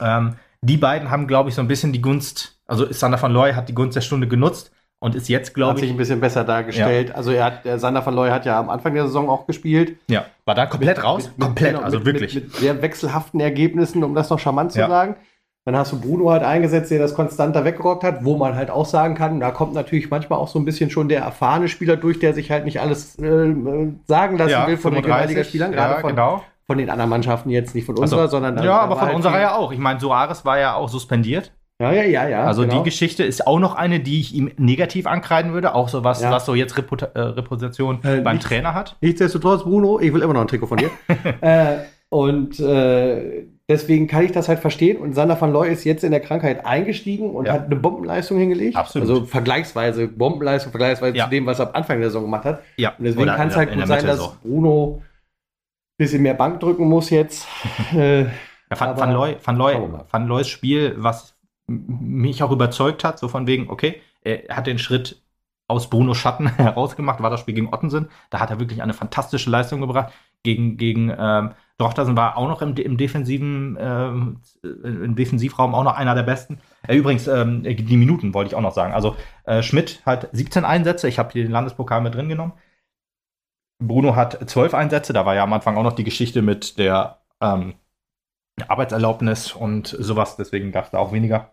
[0.00, 3.52] Ähm, die beiden haben, glaube ich, so ein bisschen die Gunst, also Sander van Looy
[3.52, 5.76] hat die Gunst der Stunde genutzt und ist jetzt, glaube ich.
[5.76, 7.08] Hat sich ein bisschen besser dargestellt.
[7.08, 7.14] Ja.
[7.14, 9.96] Also er hat, der Sander van Looy hat ja am Anfang der Saison auch gespielt.
[10.08, 11.30] Ja, war da komplett mit, raus?
[11.36, 12.34] Mit, komplett, genau, also mit, wirklich.
[12.34, 14.88] Mit, sehr wechselhaften Ergebnissen, um das noch charmant zu ja.
[14.88, 15.16] sagen.
[15.64, 18.86] Dann hast du Bruno halt eingesetzt, der das konstanter weggerockt hat, wo man halt auch
[18.86, 22.18] sagen kann, da kommt natürlich manchmal auch so ein bisschen schon der erfahrene Spieler durch,
[22.18, 23.54] der sich halt nicht alles äh,
[24.06, 26.42] sagen lassen ja, will von 35, den Regionalligaspielern, gerade ja, von, genau.
[26.66, 29.40] von den anderen Mannschaften jetzt, nicht von unserer, also, sondern Ja, aber von halt unserer
[29.40, 29.70] ja auch.
[29.70, 31.52] Ich meine, Soares war ja auch suspendiert.
[31.80, 32.44] Ja, ja, ja, ja.
[32.44, 32.78] Also genau.
[32.78, 36.20] die Geschichte ist auch noch eine, die ich ihm negativ ankreiden würde, auch so was,
[36.20, 36.30] ja.
[36.30, 38.96] was so jetzt Reput äh, Reputation äh, beim nichts, Trainer hat.
[39.00, 40.90] Nichtsdestotrotz, Bruno, ich will immer noch ein Trikot von dir.
[41.40, 44.96] äh, und äh, Deswegen kann ich das halt verstehen.
[44.96, 47.52] Und Sander van Looy ist jetzt in der Krankheit eingestiegen und ja.
[47.52, 48.76] hat eine Bombenleistung hingelegt.
[48.76, 49.06] Absolut.
[49.06, 51.24] Also vergleichsweise, Bombenleistung, vergleichsweise ja.
[51.24, 52.62] zu dem, was er am Anfang der Saison gemacht hat.
[52.78, 52.94] Ja.
[52.98, 57.10] Und deswegen kann es halt gut sein, dass Bruno ein bisschen mehr Bank drücken muss
[57.10, 57.46] jetzt.
[57.94, 58.28] äh, ja,
[58.70, 59.76] Van, Van, Looy, Van, Looy,
[60.10, 61.37] Van Looys Spiel, was
[61.68, 65.22] mich auch überzeugt hat, so von wegen, okay, er hat den Schritt
[65.68, 68.08] aus Bruno Schatten herausgemacht, war das Spiel gegen Ottensen.
[68.30, 70.12] Da hat er wirklich eine fantastische Leistung gebracht.
[70.42, 75.96] Gegen, gegen ähm, Drochtersen war auch noch im, im defensiven ähm, im Defensivraum auch noch
[75.96, 76.60] einer der besten.
[76.86, 78.94] Äh, übrigens, ähm, die Minuten wollte ich auch noch sagen.
[78.94, 82.52] Also äh, Schmidt hat 17 Einsätze, ich habe den Landespokal mit drin genommen.
[83.80, 87.20] Bruno hat 12 Einsätze, da war ja am Anfang auch noch die Geschichte mit der
[87.40, 87.74] ähm,
[88.66, 91.50] Arbeitserlaubnis und sowas, deswegen gab es da auch weniger.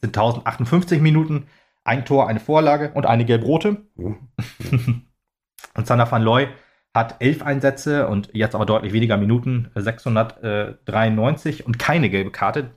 [0.00, 1.46] Sind 1058 Minuten,
[1.84, 3.82] ein Tor, eine Vorlage und eine gelb-rote.
[3.96, 6.48] und Sander van Looy
[6.94, 12.70] hat elf Einsätze und jetzt aber deutlich weniger Minuten, 693 und keine gelbe Karte.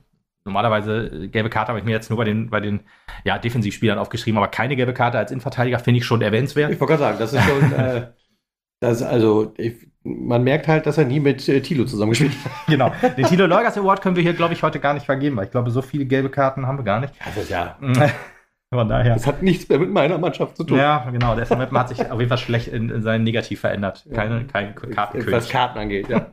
[0.44, 2.80] Normalerweise äh, gelbe Karte habe ich mir jetzt nur bei den, bei den
[3.24, 6.72] ja, Defensivspielern aufgeschrieben, aber keine gelbe Karte als Innenverteidiger finde ich schon erwähnenswert.
[6.72, 8.08] Ich wollte gerade sagen, das ist schon, äh,
[8.80, 12.52] das, also ich, man merkt halt, dass er nie mit äh, Thilo zusammengespielt hat.
[12.66, 12.92] genau.
[13.16, 15.50] Den Thilo Leugers Award können wir hier, glaube ich, heute gar nicht vergeben, weil ich
[15.50, 17.14] glaube, so viele gelbe Karten haben wir gar nicht.
[17.24, 17.76] Also ja.
[18.72, 19.12] Von daher.
[19.12, 20.78] Das hat nichts mehr mit meiner Mannschaft zu tun.
[20.78, 21.36] Ja, genau.
[21.36, 24.06] Der Sam hat sich auf jeden Fall schlecht in, in seinen Negativ verändert.
[24.14, 25.30] Keine, kein Kartenkönig.
[25.30, 26.28] Was Karten angeht, ja.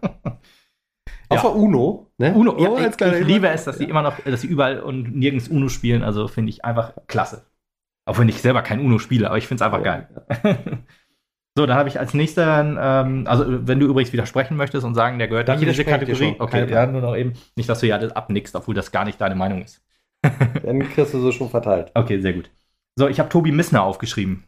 [1.28, 2.08] Außer Uno.
[2.18, 2.34] Ne?
[2.34, 5.18] Uno, ja, oh, ich, ich liebe es, dass sie immer noch, dass sie überall und
[5.18, 6.02] nirgends Uno spielen.
[6.02, 7.46] Also finde ich einfach klasse.
[8.06, 10.08] Auch wenn ich selber kein Uno spiele, aber ich finde es einfach geil.
[11.60, 15.20] So, dann habe ich als nächsten, ähm, also wenn du übrigens widersprechen möchtest und sagen,
[15.20, 16.38] der gehört dann nicht in diese Kategorie.
[16.40, 17.34] Okay, ja, nur noch eben.
[17.58, 19.82] Nicht, dass du ja das abnickst, obwohl das gar nicht deine Meinung ist.
[20.24, 21.92] Dann kriegst du so schon verteilt.
[21.96, 22.50] Okay, sehr gut.
[22.96, 24.46] So, ich habe Tobi Missner aufgeschrieben.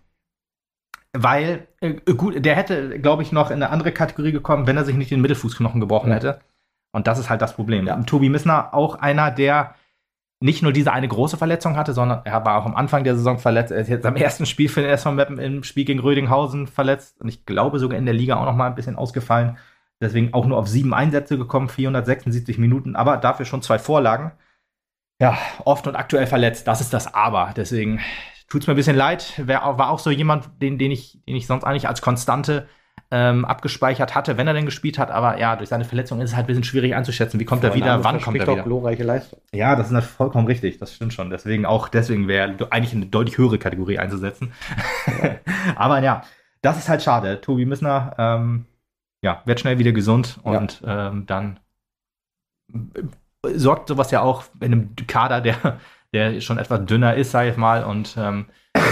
[1.12, 4.86] Weil, äh, gut, der hätte, glaube ich, noch in eine andere Kategorie gekommen, wenn er
[4.86, 6.16] sich nicht den Mittelfußknochen gebrochen ja.
[6.16, 6.40] hätte.
[6.94, 7.88] Und das ist halt das Problem.
[7.88, 8.02] Ja.
[8.04, 9.76] Tobi Missner, auch einer, der
[10.42, 13.38] nicht nur diese eine große Verletzung hatte, sondern er war auch am Anfang der Saison
[13.38, 13.72] verletzt.
[13.72, 17.22] Er ist jetzt am ersten Spiel für den SV Meppen im Spiel gegen Rödinghausen verletzt.
[17.22, 19.58] Und ich glaube sogar in der Liga auch noch mal ein bisschen ausgefallen.
[20.02, 24.32] Deswegen auch nur auf sieben Einsätze gekommen, 476 Minuten, aber dafür schon zwei Vorlagen
[25.22, 26.68] ja, oft und aktuell verletzt.
[26.68, 27.54] Das ist das Aber.
[27.56, 28.00] Deswegen
[28.50, 29.40] tut es mir ein bisschen leid.
[29.48, 32.68] War auch so jemand, den, den, ich, den ich sonst eigentlich als Konstante
[33.12, 35.12] ähm, abgespeichert hatte, wenn er denn gespielt hat.
[35.12, 37.40] Aber ja, durch seine Verletzung ist es halt ein bisschen schwierig einzuschätzen.
[37.40, 38.04] Wie kommt er wieder?
[38.04, 38.64] Wann kommt er wieder?
[38.64, 39.40] glorreiche Leistung.
[39.54, 40.78] Ja, das ist halt vollkommen richtig.
[40.78, 41.30] Das stimmt schon.
[41.30, 44.54] Deswegen auch, deswegen wäre eigentlich eine deutlich höhere Kategorie einzusetzen.
[45.22, 45.36] Ja.
[45.76, 46.24] Aber ja,
[46.62, 47.42] das ist halt schade.
[47.42, 48.66] Tobi Missner, ähm,
[49.22, 51.10] ja, wird schnell wieder gesund und ja.
[51.10, 51.60] ähm, dann
[53.44, 55.80] sorgt sowas ja auch in einem Kader, der,
[56.14, 58.46] der schon etwas dünner ist, sage ich mal, und ähm,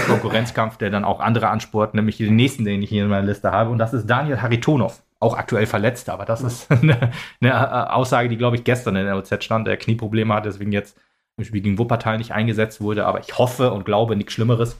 [0.06, 3.52] Konkurrenzkampf, der dann auch andere ansport, nämlich den nächsten, den ich hier in meiner Liste
[3.52, 5.02] habe, und das ist Daniel Haritonov.
[5.18, 9.16] Auch aktuell verletzt, aber das ist eine, eine Aussage, die, glaube ich, gestern in der
[9.16, 10.98] OZ stand, der Knieprobleme hat, deswegen jetzt
[11.36, 14.78] im Spiel gegen Wuppertal nicht eingesetzt wurde, aber ich hoffe und glaube nichts Schlimmeres.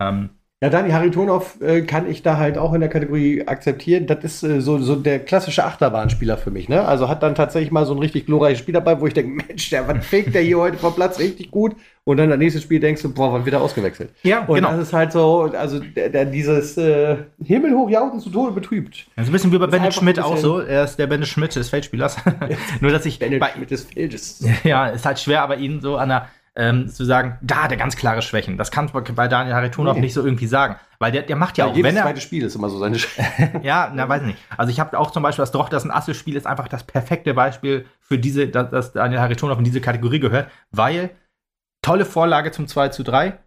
[0.00, 0.30] Ähm,
[0.62, 4.06] ja, Dani Haritonov äh, kann ich da halt auch in der Kategorie akzeptieren.
[4.06, 6.68] Das ist äh, so, so der klassische Achterbahnspieler für mich.
[6.68, 6.86] Ne?
[6.86, 9.70] Also hat dann tatsächlich mal so ein richtig glorreiches Spiel dabei, wo ich denke, Mensch,
[9.70, 11.74] der, was fegt der hier heute vom Platz richtig gut?
[12.04, 14.10] Und dann das nächste Spiel denkst du, boah, wann wird er ausgewechselt?
[14.22, 14.70] Ja, und genau.
[14.70, 19.08] das ist halt so, also der, der dieses äh, Himmelhoch jauchen zu Tode betrübt.
[19.16, 20.60] Ist ein bisschen wie bei Bennett Schmidt auch so.
[20.60, 22.18] Er ist der Bennett Schmidt des Feldspielers.
[22.80, 24.44] Nur, dass ich Bennett Schmidt des Feldes.
[24.62, 27.78] Ja, ist halt schwer, aber ihn so an der ähm, zu sagen, da hat er
[27.78, 28.58] ganz klare Schwächen.
[28.58, 30.02] Das kann man bei Daniel Haritonov Nee.
[30.02, 30.76] nicht so irgendwie sagen.
[30.98, 32.02] Weil der, der macht ja auch, jedes wenn er.
[32.02, 33.08] zweite Spiel ist immer so seine Sch
[33.62, 34.38] Ja, na, weiß ich nicht.
[34.56, 37.32] Also ich habe auch zum Beispiel das Doch, das ein Asse-Spiel ist einfach das perfekte
[37.32, 41.10] Beispiel für diese, dass, dass Daniel Haritonov in diese Kategorie gehört, weil
[41.80, 43.38] tolle Vorlage zum 2 zu 3,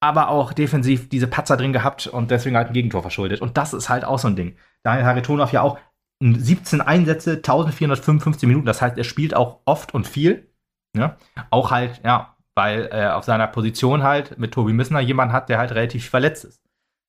[0.00, 3.40] aber auch defensiv diese Patzer drin gehabt und deswegen halt ein Gegentor verschuldet.
[3.42, 4.56] Und das ist halt auch so ein Ding.
[4.82, 5.78] Daniel Haritonov ja auch
[6.22, 10.48] 17 Einsätze, 1455 Minuten, das heißt, er spielt auch oft und viel.
[10.94, 11.16] Ja?
[11.50, 15.58] Auch halt, ja, weil er auf seiner Position halt mit Tobi Missner jemand hat, der
[15.58, 16.62] halt relativ verletzt ist.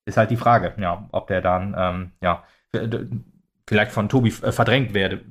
[0.04, 2.44] Ist halt die Frage, ja, ob der dann, ähm, ja,
[3.66, 5.22] vielleicht von Tobi äh, verdrängt werde,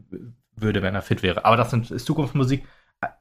[0.55, 1.45] würde, wenn er fit wäre.
[1.45, 2.65] Aber das ist Zukunftsmusik.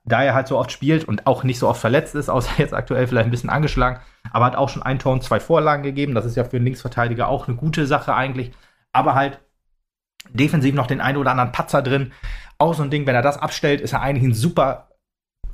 [0.04, 2.74] Da er halt so oft spielt und auch nicht so oft verletzt ist, außer jetzt
[2.74, 4.00] aktuell vielleicht ein bisschen angeschlagen,
[4.32, 6.14] aber hat auch schon ein Tor und zwei Vorlagen gegeben.
[6.14, 8.52] Das ist ja für einen Linksverteidiger auch eine gute Sache eigentlich.
[8.92, 9.40] Aber halt
[10.30, 12.12] defensiv noch den einen oder anderen Patzer drin.
[12.58, 14.85] Auch so ein Ding, wenn er das abstellt, ist er eigentlich ein super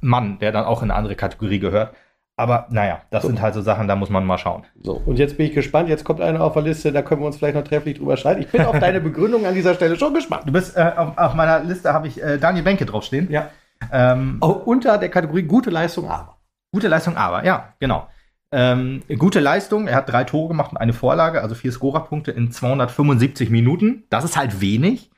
[0.03, 1.95] Mann, der dann auch in eine andere Kategorie gehört.
[2.37, 3.29] Aber naja, das So.
[3.29, 4.65] sind halt so Sachen, da muss man mal schauen.
[4.83, 5.89] So, und jetzt bin ich gespannt.
[5.89, 8.41] Jetzt kommt einer auf der Liste, da können wir uns vielleicht noch trefflich drüber streiten.
[8.43, 10.45] Ich bin auf deine Begründung an dieser Stelle schon gespannt.
[10.47, 13.31] Du bist äh, auf, auf meiner Liste habe ich äh, Daniel Benke draufstehen.
[13.31, 13.51] Ja.
[13.93, 16.39] Ähm, Auch unter der Kategorie gute Leistung, aber.
[16.73, 18.07] Gute Leistung, aber, ja, genau.
[18.51, 22.51] Ähm, gute Leistung, er hat drei Tore gemacht und eine Vorlage, also vier Scorerpunkte in
[22.51, 24.05] 275 Minuten.
[24.11, 25.11] Das ist halt wenig.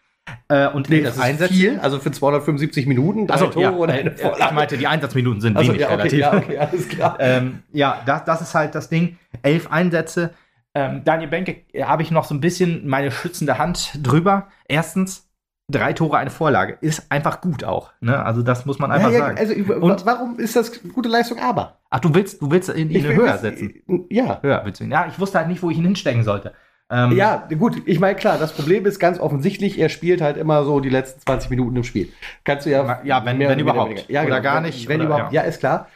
[0.48, 1.78] Äh, und Nee, das ist viel.
[1.80, 5.82] Also für 275 Minuten, Also, ja, äh, eine ich meinte, die Einsatzminuten sind Also, wenig
[5.82, 6.18] ja, okay, relativ.
[6.20, 7.16] ja, okay, alles klar.
[7.20, 9.18] ähm, ja, das, das ist halt das Ding.
[9.42, 10.30] Elf Einsätze.
[10.74, 14.48] Ähm, Daniel Benke äh, habe ich noch so ein bisschen meine schützende Hand drüber.
[14.66, 15.28] Erstens,
[15.70, 16.78] drei Tore, eine Vorlage.
[16.80, 17.92] Ist einfach gut auch.
[18.00, 18.22] Ne?
[18.24, 19.38] Also, das muss man einfach ja, ja, sagen.
[19.38, 21.78] also, Und- warum ist das gute Leistung, aber?
[21.90, 24.06] Ach, du willst, du willst ihn, ihn höher setzen.
[24.10, 24.40] Ja.
[24.42, 24.90] Höher willst du ihn.
[24.90, 26.54] Ja, ich wusste halt nicht, wo ich ihn hinstecken sollte.
[26.94, 30.64] Ähm, Ja, gut, ich meine, klar, das Problem ist ganz offensichtlich, er spielt halt immer
[30.64, 32.08] so die letzten 20 Minuten im Spiel.
[32.44, 33.00] Kannst du ja.
[33.04, 34.06] Ja, wenn- mehr wenn überhaupt.
[34.08, 35.42] Ja, Oder genau, gar wenn, nicht, Wenn oder- überhaupt, ja.
[35.42, 35.48] ja.
[35.48, 35.88] ist klar.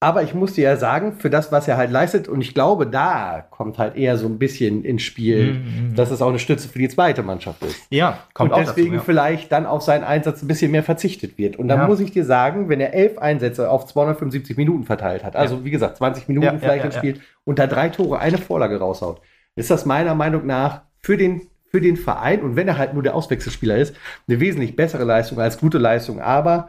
[0.00, 2.86] Aber ich muss dir ja sagen, für das, was er halt leistet, und ich glaube,
[2.86, 5.94] da kommt halt eher so ein bisschen ins Spiel, Mhm.
[5.94, 7.80] dass es auch eine Stütze für die zweite Mannschaft ist.
[7.88, 9.02] ja kommt und auch deswegen dazu, ja.
[9.06, 11.56] vielleicht dann auf seinen Einsatz ein bisschen mehr verzichtet wird.
[11.56, 11.86] Und dann Ja.
[11.86, 15.70] muss ich dir sagen, wenn er elf Einsätze auf 275 Minuten verteilt hat, also wie
[15.70, 18.78] gesagt 20 Minuten Ja, ja, vielleicht ja, im Spiel und da drei Tore, eine Vorlage
[18.78, 19.22] raushaut,
[19.56, 23.02] ist das meiner Meinung nach für den, für den Verein und wenn er halt nur
[23.02, 23.94] der Auswechselspieler ist,
[24.28, 26.20] eine wesentlich bessere Leistung als gute Leistung.
[26.20, 26.68] Aber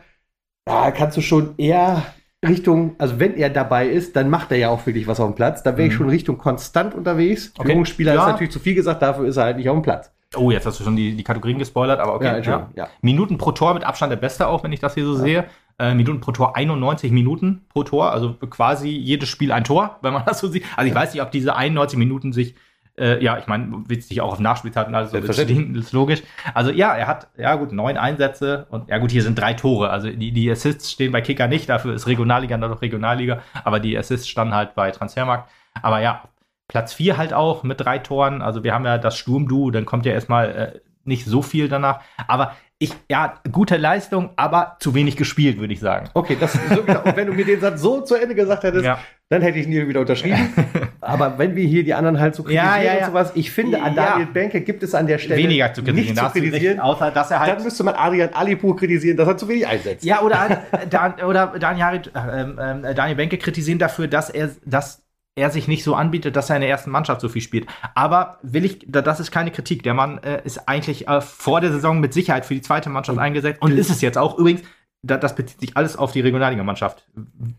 [0.66, 2.04] da kannst du schon eher
[2.46, 5.36] Richtung, also wenn er dabei ist, dann macht er ja auch wirklich was auf dem
[5.36, 5.64] Platz.
[5.64, 5.98] Da wäre ich Mhm.
[5.98, 7.52] schon Richtung konstant unterwegs.
[7.58, 7.70] Okay.
[7.70, 8.22] Führungsspieler Ja.
[8.22, 10.12] ist natürlich zu viel gesagt, dafür ist er halt nicht auf dem Platz.
[10.36, 12.26] Oh, jetzt hast du schon die, die Kategorien gespoilert, aber okay.
[12.26, 12.88] Ja, Ja, ja.
[13.02, 15.46] Minuten pro Tor mit Abstand der Beste auch, wenn ich das hier so sehe.
[15.78, 20.14] Äh, Minuten pro Tor 91 Minuten pro Tor, also quasi jedes Spiel ein Tor, wenn
[20.14, 20.66] man das so sieht.
[20.78, 22.56] Also ich weiß nicht, ob diese 91 Minuten sich,
[22.98, 26.24] äh, ja, ich meine, sich auch auf Nachspielzeit und alles so ist logisch.
[26.54, 29.90] Also ja, er hat, ja gut, neun Einsätze und ja gut, hier sind drei Tore.
[29.90, 33.80] Also die, die Assists stehen bei Kicker nicht, dafür ist Regionalliga dann doch Regionalliga, aber
[33.80, 35.50] die Assists standen halt bei Transfermarkt.
[35.82, 36.24] Aber ja,
[36.68, 38.42] Platz 4 halt auch mit drei Toren.
[38.42, 42.02] Also wir haben ja das Sturmduo, dann kommt ja erstmal äh, nicht so viel danach.
[42.28, 46.10] Aber ich, ja, gute Leistung, aber zu wenig gespielt, würde ich sagen.
[46.14, 47.04] Okay, das so genau.
[47.04, 49.00] Und wenn du mir den Satz so zu Ende gesagt hättest, Ja.
[49.30, 50.38] dann hätte ich ihn wieder unterschrieben.
[51.00, 53.00] Aber wenn wir hier die anderen halt so kritisieren ja, ja.
[53.06, 53.96] und sowas, ich finde, an.
[53.96, 56.16] Daniel Benke gibt es an der Stelle Weniger zu kritisieren.
[56.16, 56.80] nicht zu recht, kritisieren.
[56.82, 60.04] außer dass er halt Dann müsste man Adrian Alipur kritisieren, dass er zu wenig einsetzt.
[60.04, 65.05] Ja, oder, äh, Dan, oder Daniel, ähm, ähm, Daniel Benke kritisieren dafür, dass er, dass
[65.36, 67.68] er sich nicht so anbietet, dass er in der ersten Mannschaft so viel spielt.
[67.94, 69.84] Aber will ich, da- das ist keine Kritik.
[69.84, 73.20] Der Mann äh, ist eigentlich äh, vor der Saison mit Sicherheit für die zweite Mannschaft
[73.20, 74.38] eingesetzt und ist es jetzt auch.
[74.38, 74.62] Übrigens,
[75.04, 77.06] da, das bezieht sich alles auf die Regionalliga-Mannschaft.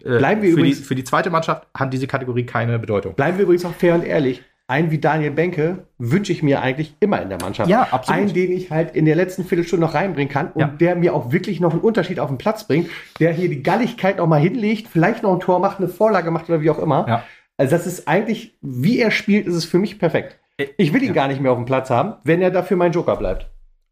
[0.04, 3.14] Äh, Bleiben wir für, die, übrigens- für die zweite Mannschaft hat diese Kategorie keine Bedeutung.
[3.14, 4.42] Bleiben wir übrigens auch fair und ehrlich.
[4.68, 7.70] Einen wie Daniel Benke wünsche ich mir eigentlich immer in der Mannschaft.
[7.70, 8.20] Ja, absolut.
[8.20, 10.66] Einen, den ich halt in der letzten Viertelstunde noch reinbringen kann und Ja.
[10.66, 14.16] der mir auch wirklich noch einen Unterschied auf den Platz bringt, der hier die Galligkeit
[14.16, 17.06] noch mal hinlegt, vielleicht noch ein Tor macht, eine Vorlage macht oder wie auch immer.
[17.06, 17.22] Ja.
[17.58, 20.38] Also das ist eigentlich, wie er spielt, ist es für mich perfekt.
[20.76, 21.14] Ich will ihn Ja.
[21.14, 23.50] gar nicht mehr auf dem Platz haben, wenn er dafür mein Joker bleibt.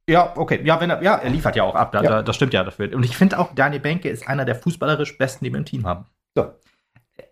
[0.09, 0.61] Ja, okay.
[0.65, 1.93] Ja, wenn er, ja, er liefert ja auch ab.
[1.93, 2.11] Da, Ja.
[2.11, 2.95] Da, das stimmt ja dafür.
[2.95, 5.87] Und ich finde auch, Daniel Benke ist einer der fußballerisch Besten, die wir im Team
[5.87, 6.05] haben.
[6.35, 6.53] So.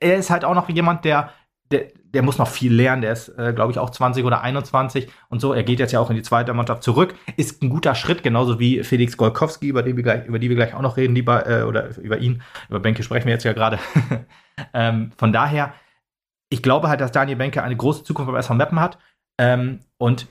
[0.01, 1.31] Er ist halt auch noch jemand, der,
[1.71, 3.03] der, der muss noch viel lernen.
[3.03, 5.53] Der ist, äh, glaube ich, auch 20 oder 21 und so.
[5.53, 7.15] Er geht jetzt ja auch in die zweite Mannschaft zurück.
[7.37, 10.57] Ist ein guter Schritt, genauso wie Felix Golkowski, über den wir gleich, über die wir
[10.57, 12.43] gleich auch noch reden, lieber, äh, oder über ihn.
[12.71, 13.79] Über Benke sprechen wir jetzt ja gerade.
[14.75, 15.75] ähm, von daher,
[16.53, 18.99] ich glaube halt, dass Daniel Benke eine große Zukunft beim SV Meppen hat.
[19.39, 20.27] Ähm, und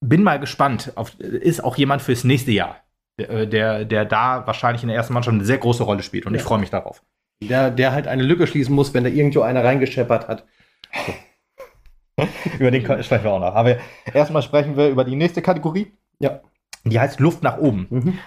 [0.00, 0.92] bin mal gespannt.
[0.96, 2.76] Auf, ist auch jemand fürs nächste Jahr,
[3.18, 6.26] der, der, der da wahrscheinlich in der ersten Mannschaft eine sehr große Rolle spielt.
[6.26, 6.46] Und ich Ja.
[6.48, 7.02] freue mich darauf.
[7.42, 10.44] Der, der halt eine Lücke schließen muss, wenn da irgendwo einer reingescheppert hat.
[12.58, 13.54] Über den sprechen wir auch noch.
[13.54, 13.76] Aber
[14.12, 15.92] erstmal sprechen wir über die nächste Kategorie.
[16.18, 16.40] Ja.
[16.84, 17.86] Die heißt Luft nach oben.
[17.90, 18.18] Mhm.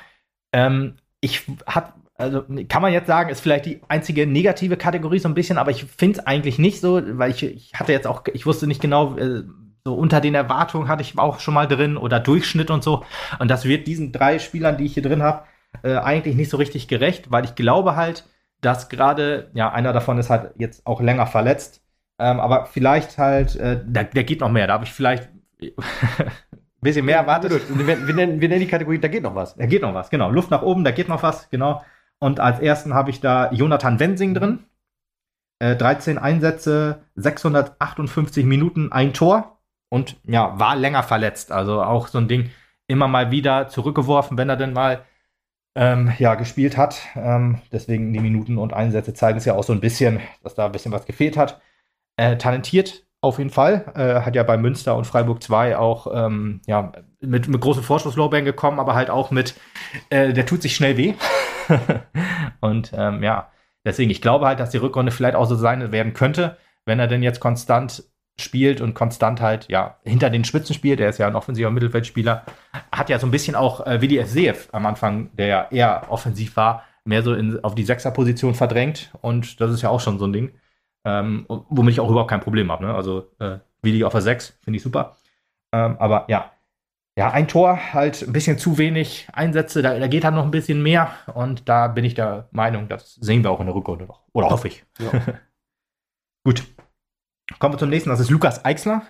[0.53, 5.29] Ähm, ich habe also kann man jetzt sagen, ist vielleicht die einzige negative Kategorie so
[5.29, 8.23] ein bisschen, aber ich finde es eigentlich nicht so, weil ich, ich hatte jetzt auch,
[8.33, 9.43] ich wusste nicht genau, äh,
[9.85, 13.05] so unter den Erwartungen hatte ich auch schon mal drin oder Durchschnitt und so.
[13.39, 15.45] Und das wird diesen drei Spielern, die ich hier drin habe,
[15.81, 18.25] äh, eigentlich nicht so richtig gerecht, weil ich glaube halt,
[18.59, 21.81] dass gerade, ja, einer davon ist halt jetzt auch länger verletzt,
[22.19, 25.29] ähm, aber vielleicht halt, äh, der, der geht noch mehr, da habe ich vielleicht
[25.61, 25.71] ein
[26.81, 27.61] bisschen mehr erwartet.
[27.69, 29.55] Wir, wir, nennen, wir nennen die Kategorie, da geht noch was.
[29.55, 30.29] Da geht noch was, genau.
[30.29, 31.81] Luft nach oben, da geht noch was, genau.
[32.19, 34.65] Und als ersten habe ich da Jonathan Wensing drin.
[35.59, 39.59] Äh, 13 Einsätze, 658 Minuten, ein Tor.
[39.89, 41.51] Und ja, war länger verletzt.
[41.51, 42.51] Also auch so ein Ding
[42.87, 45.05] immer mal wieder zurückgeworfen, wenn er denn mal
[45.75, 47.01] ähm, ja, gespielt hat.
[47.15, 50.65] Ähm, deswegen die Minuten und Einsätze zeigen es ja auch so ein bisschen, dass da
[50.65, 51.61] ein bisschen was gefehlt hat.
[52.17, 53.91] Äh, talentiert auf jeden Fall.
[53.95, 56.91] Äh, hat ja bei Münster und Freiburg 2 auch ähm, ja,
[57.21, 59.55] mit, mit großen Vorschusslorbeeren gekommen, aber halt auch mit,
[60.09, 61.13] äh, der tut sich schnell weh.
[62.61, 63.51] und ähm, ja,
[63.85, 67.07] deswegen, ich glaube halt, dass die Rückrunde vielleicht auch so sein werden könnte, wenn er
[67.07, 68.03] denn jetzt konstant
[68.39, 70.99] spielt und konstant halt, ja, hinter den Spitzen spielt.
[70.99, 72.45] Er ist ja ein offensiver Mittelfeldspieler.
[72.91, 76.55] Hat ja so ein bisschen auch äh, die SCF am Anfang, der ja eher offensiv
[76.55, 79.11] war, mehr so in, auf die Sechserposition verdrängt.
[79.21, 80.53] Und das ist ja auch schon so ein Ding,
[81.09, 82.85] ähm, womit ich auch überhaupt kein Problem habe.
[82.85, 82.93] Ne?
[82.93, 85.17] Also, äh, Willi auf der Sechs finde ich super.
[85.71, 86.51] Ähm, aber ja,
[87.17, 90.51] ja, ein Tor, halt ein bisschen zu wenig Einsätze, da, da geht halt noch ein
[90.51, 94.05] bisschen mehr und da bin ich der Meinung, das sehen wir auch in der Rückrunde
[94.05, 94.21] noch.
[94.31, 94.85] Oder hoffe ich.
[94.99, 95.11] Ja.
[96.45, 96.63] Gut.
[97.59, 99.01] Kommen wir zum nächsten, das ist Lukas Eichsler.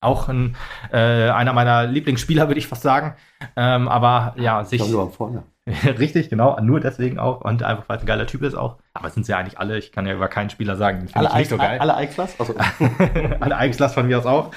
[0.00, 0.56] Auch ein,
[0.92, 3.16] äh, einer meiner Lieblingsspieler, würde ich fast sagen.
[3.56, 4.80] Ähm, aber ja, sich.
[4.80, 5.42] Ich nur vorne.
[5.98, 6.58] Richtig, genau.
[6.60, 7.40] Nur deswegen auch.
[7.40, 8.78] Und einfach, weil es ein geiler Typ ist auch.
[8.94, 9.78] Aber es sind ja eigentlich alle.
[9.78, 11.08] Ich kann ja über keinen Spieler sagen.
[11.14, 11.78] Alle, nicht so geil.
[11.78, 12.38] alle Eichslers?
[12.38, 12.54] Also.
[13.40, 14.50] alle Eichslers von mir aus auch.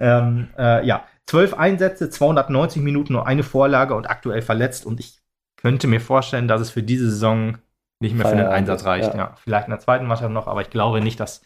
[0.00, 4.84] Ähm, äh, ja, Zwölf Einsätze, 290 Minuten, nur eine Vorlage und aktuell verletzt.
[4.84, 5.22] Und ich
[5.56, 7.56] könnte mir vorstellen, dass es für diese Saison
[8.00, 9.14] nicht mehr für den Einsatz reicht.
[9.14, 9.18] Ja.
[9.18, 9.34] ja.
[9.36, 11.42] vielleicht in der zweiten Mannschaft noch, aber ich glaube nicht, dass,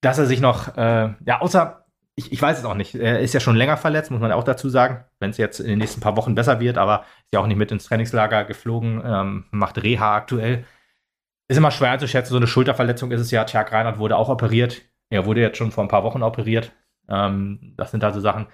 [0.00, 1.86] dass er sich noch, äh, ja, außer,
[2.18, 2.96] ich, ich weiß es auch nicht.
[2.96, 5.68] Er ist ja schon länger verletzt, muss man auch dazu sagen, wenn es jetzt in
[5.68, 9.00] den nächsten paar Wochen besser wird, aber ist ja auch nicht mit ins Trainingslager geflogen,
[9.04, 10.64] ähm, macht Reha aktuell.
[11.46, 13.44] Ist immer schwer einzuschätzen, so eine Schulterverletzung ist es ja.
[13.44, 14.82] Tjag Reinhardt wurde auch operiert.
[15.10, 16.72] Er wurde jetzt schon vor ein paar Wochen operiert.
[17.08, 18.48] Ähm, das sind also Sachen,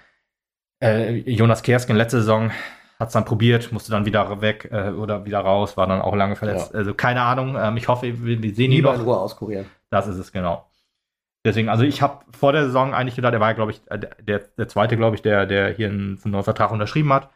[0.79, 2.51] äh, Jonas Kersken letzte Saison
[2.99, 6.15] hat es dann probiert, musste dann wieder weg äh, oder wieder raus, war dann auch
[6.15, 6.71] lange verletzt.
[6.71, 6.79] Ja.
[6.79, 7.57] Also keine Ahnung.
[7.59, 8.93] Ähm, ich hoffe, wir, wir sehen ihn noch.
[8.93, 9.65] in Ruhe auskurieren.
[9.89, 10.64] Das ist es, genau.
[11.45, 14.39] Deswegen, also ich habe vor der Saison eigentlich gedacht, er war, glaube ich, äh, der,
[14.39, 17.29] der zweite, glaube ich, der, der hier einen, einen neuen Vertrag unterschrieben hat.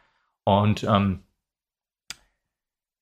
[0.44, 1.20] Und ähm,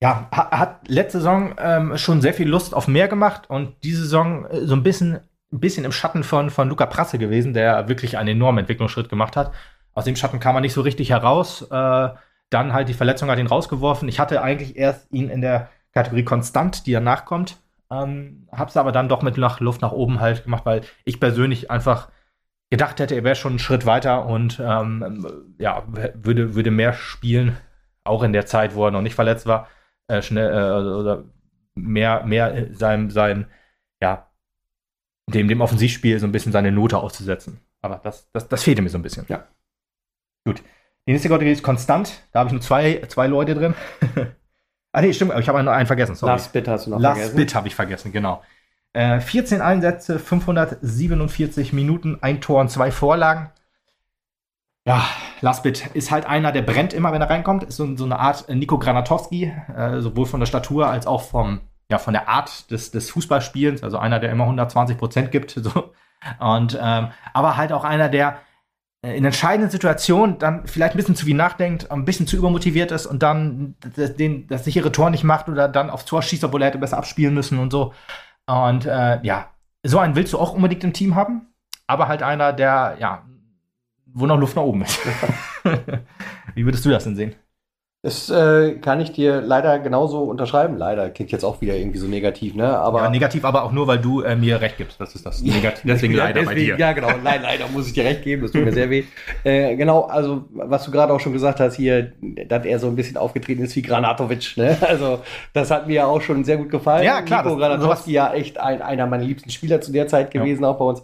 [0.00, 4.02] ja, hat, hat letzte Saison ähm, schon sehr viel Lust auf mehr gemacht und diese
[4.02, 7.88] Saison äh, so ein bisschen, ein bisschen im Schatten von, von Luca Prasse gewesen, der
[7.88, 9.52] wirklich einen enormen Entwicklungsschritt gemacht hat.
[9.94, 11.62] Aus dem Schatten kam er nicht so richtig heraus.
[11.62, 12.08] Äh,
[12.50, 14.08] dann halt die Verletzung hat ihn rausgeworfen.
[14.08, 17.58] Ich hatte eigentlich erst ihn in der Kategorie konstant, die danach kommt.
[17.90, 21.70] Ähm, hab's aber dann doch mit nach Luft nach oben halt gemacht, weil ich persönlich
[21.70, 22.10] einfach
[22.70, 25.84] gedacht hätte, er wäre schon einen Schritt weiter und ähm, ja,
[26.14, 27.56] würde, würde mehr spielen,
[28.04, 29.68] auch in der Zeit, wo er noch nicht verletzt war,
[30.08, 31.24] äh, schnell äh, oder
[31.74, 33.46] mehr, mehr sein, sein,
[34.02, 34.30] ja,
[35.28, 37.60] dem, dem Offensivspiel so ein bisschen seine Note auszusetzen.
[37.80, 39.24] Aber das, das, das fehlte mir so ein bisschen.
[39.28, 39.46] Ja.
[40.44, 40.62] Gut.
[41.06, 42.22] Die nächste Kategorie ist konstant.
[42.32, 43.74] Da habe ich nur zwei, zwei Leute drin.
[44.92, 45.32] ah, nee, stimmt.
[45.38, 46.14] Ich habe noch einen vergessen.
[46.14, 46.32] Sorry.
[46.32, 47.36] Last Bit hast du noch Last vergessen.
[47.36, 48.42] Last Bit habe ich vergessen, genau.
[48.92, 53.50] Äh, 14 Einsätze, 547 Minuten, ein Tor und zwei Vorlagen.
[54.86, 55.04] Ja,
[55.42, 57.62] Last Bit ist halt einer, der brennt immer, wenn er reinkommt.
[57.64, 61.60] Ist so, so eine Art Nico Granatowski, äh, sowohl von der Statur als auch vom,
[61.90, 63.82] ja, von der Art des, des Fußballspielens.
[63.82, 65.60] Also einer, der immer 120 Prozent gibt.
[65.62, 65.92] So.
[66.40, 68.38] Und, ähm, aber halt auch einer, der
[69.02, 73.06] in entscheidenden Situationen dann vielleicht ein bisschen zu viel nachdenkt, ein bisschen zu übermotiviert ist
[73.06, 76.62] und dann das, den, das sichere Tor nicht macht oder dann aufs Tor schießt, obwohl
[76.62, 77.92] er hätte besser abspielen müssen und so.
[78.46, 79.50] Und äh, ja,
[79.84, 81.52] so einen willst du auch unbedingt im Team haben,
[81.86, 83.24] aber halt einer, der, ja,
[84.06, 84.98] wo noch Luft nach oben ist.
[86.54, 87.36] Wie würdest du das denn sehen?
[88.00, 90.76] Das äh, kann ich dir leider genauso unterschreiben.
[90.76, 92.78] Leider klingt jetzt auch wieder irgendwie so negativ, ne?
[92.78, 95.00] Aber ja, negativ, aber auch nur, weil du äh, mir recht gibst.
[95.00, 95.42] Das ist das.
[95.42, 95.82] Negativ.
[95.84, 96.78] Deswegen ja, leider deswegen, bei dir.
[96.78, 97.08] Ja, genau.
[97.24, 98.42] Nein, leider muss ich dir recht geben.
[98.42, 99.02] Das tut mir sehr weh.
[99.42, 102.12] Äh, genau, also was du gerade auch schon gesagt hast hier,
[102.46, 104.56] dass er so ein bisschen aufgetreten ist wie Granatovic.
[104.56, 104.76] Ne?
[104.80, 105.20] Also
[105.52, 107.04] das hat mir ja auch schon sehr gut gefallen.
[107.04, 107.42] Ja, klar.
[107.42, 110.68] Nico Granatowski ja echt ein, einer meiner liebsten Spieler zu der Zeit gewesen, ja.
[110.68, 111.02] auch bei uns.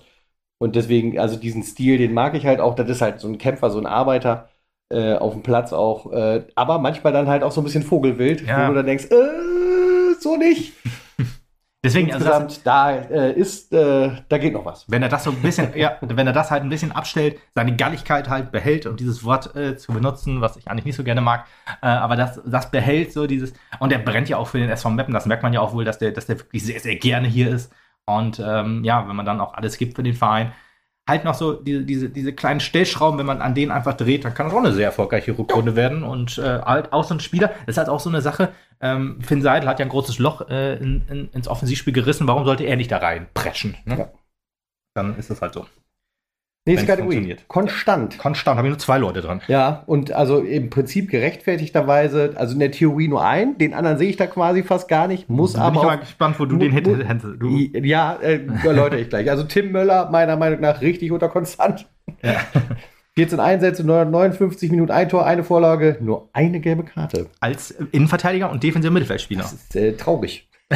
[0.59, 2.77] Und deswegen, also diesen Stil, den mag ich halt auch.
[2.77, 4.49] Das ist halt so ein Kämpfer, so ein Arbeiter
[4.95, 6.13] äh, auf dem Platz auch.
[6.13, 8.65] Äh, aber manchmal dann halt auch so ein bisschen Vogelwild, ja.
[8.65, 10.73] wo du dann denkst, äh, so nicht.
[11.85, 14.87] Deswegen, also das, insgesamt, da äh, ist, äh, da geht noch was.
[14.89, 17.77] wenn er das so ein bisschen, ja, wenn er das halt ein bisschen abstellt, seine
[17.77, 21.21] Galligkeit halt behält und dieses Wort äh, zu benutzen, was ich eigentlich nicht so gerne
[21.21, 21.45] mag,
[21.83, 24.91] äh, aber das, das behält so dieses, und er brennt ja auch für den SV
[24.91, 27.29] Meppen, das merkt man ja auch wohl, dass der, dass der wirklich sehr, sehr gerne
[27.29, 27.71] hier ist.
[28.07, 30.53] Und ähm, ja, wenn man dann auch alles gibt für den Verein,
[31.09, 34.35] halt noch so diese, diese, diese kleinen Stellschrauben, wenn man an denen einfach dreht, dann
[34.35, 36.03] kann das auch eine sehr erfolgreiche Rückrunde werden.
[36.03, 38.53] Und äh, halt auch so ein Spieler, das ist halt auch so eine Sache.
[38.81, 42.27] Ähm, Finn Seidel hat ja ein großes Loch äh, in, in, ins Offensivspiel gerissen.
[42.27, 43.77] Warum sollte er nicht da reinpreschen?
[43.85, 43.99] Ne?
[43.99, 44.13] Ja.
[44.95, 45.67] Dann ist das halt so.
[46.67, 47.17] Nächste Wenn's Kategorie.
[47.17, 47.49] funktioniert.
[47.49, 48.19] Konstant.
[48.19, 49.43] Konstant, habe ich nur zwei Leute dran.
[49.49, 54.09] Ja, und also im Prinzip gerechtfertigterweise, also in der Theorie nur einen, den anderen sehe
[54.09, 56.57] ich da quasi fast gar nicht, muss Bin aber ich auch mal gespannt, wo du
[56.57, 57.03] den hättest.
[57.39, 59.29] Du, Ja, äh, erläutere ich gleich.
[59.31, 61.87] Also Tim Möller, meiner Meinung nach, richtig unter konstant.
[62.23, 62.41] Ja.
[63.17, 67.27] 14 Einsätze, 959 Minuten, ein Tor, eine Vorlage, nur eine gelbe Karte.
[67.41, 69.43] als Innenverteidiger und defensiver Mittelfeldspieler.
[69.43, 70.49] Das ist äh, traurig.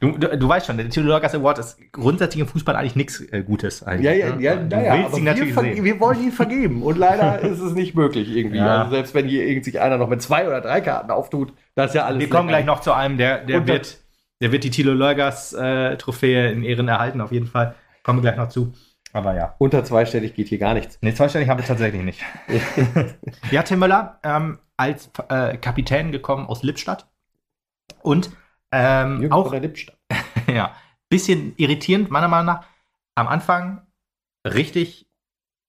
[0.00, 3.20] Du, du, du weißt schon, der Theodor Lorgas Award ist grundsätzlich im Fußball eigentlich nichts
[3.32, 3.82] äh, Gutes.
[3.82, 4.42] Eigentlich, Ja, ja, ne?
[4.42, 8.58] ja, naja, aber wir, wollen ihn vergeben und leider ist es nicht möglich irgendwie.
[8.58, 8.82] Ja.
[8.82, 11.90] Also selbst wenn hier irgend sich einer noch mit zwei oder drei Karten auftut, das
[11.90, 13.98] ist ja alles Wir kommen gleich noch zu einem, der, der, Und wird,
[14.40, 17.74] der wird die Thilo Lorgas äh, Trophäe in Ehren erhalten, auf jeden Fall.
[18.04, 18.72] Kommen wir gleich noch zu.
[19.12, 19.54] Aber ja.
[19.58, 20.98] Unter zweistellig geht hier gar nichts.
[21.00, 22.22] Nee, zweistellig haben wir tatsächlich nicht.
[23.50, 27.08] ja, Tim Müller ähm, als äh, Kapitän gekommen aus Lippstadt.
[28.02, 28.30] Und
[28.72, 29.96] ähm, Jürgen auch von der Lippstadt.
[30.46, 30.74] ja,
[31.08, 32.66] bisschen irritierend, meiner Meinung nach.
[33.14, 33.82] Am Anfang
[34.46, 35.06] richtig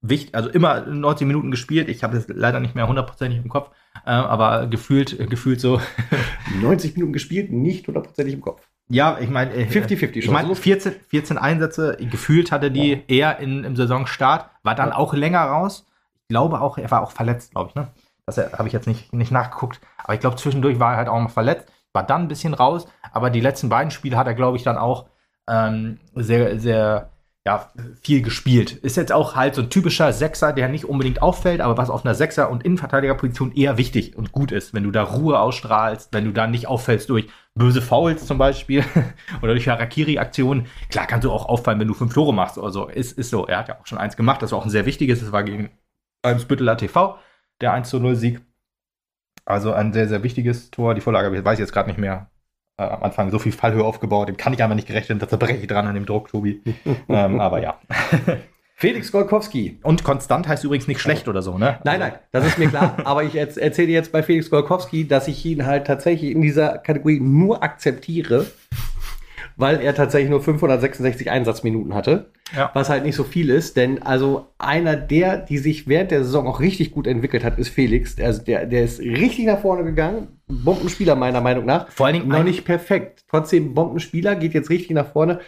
[0.01, 1.89] wichtig, also immer 90 Minuten gespielt.
[1.89, 3.71] Ich habe das leider nicht mehr hundertprozentig im Kopf,
[4.05, 5.81] äh, aber gefühlt, gefühlt so.
[6.61, 8.67] 90 Minuten gespielt, nicht hundertprozentig im Kopf.
[8.91, 13.63] Ja, ich meine, äh, 50-50 Ich meine, 14, 14 Einsätze, gefühlt hatte die eher in,
[13.63, 14.95] im Saisonstart, war dann Ja.
[14.95, 15.85] auch länger raus.
[16.23, 17.87] Ich glaube auch, er war auch verletzt, glaube ich, ne?
[18.25, 19.79] Das habe ich jetzt nicht, nicht nachgeguckt.
[20.03, 22.87] Aber ich glaube, zwischendurch war er halt auch noch verletzt, war dann ein bisschen raus.
[23.11, 25.07] Aber die letzten beiden Spiele hat er, glaube ich, dann auch
[25.47, 27.11] ähm, sehr, sehr
[27.45, 27.71] ja,
[28.01, 28.73] viel gespielt.
[28.73, 32.05] Ist jetzt auch halt so ein typischer Sechser, der nicht unbedingt auffällt, aber was auf
[32.05, 36.25] einer Sechser- und Innenverteidigerposition eher wichtig und gut ist, wenn du da Ruhe ausstrahlst, wenn
[36.25, 38.83] du da nicht auffällst durch böse Fouls zum Beispiel
[39.41, 40.67] oder durch Harakiri-Aktionen.
[40.89, 42.87] Klar kannst du auch auffallen, wenn du fünf Tore machst oder so.
[42.87, 43.47] Ist, ist so.
[43.47, 45.21] Er hat ja auch schon eins gemacht, das war auch ein sehr wichtiges.
[45.21, 45.71] Das war gegen
[46.21, 47.17] Eimsbütteler TV,
[47.61, 48.41] der 1 zu 0 Sieg.
[49.49, 50.93] Also ein sehr, sehr wichtiges Tor.
[50.93, 52.29] Die Vorlage weiß ich jetzt gerade nicht mehr.
[52.77, 55.57] Äh, am Anfang so viel Fallhöhe aufgebaut, dem kann ich einfach nicht gerechnet, da zerbreche
[55.57, 56.61] ich dran an dem Druck, Tobi.
[57.09, 57.79] ähm, aber ja.
[58.75, 59.79] Felix Golkowski.
[59.81, 61.79] Und konstant heißt übrigens nicht schlecht oder so, ne?
[61.83, 62.95] Nein, nein, das ist mir klar.
[63.03, 66.77] aber ich erz- erzähle jetzt bei Felix Golkowski, dass ich ihn halt tatsächlich in dieser
[66.77, 68.45] Kategorie nur akzeptiere,
[69.59, 72.31] weil er tatsächlich nur 566 Einsatzminuten hatte.
[72.55, 72.71] Ja.
[72.73, 76.47] Was halt nicht so viel ist, denn also einer der, die sich während der Saison
[76.47, 78.19] auch richtig gut entwickelt hat, ist Felix.
[78.19, 80.39] Also der, der ist richtig nach vorne gegangen.
[80.47, 81.89] Bombenspieler meiner Meinung nach.
[81.91, 83.25] Vor allen Dingen Noch nicht perfekt.
[83.29, 85.39] Trotzdem Bombenspieler, geht jetzt richtig nach vorne.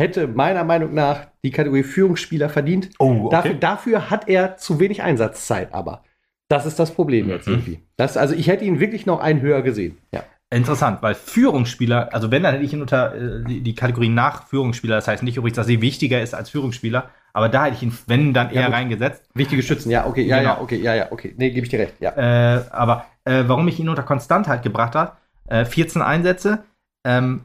[0.00, 2.90] Hätte meiner Meinung nach die Kategorie Führungsspieler verdient.
[3.00, 6.04] Oh, Dafür, dafür hat er zu wenig Einsatzzeit, aber.
[6.48, 7.54] Das ist das Problem jetzt Mhm.
[7.54, 7.80] irgendwie.
[7.96, 9.98] Das, also ich hätte ihn wirklich noch einen höher gesehen.
[10.14, 10.22] Ja.
[10.50, 14.46] Interessant, weil Führungsspieler, also wenn, dann hätte ich ihn unter äh, die, die Kategorie nach
[14.46, 17.82] Führungsspieler, das heißt nicht übrigens, dass sie wichtiger ist als Führungsspieler, aber da hätte ich
[17.82, 18.74] ihn, wenn, dann Ja, eher gut.
[18.76, 19.28] reingesetzt.
[19.34, 20.54] Wichtige Schützen, ja, okay, ja, Genau.
[20.54, 21.34] ja, okay, ja, ja, okay.
[21.36, 22.12] Nee, gebe ich dir recht, ja.
[22.56, 25.16] Äh, aber äh, warum ich ihn unter Konstant halt gebracht habe,
[25.48, 26.64] äh, 14 Einsätze,
[27.06, 27.44] ähm,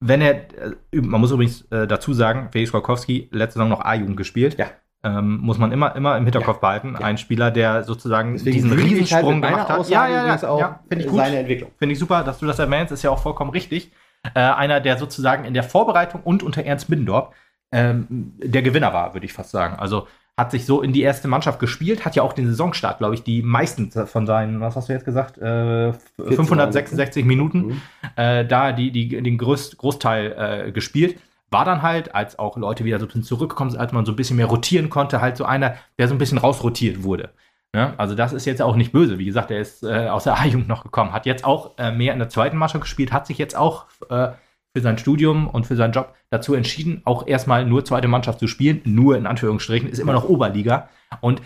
[0.00, 4.16] wenn er, äh, man muss übrigens äh, dazu sagen, Felix Golkowski letzte Saison noch A-Jugend
[4.16, 4.56] gespielt.
[4.58, 4.66] Ja.
[5.04, 6.96] Ähm, muss man immer, immer im Hinterkopf behalten.
[6.98, 7.04] Ja.
[7.06, 9.78] Ein Spieler, der sozusagen Deswegen diesen halt Riesensprung meiner gemacht hat.
[9.80, 11.18] Aussage übrigens auch finde ich gut.
[11.20, 11.70] seine Entwicklung.
[11.78, 13.92] Finde ich super, dass du das erwähnst, ist ja auch vollkommen richtig.
[14.34, 17.34] Äh, einer, der sozusagen in der Vorbereitung und unter Ernst Middendorf
[17.70, 18.06] ähm,
[18.42, 19.76] der Gewinner war, würde ich fast sagen.
[19.76, 23.14] Also hat sich so in die erste Mannschaft gespielt, hat ja auch den Saisonstart, glaube
[23.14, 27.82] ich, die meisten von seinen, was hast du jetzt gesagt, äh, 566 Minuten, Mhm.
[28.16, 31.18] äh, da die, die, den Groß, Großteil äh, gespielt.
[31.54, 34.12] War dann halt, als auch Leute wieder so ein bisschen zurückgekommen sind, als man so
[34.12, 37.30] ein bisschen mehr rotieren konnte, halt so einer, der so ein bisschen rausrotiert wurde.
[37.72, 37.94] Ne?
[37.96, 39.18] Also das ist jetzt auch nicht böse.
[39.18, 42.12] Wie gesagt, er ist äh, aus der A-Jugend noch gekommen, hat jetzt auch äh, mehr
[42.12, 44.28] in der zweiten Mannschaft gespielt, hat sich jetzt auch äh,
[44.76, 48.48] für sein Studium und für seinen Job dazu entschieden, auch erstmal nur zweite Mannschaft zu
[48.48, 48.80] spielen.
[48.84, 50.88] Nur in Anführungsstrichen, ist immer noch Oberliga.
[51.20, 51.40] Und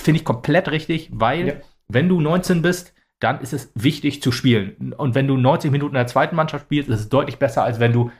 [0.00, 1.54] finde ich komplett richtig, weil Ja.
[1.88, 4.92] wenn du 19 bist, dann ist es wichtig zu spielen.
[4.96, 7.78] Und wenn du 90 Minuten in der zweiten Mannschaft spielst, ist es deutlich besser, als
[7.78, 8.10] wenn du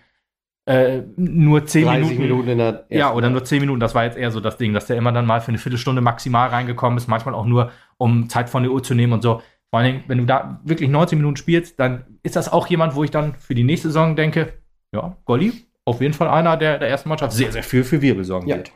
[0.66, 4.04] äh, nur 10 30 Minuten, Minuten in der ja, oder nur 10 Minuten, das war
[4.04, 6.96] jetzt eher so das Ding, dass der immer dann mal für eine Viertelstunde maximal reingekommen
[6.96, 9.42] ist, manchmal auch nur, um Zeit von der Uhr zu nehmen und so.
[9.70, 12.94] Vor allen Dingen, wenn du da wirklich 90 Minuten spielst, dann ist das auch jemand,
[12.94, 14.54] wo ich dann für die nächste Saison denke,
[14.94, 18.24] ja, Golli, auf jeden Fall einer der, der ersten Mannschaft, sehr, sehr viel für Wirbel
[18.24, 18.56] sorgen Ja.
[18.56, 18.72] wird.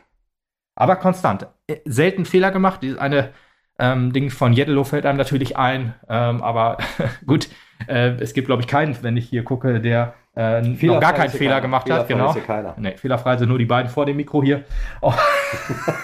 [0.75, 1.47] Aber konstant.
[1.67, 2.81] Äh, Selten Fehler gemacht.
[2.83, 3.31] Dieses eine
[3.81, 6.79] Ähm, Ding von Jeddelo fällt einem natürlich ein, ähm, aber
[7.25, 7.47] gut,
[7.87, 11.31] äh, es gibt, glaube ich, keinen, wenn ich hier gucke, der äh, noch gar keinen
[11.31, 12.07] Fehler gemacht Fehlerfrei hat.
[12.07, 12.33] Genau.
[12.33, 12.75] ist keiner.
[12.77, 14.63] Nee, fehlerfrei sind nur die beiden vor dem Mikro hier.
[15.01, 15.13] Oh.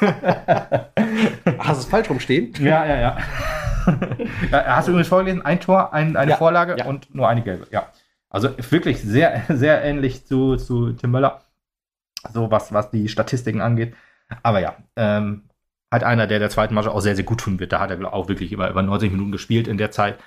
[1.60, 2.54] Hast du es falsch rumstehen?
[2.60, 3.18] ja, ja, ja.
[4.52, 4.66] ja.
[4.66, 6.86] Hast du übrigens vorgelesen, ein Tor, ein, eine Ja, Vorlage ja.
[6.86, 7.68] und nur eine gelbe.
[7.72, 7.88] Ja.
[8.30, 11.42] Also wirklich sehr, sehr ähnlich zu, zu Tim Möller,
[12.34, 13.96] so was, was die Statistiken angeht.
[14.44, 15.44] Aber ja, ähm,
[15.92, 17.72] halt einer, der der zweiten Mannschaft auch sehr, sehr gut tun wird.
[17.72, 20.18] Da hat er auch wirklich über, über 90 Minuten gespielt in der Zeit,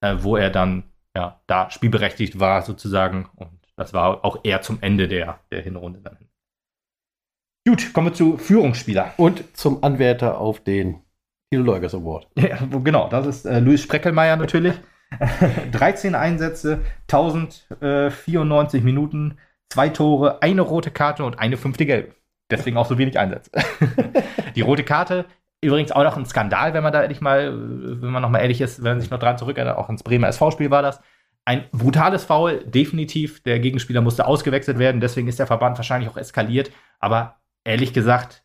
[0.00, 0.84] äh, wo er dann
[1.16, 3.28] ja, da spielberechtigt war sozusagen.
[3.36, 6.18] Und das war auch eher zum Ende der, der Hinrunde dann.
[7.66, 9.14] Gut, kommen wir zu Führungsspieler.
[9.16, 11.00] Und zum Anwärter auf den
[11.50, 12.28] Thilo Leugers Award.
[12.36, 14.74] Ja, genau, das ist äh, Luis Spreckelmeier natürlich.
[15.72, 19.38] 13 Einsätze, 1094 Minuten,
[19.72, 22.14] zwei Tore, eine rote Karte und eine fünfte gelbe.
[22.50, 23.50] Deswegen auch so wenig Einsätze.
[24.56, 25.24] Die rote Karte,
[25.64, 28.60] übrigens auch noch ein Skandal, wenn man da ehrlich mal, wenn man noch mal ehrlich
[28.60, 31.00] ist, wenn man sich noch dran zurückerinnert, auch ins Bremer SV-Spiel war das.
[31.44, 33.42] Ein brutales Foul, definitiv.
[33.42, 36.70] Der Gegenspieler musste ausgewechselt werden, deswegen ist der Verband wahrscheinlich auch eskaliert.
[37.00, 38.44] Aber ehrlich gesagt,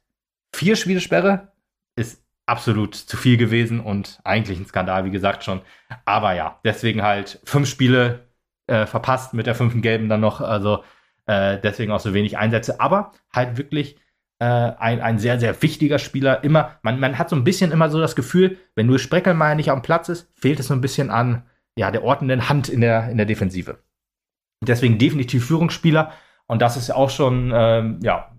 [0.54, 1.52] vier Spielsperre
[1.96, 5.62] ist absolut zu viel gewesen und eigentlich ein Skandal, wie gesagt schon.
[6.06, 8.28] Aber ja, deswegen halt fünf Spiele
[8.68, 10.42] äh, verpasst mit der fünften Gelben dann noch.
[10.42, 10.84] Also
[11.26, 12.80] äh, deswegen auch so wenig Einsätze.
[12.80, 13.98] Aber halt wirklich
[14.40, 16.44] äh, ein, ein sehr, sehr wichtiger Spieler.
[16.44, 19.70] Immer, man, man hat so ein bisschen immer so das Gefühl, wenn Louis Spreckelmeier nicht
[19.70, 21.44] am Platz ist, fehlt es so ein bisschen an
[21.76, 23.80] ja, der ordnenden Hand in der, in der Defensive.
[24.66, 26.12] Deswegen definitiv Führungsspieler.
[26.48, 28.32] Und das ist auch schon, ähm, ja,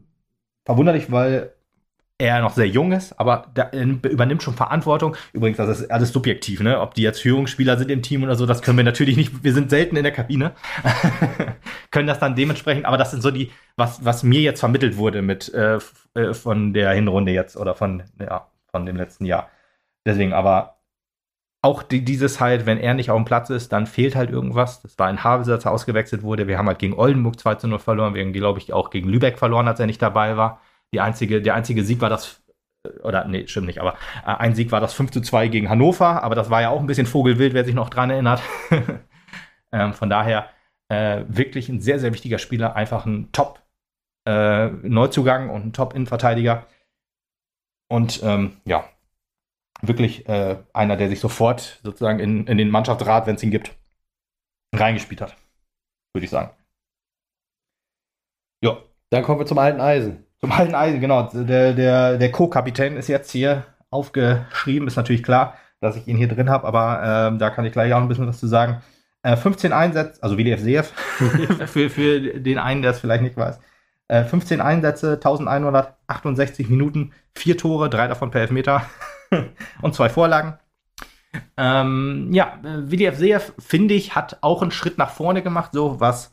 [0.65, 1.55] verwunderlich, weil
[2.21, 5.17] er noch sehr jung ist, aber der übernimmt schon Verantwortung.
[5.33, 6.81] Übrigens, das ist alles subjektiv, ne?
[6.81, 9.43] Ob die jetzt Führungsspieler sind im Team oder so, das können wir natürlich nicht.
[9.43, 10.53] Wir sind selten in der Kabine,
[11.91, 12.85] können das dann dementsprechend.
[12.85, 15.79] Aber das sind so die, was was mir jetzt vermittelt wurde mit äh,
[16.15, 19.49] äh, von der Hinrunde jetzt oder von ja von dem letzten Jahr.
[20.07, 20.81] Deswegen, aber
[21.63, 24.83] auch die, dieses halt, wenn er nicht auf dem Platz ist, dann fehlt halt irgendwas.
[24.83, 26.47] Das war ein Havelse, als er ausgewechselt wurde.
[26.49, 28.15] Wir haben halt gegen Oldenburg 2 zu 0 verloren.
[28.15, 30.61] Wir haben, glaube ich, auch gegen Lübeck verloren, als er nicht dabei war.
[30.93, 32.43] Die einzige, der einzige Sieg war das,
[32.85, 35.69] äh, oder nee, stimmt nicht, aber äh, ein Sieg war das 5 zu 2 gegen
[35.69, 38.43] Hannover, aber das war ja auch ein bisschen Vogelwild, wer sich noch dran erinnert.
[39.73, 40.49] ähm, von daher
[40.89, 43.63] äh, wirklich ein sehr, sehr wichtiger Spieler, einfach ein Top
[44.25, 46.67] äh, und ein Top Innenverteidiger.
[47.89, 48.85] Und ähm, ja,
[49.83, 53.73] wirklich äh, einer, der sich sofort sozusagen in, in den Mannschaftsrat, wenn es ihn gibt,
[54.75, 55.37] reingespielt hat.
[56.13, 56.51] Würde ich sagen.
[58.63, 60.27] Ja, Dann kommen wir zum alten Eisen.
[60.41, 61.31] Zum alten Eisen, genau.
[61.33, 64.89] Der, der, der Co-Kapitän ist jetzt hier aufgeschrieben.
[64.89, 67.93] Ist natürlich klar, dass ich ihn hier drin habe, aber ähm, da kann ich gleich
[67.93, 68.83] auch ein bisschen was zu sagen.
[69.23, 70.93] Äh, 15 Einsätze, also WDF Seef,
[71.67, 73.61] für, für den einen, der es vielleicht nicht weiß.
[74.09, 78.83] Äh, 15 Einsätze, 1168 Minuten, vier Tore, drei davon per Elfmeter
[79.83, 80.59] und zwei Vorlagen.
[81.57, 86.01] Ähm, ja, äh, WDF Seef, finde ich, hat auch einen Schritt nach vorne gemacht, so
[86.01, 86.33] was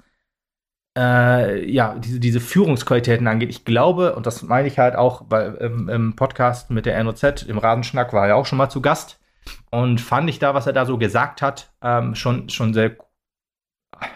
[0.97, 3.49] äh, ja, diese, diese Führungsqualitäten angeht.
[3.49, 7.43] Ich glaube, und das meine ich halt auch bei, im, im Podcast mit der NOZ,
[7.43, 9.19] im Rasenschnack war er auch schon mal zu Gast.
[9.69, 12.97] Und fand ich da, was er da so gesagt hat, ähm, schon, schon sehr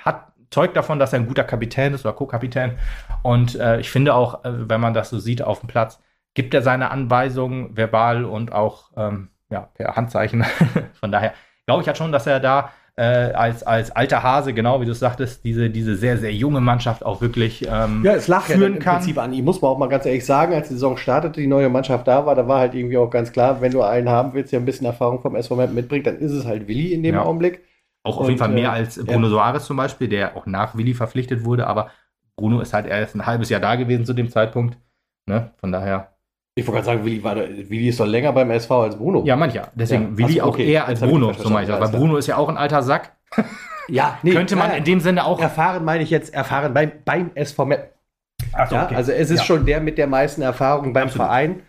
[0.03, 2.77] hat zeugt davon, dass er ein guter Kapitän ist oder Co-Kapitän.
[3.23, 6.01] Und äh, ich finde auch, äh, wenn man das so sieht auf dem Platz,
[6.33, 10.43] gibt er seine Anweisungen verbal und auch ähm, ja, per Handzeichen.
[10.99, 11.33] Von daher
[11.65, 12.71] glaube ich halt schon, dass er da
[13.01, 16.61] äh, als, als alter Hase, genau wie du es sagtest, diese, diese sehr, sehr junge
[16.61, 18.97] Mannschaft auch wirklich ähm, Ja, es lag ja führen im kann.
[18.97, 21.47] Prinzip an ihm, muss man auch mal ganz ehrlich sagen, als die Saison startete, die
[21.47, 24.33] neue Mannschaft da war, da war halt irgendwie auch ganz klar, wenn du einen haben
[24.33, 27.15] willst, der ein bisschen Erfahrung vom SV mitbringt, dann ist es halt Willi in dem
[27.15, 27.23] Ja.
[27.23, 27.61] Augenblick.
[28.03, 30.75] Auch auf jeden Und, Fall mehr äh, als Bruno Soares zum Beispiel, der auch nach
[30.75, 31.91] Willi verpflichtet wurde, aber
[32.35, 34.77] Bruno ist halt erst ein halbes Jahr da gewesen zu dem Zeitpunkt.
[35.27, 35.51] Ne?
[35.57, 36.13] Von daher.
[36.55, 39.23] Ich wollte gerade sagen, Willi, war da, Willi ist doch länger beim SV als Bruno.
[39.25, 39.69] Ja, mancher.
[39.73, 40.71] Deswegen Ja, Willi ach so, auch okay.
[40.71, 41.79] eher als Bruno, so meine ich das.
[41.79, 41.99] Weil.
[41.99, 43.13] Bruno ist ja auch ein alter Sack.
[43.87, 45.39] ja Könnte man nein, in dem Sinne auch.
[45.39, 47.75] erfahren meine ich jetzt erfahren beim, beim SV so,
[48.75, 48.95] Ja, okay.
[48.95, 49.45] Also es ist Ja.
[49.45, 51.27] schon der mit der meisten Erfahrung beim Absolut.
[51.27, 51.61] Verein.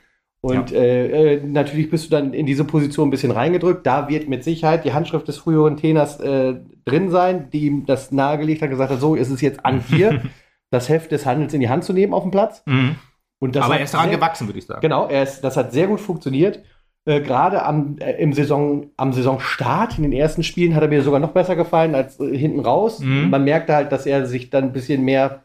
[0.44, 3.86] Und äh, äh, natürlich bist du dann in diese Position ein bisschen reingedrückt.
[3.86, 6.54] Da wird mit Sicherheit die Handschrift des früheren Trainers äh,
[6.84, 10.22] drin sein, die ihm das nahegelegt hat, gesagt hat, so ist es jetzt an dir,
[10.70, 12.64] das Heft des Handels in die Hand zu nehmen auf dem Platz.
[12.66, 12.96] Mhm.
[13.42, 14.80] Aber hat er ist daran sehr- gewachsen, würde ich sagen.
[14.80, 16.62] Genau, er ist, das hat sehr gut funktioniert.
[17.04, 21.02] Äh, Gerade am, äh, im Saison, am Saisonstart, in den ersten Spielen, hat er mir
[21.02, 23.00] sogar noch besser gefallen als äh, hinten raus.
[23.00, 23.28] Mhm.
[23.30, 25.42] Man merkte halt, dass er sich dann ein bisschen mehr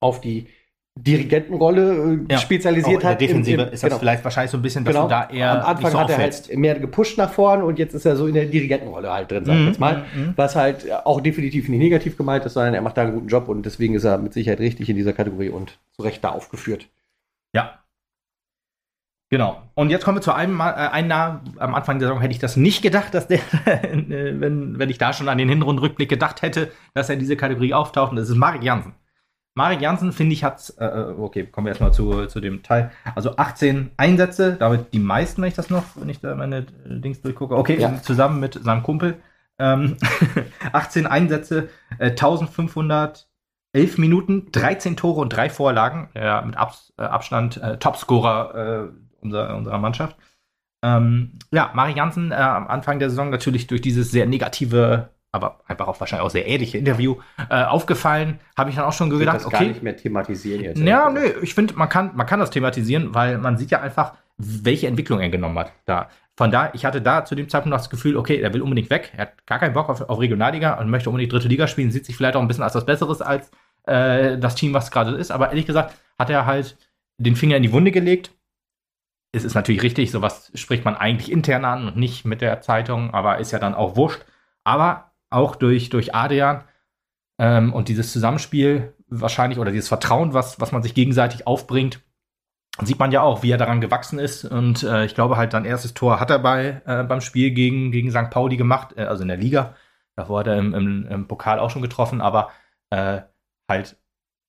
[0.00, 0.48] auf die
[1.06, 3.22] Dirigentenrolle äh, Ja, spezialisiert Auch in der hat.
[3.22, 3.98] Im- Defensive im- ist das genau.
[3.98, 5.04] vielleicht wahrscheinlich so ein bisschen, dass Genau.
[5.06, 6.48] du da eher Am Anfang so hat er auffällst.
[6.48, 9.44] halt mehr gepusht nach vorn und jetzt ist er so in der Dirigentenrolle halt drin,
[9.44, 10.04] sag ich Mhm, jetzt mal.
[10.14, 10.32] mhm.
[10.36, 13.48] Was halt auch definitiv nicht negativ gemeint ist, sondern er macht da einen guten Job
[13.48, 16.88] und deswegen ist er mit Sicherheit richtig in dieser Kategorie und zu Recht da aufgeführt.
[17.52, 17.78] Ja.
[19.30, 19.62] Genau.
[19.74, 22.56] Und jetzt kommen wir zu einem, äh, einem am Anfang der Saison hätte ich das
[22.56, 26.70] nicht gedacht, dass der, äh, wenn, wenn ich da schon an den Hinrundrückblick gedacht hätte,
[26.92, 28.10] dass er in diese Kategorie auftaucht.
[28.10, 28.94] Und das ist Marek Janssen.
[29.54, 32.90] Marek Janssen, finde ich, hat, äh, äh, okay, kommen wir erstmal zu, zu dem Teil.
[33.14, 36.64] Also 18 Einsätze, damit die meisten, wenn ich das noch, wenn ich da meine äh,
[37.00, 37.56] Dings durchgucke.
[37.56, 38.02] Okay, ja.
[38.02, 39.16] zusammen mit seinem Kumpel.
[39.58, 39.96] Ähm,
[40.72, 43.28] 18 Einsätze, 1500
[43.72, 49.22] 11 Minuten, 13 Tore und drei Vorlagen, ja, mit Ab äh, Abstand äh, Topscorer äh,
[49.22, 50.16] unserer, unserer Mannschaft.
[50.84, 55.60] Ähm, ja, Mari Jansen äh, am Anfang der Saison natürlich durch dieses sehr negative, aber
[55.66, 57.16] einfach auch wahrscheinlich auch sehr ähnliche Interview
[57.48, 58.40] äh, aufgefallen.
[58.58, 59.58] Habe ich dann auch schon ich gedacht, das okay.
[59.58, 60.80] gar nicht mehr thematisieren jetzt.
[60.80, 64.14] Ja, nö, ich finde, man kann, man kann das thematisieren, weil man sieht ja einfach,
[64.36, 66.08] welche Entwicklung er genommen hat da.
[66.42, 69.12] Von da, ich hatte da zu dem Zeitpunkt das Gefühl, okay, er will unbedingt weg.
[69.14, 72.04] Er hat gar keinen Bock auf, auf Regionalliga und möchte unbedingt dritte Liga spielen, sieht
[72.04, 73.50] sich vielleicht auch ein bisschen als was Besseres als
[73.84, 75.30] äh, das Team, was gerade ist.
[75.30, 76.76] Aber ehrlich gesagt hat er halt
[77.18, 78.32] den Finger in die Wunde gelegt
[79.32, 83.14] es ist natürlich richtig, sowas spricht man eigentlich intern an und nicht mit der Zeitung,
[83.14, 84.24] aber ist ja dann auch wurscht.
[84.62, 86.64] Aber auch durch, durch Adrian
[87.38, 92.00] ähm, und dieses Zusammenspiel wahrscheinlich oder dieses Vertrauen, was, was man sich gegenseitig aufbringt,
[92.80, 94.44] sieht man ja auch, wie er daran gewachsen ist.
[94.44, 97.92] Und äh, ich glaube halt, sein erstes Tor hat er bei, äh, beim Spiel gegen,
[97.92, 98.30] gegen St.
[98.30, 99.74] Pauli gemacht, äh, also in der Liga.
[100.16, 102.50] Davor hat er im, im, im Pokal auch schon getroffen, aber
[102.90, 103.22] äh,
[103.68, 103.96] halt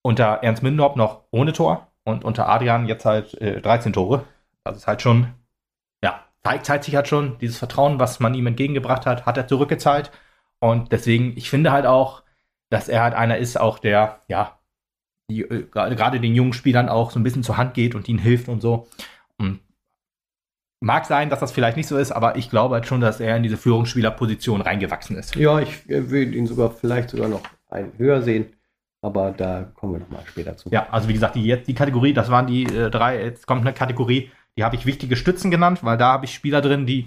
[0.02, 4.26] unter Ernst Mindorp noch ohne Tor und unter Adrian jetzt halt 13 äh, Tore.
[4.64, 5.34] Das ist halt schon,
[6.04, 10.12] ja, zeigt sich halt schon, dieses Vertrauen, was man ihm entgegengebracht hat, hat er zurückgezahlt.
[10.60, 12.24] Und deswegen, ich finde halt auch,
[12.70, 14.60] dass er halt einer ist, auch der, ja,
[15.30, 18.20] die, äh, gerade den jungen Spielern auch so ein bisschen zur Hand geht und ihnen
[18.20, 18.88] hilft und so.
[19.38, 19.60] Und
[20.80, 23.38] mag sein, dass das vielleicht nicht so ist, aber ich glaube halt schon, dass er
[23.38, 25.36] in diese Führungsspielerposition reingewachsen ist.
[25.36, 28.54] Ja, ich äh, würde ihn sogar vielleicht sogar noch ein höher sehen.
[29.02, 30.70] Aber da kommen wir nochmal später zu.
[30.70, 33.62] Ja, also wie gesagt, die, jetzt die Kategorie, das waren die äh, drei, jetzt kommt
[33.62, 37.06] eine Kategorie, die habe ich wichtige Stützen genannt, weil da habe ich Spieler drin, die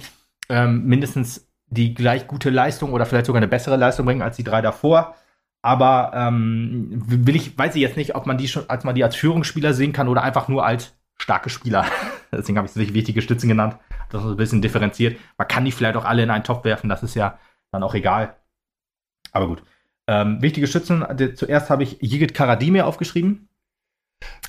[0.51, 4.45] ähm, mindestens die gleich gute Leistung oder vielleicht sogar eine bessere Leistung bringen als die
[4.45, 5.17] drei davor.
[5.67, 9.03] Aber ähm, will ich, weiß ich jetzt nicht, ob man die schon, als man die
[9.03, 11.87] als Führungsspieler sehen kann oder einfach nur als starke Spieler.
[12.33, 13.77] Deswegen habe ich es wichtige Stützen genannt.
[14.11, 15.19] Das ist ein bisschen differenziert.
[15.37, 17.41] Man kann die vielleicht auch alle in einen Topf werfen, das ist ja
[17.73, 18.37] dann auch egal.
[19.33, 19.65] Aber gut.
[20.07, 21.05] Ähm, wichtige Stützen,
[21.35, 23.49] zuerst habe ich Yigit Karadimir aufgeschrieben.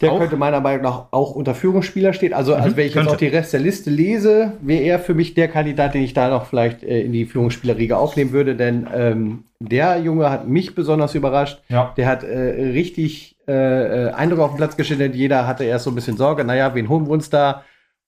[0.01, 0.19] Der auch?
[0.19, 2.33] könnte meiner Meinung nach auch unter Führungsspieler stehen.
[2.33, 3.07] Also, mhm, also wenn ich könnte.
[3.07, 6.13] jetzt auch die Rest der Liste lese, wäre er für mich der Kandidat, den ich
[6.13, 8.55] da noch vielleicht äh, in die Führungsspielerriege aufnehmen würde.
[8.55, 11.61] Denn ähm, der Junge hat mich besonders überrascht.
[11.69, 11.93] Ja.
[11.97, 13.53] Der hat äh, richtig äh,
[14.07, 15.15] äh Eindruck auf den Platz gestellt.
[15.15, 16.43] Jeder hatte erst so ein bisschen Sorge.
[16.43, 17.63] Naja, wen holen wir uns da?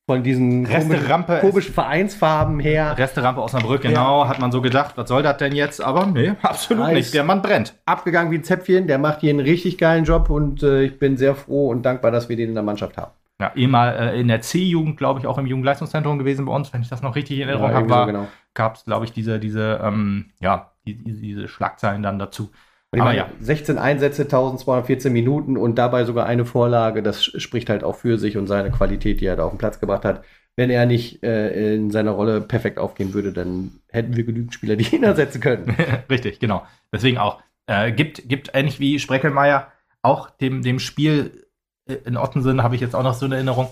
[0.10, 2.98] Von diesen Resterampe komischen Vereinsfarben her.
[2.98, 4.28] Resterampe Osnabrück, genau, ja.
[4.28, 5.84] hat man so gedacht, was soll das denn jetzt?
[5.84, 6.96] Aber nee, absolut nice.
[6.96, 7.14] nicht.
[7.14, 7.76] Der Mann brennt.
[7.86, 11.16] Abgegangen wie ein Zäpfchen, der macht hier einen richtig geilen Job und äh, ich bin
[11.16, 13.12] sehr froh und dankbar, dass wir den in der Mannschaft haben.
[13.40, 16.82] Ja, ehemal äh, in der C-Jugend, glaube ich, auch im Jugendleistungszentrum gewesen bei uns, wenn
[16.82, 18.28] ich das noch richtig in Erinnerung ja, habe, so genau.
[18.56, 22.50] gab es, glaube ich, diese, diese, ähm, ja, die, diese Schlagzeilen dann dazu.
[22.92, 23.30] Und Aber ja.
[23.40, 28.36] 16 Einsätze, 1214 Minuten und dabei sogar eine Vorlage, das spricht halt auch für sich
[28.36, 30.24] und seine Qualität, die er da auf den Platz gebracht hat.
[30.56, 34.76] Wenn er nicht äh, in seiner Rolle perfekt aufgehen würde, dann hätten wir genügend Spieler,
[34.76, 35.76] die ihn ersetzen können.
[36.10, 36.66] Richtig, genau.
[36.92, 37.42] Deswegen auch.
[37.68, 39.72] Äh, gibt, gibt ähnlich wie Spreckelmeier
[40.02, 41.48] auch dem, dem Spiel
[41.88, 43.70] äh, in Ottensen, habe ich jetzt auch noch so eine Erinnerung,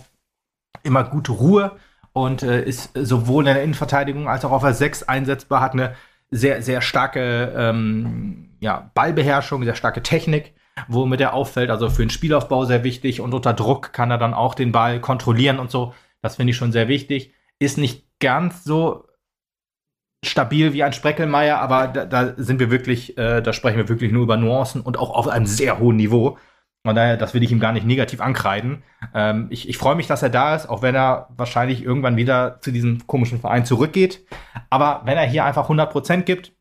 [0.84, 1.78] immer gute Ruhe
[2.14, 5.96] und äh, ist sowohl in der Innenverteidigung als auch auf der 6 einsetzbar, hat eine
[6.30, 10.54] sehr, sehr starke ähm, ja, Ballbeherrschung, sehr starke Technik,
[10.88, 11.70] womit er auffällt.
[11.70, 15.00] Also für den Spielaufbau sehr wichtig und unter Druck kann er dann auch den Ball
[15.00, 15.94] kontrollieren und so.
[16.22, 17.34] Das finde ich schon sehr wichtig.
[17.60, 19.06] Ist nicht ganz so
[20.26, 24.12] stabil wie ein Spreckelmeier, aber da, da sind wir wirklich, äh, da sprechen wir wirklich
[24.12, 26.38] nur über Nuancen und auch auf einem sehr hohen Niveau.
[26.86, 28.84] Von daher, das will ich ihm gar nicht negativ ankreiden.
[29.14, 32.62] Ähm, ich, ich freue mich, dass er da ist, auch wenn er wahrscheinlich irgendwann wieder
[32.62, 34.26] zu diesem komischen Verein zurückgeht.
[34.70, 36.54] Aber wenn er hier einfach 100% gibt,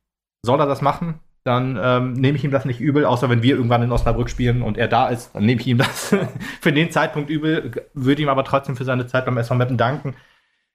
[0.42, 1.20] soll er das machen.
[1.44, 4.62] Dann ähm, nehme ich ihm das nicht übel, außer wenn wir irgendwann in Osnabrück spielen
[4.62, 6.12] und er da ist, dann nehme ich ihm das
[6.60, 10.16] für den Zeitpunkt übel, würde ihm aber trotzdem für seine Zeit beim SV Meppen danken.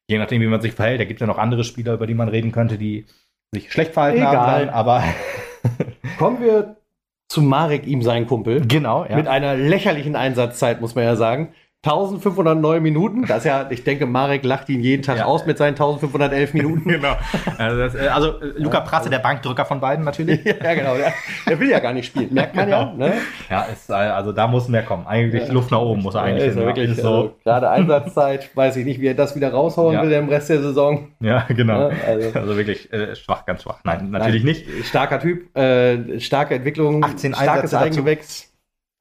[0.08, 1.02] Je nachdem, wie man sich verhält.
[1.02, 3.06] Da gibt es ja noch andere Spieler, über die man reden könnte, die
[3.52, 4.38] sich schlecht verhalten Egal.
[4.38, 4.70] haben.
[4.70, 5.04] Aber
[6.18, 6.78] Kommen wir
[7.32, 8.62] zu Marek, ihm sein Kumpel.
[8.68, 9.16] Genau, ja.
[9.16, 11.54] Mit einer lächerlichen Einsatzzeit, muss man ja sagen.
[11.84, 13.26] 1509 Minuten.
[13.26, 15.26] Das ist ja, ich denke, Marek lacht ihn jeden Tag ja.
[15.26, 16.84] aus mit seinen 1511 Minuten.
[16.88, 17.16] genau.
[17.58, 20.46] Also, das, äh, also äh, Luca Prasse, der Bankdrücker von beiden natürlich.
[20.46, 20.96] ja, genau.
[20.96, 21.12] Der,
[21.48, 22.32] der, will ja gar nicht spielen.
[22.32, 22.82] Merkt man genau.
[22.82, 22.94] ja.
[22.94, 23.14] Ne?
[23.50, 25.08] Ja, ist, äh, also da muss mehr kommen.
[25.08, 25.52] Eigentlich ja.
[25.52, 26.50] Luft nach oben muss er eigentlich.
[26.50, 27.08] Ist ja wirklich ist so.
[27.08, 30.62] Also, gerade Einsatzzeit, weiß ich nicht, wie er das wieder raushauen will im Rest der
[30.62, 31.08] Saison.
[31.20, 31.90] Ja, genau.
[32.06, 33.80] Also, also, wirklich äh, schwach, ganz schwach.
[33.86, 34.54] Nein, natürlich Nein.
[34.54, 34.86] nicht.
[34.86, 38.51] Starker Typ, äh, starke Entwicklung, 18 starkes Eigengewächs.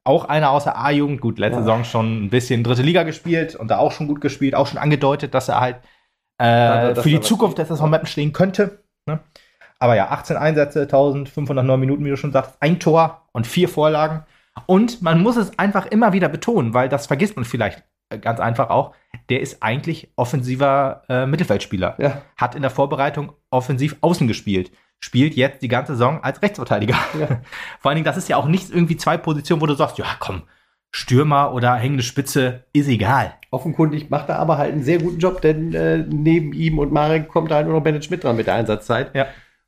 [0.03, 1.65] Auch einer aus der A-Jugend, gut, letzte Ja.
[1.65, 4.79] Saison schon ein bisschen dritte Liga gespielt und da auch schon gut gespielt, auch schon
[4.79, 5.77] angedeutet, dass er halt
[6.39, 8.83] Ja, äh, dass für er die Zukunft des SV Meppen stehen könnte.
[9.05, 9.19] Ne?
[9.79, 14.23] Aber ja, 18 Einsätze, 1509 Minuten, wie du schon sagst, ein Tor und vier Vorlagen.
[14.65, 18.39] Und man muss es einfach immer wieder betonen, weil das vergisst man vielleicht äh, ganz
[18.39, 18.93] einfach auch.
[19.29, 21.95] Der ist eigentlich offensiver äh, Mittelfeldspieler.
[21.99, 22.21] Ja.
[22.37, 24.71] Hat in der Vorbereitung offensiv außen gespielt.
[25.03, 26.95] Spielt jetzt die ganze Saison als Rechtsverteidiger.
[27.19, 27.27] Ja.
[27.79, 30.05] Vor allen Dingen, das ist ja auch nicht irgendwie zwei Positionen, wo du sagst, ja
[30.19, 30.43] komm,
[30.91, 33.33] Stürmer oder hängende Spitze ist egal.
[33.49, 37.29] Offenkundig macht er aber halt einen sehr guten Job, denn äh, neben ihm und Marek
[37.29, 39.13] kommt halt nur noch Bennett Schmidt dran mit der Einsatzzeit.
[39.15, 39.25] Ja.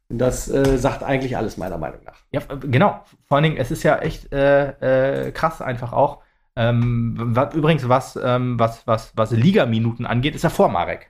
[0.10, 2.18] Und das äh, sagt eigentlich alles meiner Meinung nach.
[2.32, 3.04] Ja, genau.
[3.26, 6.20] Vor allen Dingen, es ist ja echt äh, äh, krass einfach auch.
[6.56, 11.10] Ähm, wa- übrigens, was, ähm, was, was, was Ligaminuten angeht, ist er vor Marek.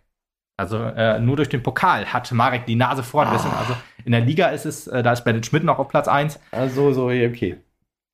[0.56, 3.28] Also äh, nur durch den Pokal hat Marek die Nase vorn.
[3.34, 3.74] Deswegen, Also
[4.06, 6.40] in der Liga ist es, äh, da ist Bennett Schmidt noch auf Platz 1.
[6.52, 7.58] Also so, okay.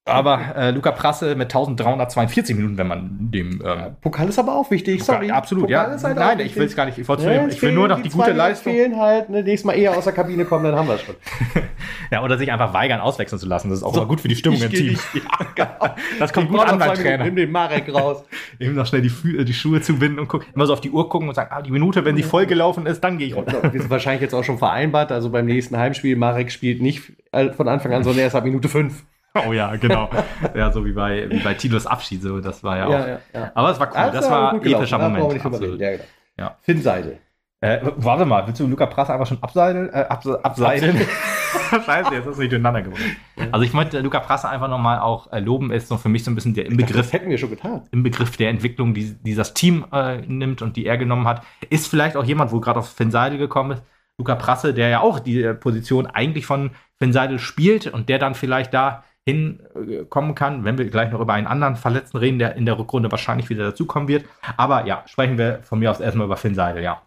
[0.09, 3.61] Aber äh, Luca Prasse mit 1342 Minuten, wenn man dem.
[3.65, 5.27] Ähm, Pokal ist aber auch wichtig, sorry.
[5.27, 6.03] Ja, absolut, Pokal ja.
[6.03, 6.97] halt Nein, ich will es gar nicht.
[6.97, 8.73] Ich, Ja, nur- es ich will nur fehlen noch die, zwei, gute Leistung.
[8.73, 11.15] fehlen halt, ne, nächstes Mal eher aus der Kabine kommen, dann haben wir es schon.
[12.11, 13.69] Ja, oder sich einfach weigern, auswechseln zu lassen.
[13.69, 14.87] Das ist auch immer gut für die Stimmung im Team.
[14.87, 15.93] nicht- Ja, genau.
[16.19, 17.23] Das kommt Ich gut an beim Trainer.
[17.23, 18.23] Nimm den Marek raus.
[18.59, 21.07] Eben noch schnell die, Fü die Schuhe zubinden und gucken, immer so auf die Uhr
[21.07, 23.61] gucken und sagen, ah, die Minute, wenn sie voll gelaufen ist, dann gehe ich runter.
[23.71, 25.11] Wir sind wahrscheinlich jetzt auch schon vereinbart.
[25.11, 28.69] Also beim nächsten Heimspiel, Marek spielt nicht äh, von Anfang an, sondern erst ab Minute
[28.69, 29.03] 5.
[29.47, 30.09] Oh ja, genau.
[30.55, 32.91] ja, so wie bei, wie bei Tilos Abschied, so, das war ja auch.
[32.91, 33.51] ja, ja.
[33.55, 35.45] Aber es war cool, das, war ein epischer Moment.
[35.45, 35.79] Absolut.
[35.79, 36.03] Ja, genau.
[36.37, 36.57] Ja.
[36.61, 37.19] Finn Seidel.
[37.61, 39.89] Äh, warte mal, willst du Luca Prasse einfach schon abseilen?
[39.89, 40.95] Äh, abse abseilen?
[41.85, 43.17] Scheiße, jetzt ist es nicht durcheinander geworden.
[43.51, 46.31] Also ich möchte Luca Prasse einfach nochmal auch äh, loben, ist so für mich so
[46.31, 47.81] ein bisschen der Inbegriff Das hätten wir schon getan.
[47.91, 51.43] im Begriff der Entwicklung, die, die das Team äh, nimmt und die er genommen hat,
[51.69, 53.83] ist vielleicht auch jemand, wo gerade auf Finn Seidel gekommen ist.
[54.17, 58.19] Luca Prasse, der ja auch die äh, Position eigentlich von Finn Seidel spielt und der
[58.19, 62.55] dann vielleicht da hinkommen kann, wenn wir gleich noch über einen anderen Verletzten reden, der
[62.55, 64.25] in der Rückrunde wahrscheinlich wieder dazukommen wird.
[64.57, 67.01] Aber ja, sprechen wir von mir aus erstmal über Finn Seidel, ja.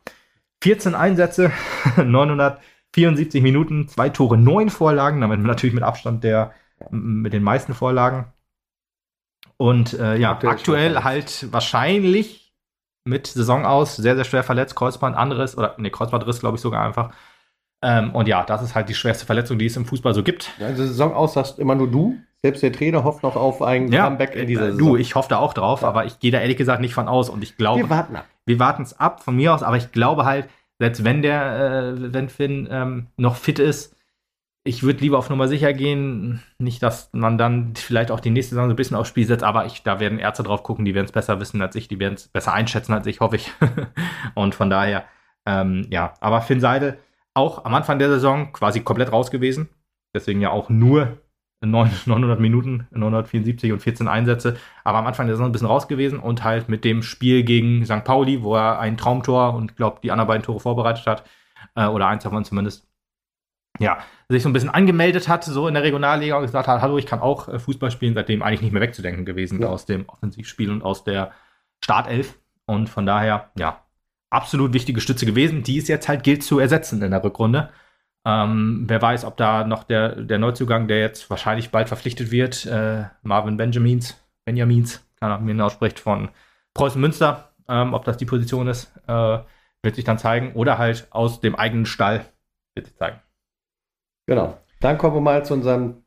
[0.63, 1.51] 14 Einsätze,
[1.97, 6.53] 974 Minuten, zwei Tore, neun Vorlagen, damit natürlich mit Abstand der
[6.91, 8.33] mit den meisten Vorlagen.
[9.57, 12.53] Und äh, ja, Aktuell halt wahrscheinlich
[13.05, 16.85] mit Saison aus, sehr, sehr schwer verletzt, Kreuzband, anderes, oder ne, Kreuzbandriss, glaube ich sogar
[16.85, 17.13] einfach.
[17.83, 20.51] Ähm, und ja, das ist halt die schwerste Verletzung, die es im Fußball so gibt.
[20.61, 22.16] Also Saison aus sagst immer nur du.
[22.45, 24.78] Selbst der Trainer hofft noch auf ein Comeback in dieser äh, Saison.
[24.78, 25.89] du, ich hoffe da auch drauf, Ja.
[25.89, 28.24] aber ich gehe da ehrlich gesagt nicht von aus und ich glaube, wir warten ab.
[28.47, 30.49] wir warten es ab von mir aus, aber ich glaube halt,
[30.80, 33.95] selbst wenn der, äh, wenn Finn ähm, noch fit ist,
[34.64, 36.41] ich würde lieber auf Nummer sicher gehen.
[36.59, 39.43] Nicht, dass man dann vielleicht auch die nächste Saison so ein bisschen aufs Spiel setzt,
[39.45, 41.99] aber ich, da werden Ärzte drauf gucken, die werden es besser wissen als ich, die
[41.99, 43.51] werden es besser einschätzen als ich, hoffe ich.
[44.35, 45.05] Und von daher,
[45.47, 46.97] ähm, ja, aber Finn Seidel
[47.35, 49.68] auch am Anfang der Saison quasi komplett raus gewesen.
[50.14, 51.18] Deswegen ja auch nur
[51.64, 54.57] 9 900 Minuten, 974 und 14 Einsätze.
[54.85, 57.85] Aber am Anfang der Saison ein bisschen raus gewesen und halt mit dem Spiel gegen
[57.87, 58.05] St.
[58.05, 61.24] Pauli, wo er ein Traumtor und glaube die anderen beiden Tore vorbereitet hat,
[61.74, 62.87] äh, oder eins davon zumindest,
[63.78, 66.99] ja, sich so ein bisschen angemeldet hat, so in der Regionalliga und gesagt hat, hallo,
[66.99, 69.68] ich kann auch äh, Fußball spielen, seitdem eigentlich nicht mehr wegzudenken gewesen Ja.
[69.68, 71.33] aus dem Offensivspiel und aus der
[71.83, 72.39] Startelf.
[72.66, 73.83] Und von daher, ja,
[74.33, 77.70] absolut wichtige Stütze gewesen, die es jetzt halt gilt zu ersetzen in der Rückrunde.
[78.24, 82.66] Ähm, wer weiß, ob da noch der, der Neuzugang, der jetzt wahrscheinlich bald verpflichtet wird,
[82.66, 86.30] äh, Marvin Benjamins, Benjamins, keine Ahnung, wie man ihn ausspricht, von
[86.74, 89.39] Preußen Münster, ähm, ob das die Position ist, äh,
[89.83, 90.53] wird sich dann zeigen.
[90.55, 92.24] Oder halt aus dem eigenen Stall
[92.74, 93.20] wird sich zeigen.
[94.26, 94.59] Genau.
[94.80, 96.05] Dann kommen wir mal zu unserem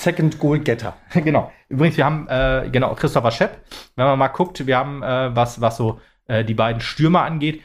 [0.00, 0.96] Second Goal Getter.
[1.14, 1.52] genau.
[1.68, 3.58] Übrigens, wir haben, äh, genau, Christopher Schepp.
[3.96, 7.62] Wenn man mal guckt, wir haben, äh, was, was so äh, die beiden Stürmer angeht.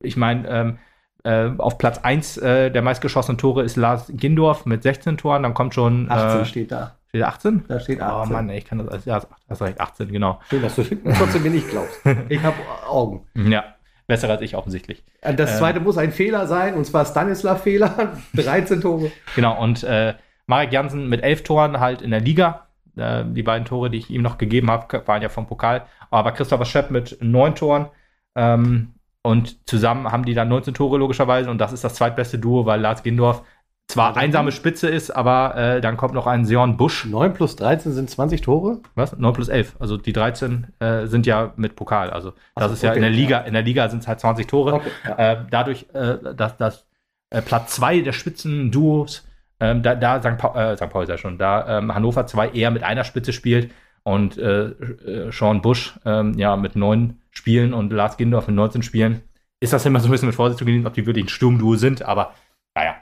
[0.00, 0.78] Ich meine, ähm,
[1.24, 5.42] äh, auf Platz 1 äh, der meistgeschossenen Tore ist Lars Gindorf mit 16 Toren.
[5.42, 6.10] Dann kommt schon.
[6.10, 6.96] 18 äh, steht da.
[7.08, 7.64] steht 18?
[7.68, 8.32] Da steht Oh 18.
[8.32, 9.04] Mann, ey, ich kann das als.
[9.04, 10.40] Ja, hast recht, 18, genau.
[10.50, 10.82] Schön, dass du
[11.18, 12.00] trotzdem mir nicht glaubst.
[12.28, 12.56] Ich habe
[12.88, 13.24] Augen.
[13.34, 13.64] Ja,
[14.08, 15.04] besser als ich offensichtlich.
[15.20, 15.58] Das Ähm.
[15.58, 18.14] zweite muss ein Fehler sein, und zwar Stanislav-Fehler.
[18.34, 19.12] 13 Tore.
[19.36, 20.14] Genau, und äh,
[20.46, 22.66] Marek Jansen mit 11 Toren halt in der Liga.
[22.96, 25.86] Äh, die beiden Tore, die ich ihm noch gegeben habe, waren ja vom Pokal.
[26.10, 27.86] Aber Christopher Schepp mit 9 Toren.
[28.34, 31.50] Ähm, und zusammen haben die dann 19 Tore logischerweise.
[31.50, 33.42] Und das ist das zweitbeste Duo, weil Lars Gindorf
[33.88, 37.04] zwar einsame Spitze ist, aber äh, dann kommt noch ein Sean Busch.
[37.04, 38.80] 9 plus 13 sind 20 Tore.
[38.94, 39.16] Was?
[39.16, 39.76] 9 plus 11.
[39.78, 42.10] Also die 13 äh, sind ja mit Pokal.
[42.10, 43.46] Also das so, ist ja okay, in der Liga, ja.
[43.46, 44.74] in der Liga sind es halt 20 Tore.
[44.74, 45.32] Okay, ja.
[45.32, 46.86] Äh, dadurch, äh, dass das
[47.30, 49.28] äh, Platz 2 der Spitzenduos,
[49.62, 50.38] ähm, da, da St.
[50.38, 50.90] Paul, äh, St.
[50.90, 53.70] Paul ist ja schon, da ähm, Hannover 2 eher mit einer Spitze spielt
[54.02, 58.82] und äh, äh, Sean Busch ähm, ja mit neun Spielen und Lars Gindorf mit 19
[58.82, 59.22] Spielen,
[59.60, 61.76] ist das immer so ein bisschen mit Vorsicht zu genießen, ob die wirklich ein Sturmduo
[61.76, 62.34] sind, aber
[62.74, 62.96] naja.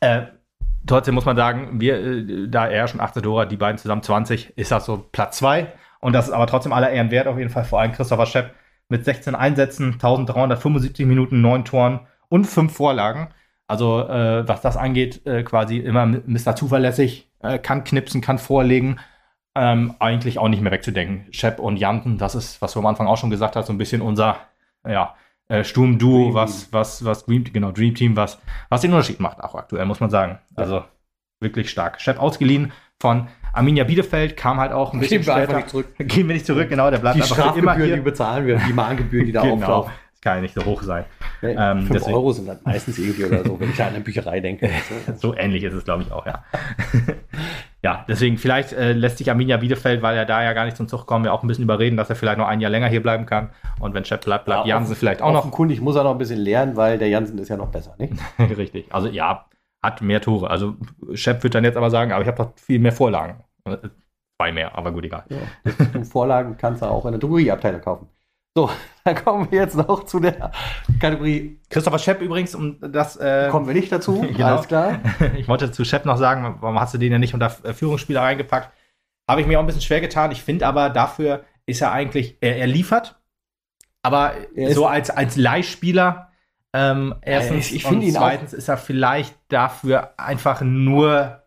[0.00, 0.26] Äh,
[0.86, 4.58] trotzdem muss man sagen, wir, äh, da er schon 18 Tore, die beiden zusammen 20,
[4.58, 5.72] ist das so Platz 2.
[6.00, 7.64] Und das ist aber trotzdem aller Ehren wert, auf jeden Fall.
[7.64, 8.54] Vor allem Christopher Schepp
[8.90, 13.28] mit 16 Einsätzen, 1375 Minuten, 9 Toren und 5 Vorlagen.
[13.68, 16.54] Also, äh, was das angeht, äh, quasi immer Mr.
[16.54, 18.98] Zuverlässig, äh, kann knipsen, kann vorlegen.
[19.58, 21.26] Ähm, eigentlich auch nicht mehr wegzudenken.
[21.32, 23.78] Shep und Janten, das ist, was du am Anfang auch schon gesagt hast, so ein
[23.78, 24.36] bisschen unser,
[24.86, 25.14] ja,
[25.48, 28.38] äh, Sturm-Duo, was, was, was Dream, genau, Dream Team, was,
[28.68, 30.38] was den Unterschied macht, auch aktuell, muss man sagen.
[30.56, 30.84] Also,
[31.40, 32.00] wirklich stark.
[32.00, 35.42] Shep ausgeliehen von Arminia Bielefeld, kam halt auch ein bisschen Gehen wir später.
[35.42, 35.86] einfach nicht zurück.
[35.98, 37.96] Gehen wir nicht zurück, genau, der bleibt Die einfach immer Strafgebühren, hier.
[37.96, 39.54] die bezahlen wir, die Mahngebühren, die da Genau.
[39.54, 39.92] auftauchen.
[40.26, 41.04] Kann ja nicht so hoch sein.
[41.40, 44.00] Nee, Ähm, Fünf deswegen- Euro sind das meistens irgendwie oder so, wenn ich an eine
[44.00, 44.68] Bücherei denke.
[45.14, 46.42] So ähnlich ist es, glaube ich, auch, ja.
[47.84, 50.88] ja, deswegen, vielleicht äh, lässt sich Arminia Bielefeld, weil er da ja gar nicht zum
[50.88, 53.00] Zug kommt, ja auch ein bisschen überreden, dass er vielleicht noch ein Jahr länger hier
[53.02, 53.50] bleiben kann.
[53.78, 55.38] Und wenn Shep bleibt, bleibt Ja, Jansen vielleicht auch noch.
[55.40, 58.14] Offenkundig muss er noch ein bisschen lernen, weil der Jansen ist ja noch besser, nicht?
[58.56, 58.92] Richtig.
[58.92, 59.46] Also ja,
[59.84, 60.50] hat mehr Tore.
[60.50, 60.74] Also
[61.14, 63.44] Shep wird dann jetzt aber sagen, aber ich habe doch viel mehr Vorlagen.
[63.64, 63.76] Äh,
[64.42, 65.24] Zwei mehr, aber gut, egal.
[65.28, 66.02] Ja.
[66.04, 68.08] Vorlagen kannst du auch in der Drogerieabteilung kaufen.
[68.56, 68.68] So,
[69.14, 70.50] dann kommen wir jetzt noch zu der
[71.00, 73.16] Kategorie, Christopher Shep übrigens, um das.
[73.16, 74.46] Äh, kommen wir nicht dazu, Genau.
[74.56, 75.00] alles klar.
[75.36, 78.20] ich wollte zu Shep noch sagen, warum hast du den ja nicht unter äh, Führungsspieler
[78.22, 78.70] reingepackt?
[79.28, 80.30] Habe ich mir auch ein bisschen schwer getan.
[80.32, 83.18] Ich finde aber, dafür ist er eigentlich, er, er liefert,
[84.02, 86.30] aber Er so als, als Leihspieler,
[86.72, 91.42] ähm, erstens, ich- ich finde ihn auch- zweitens ist er vielleicht dafür einfach nur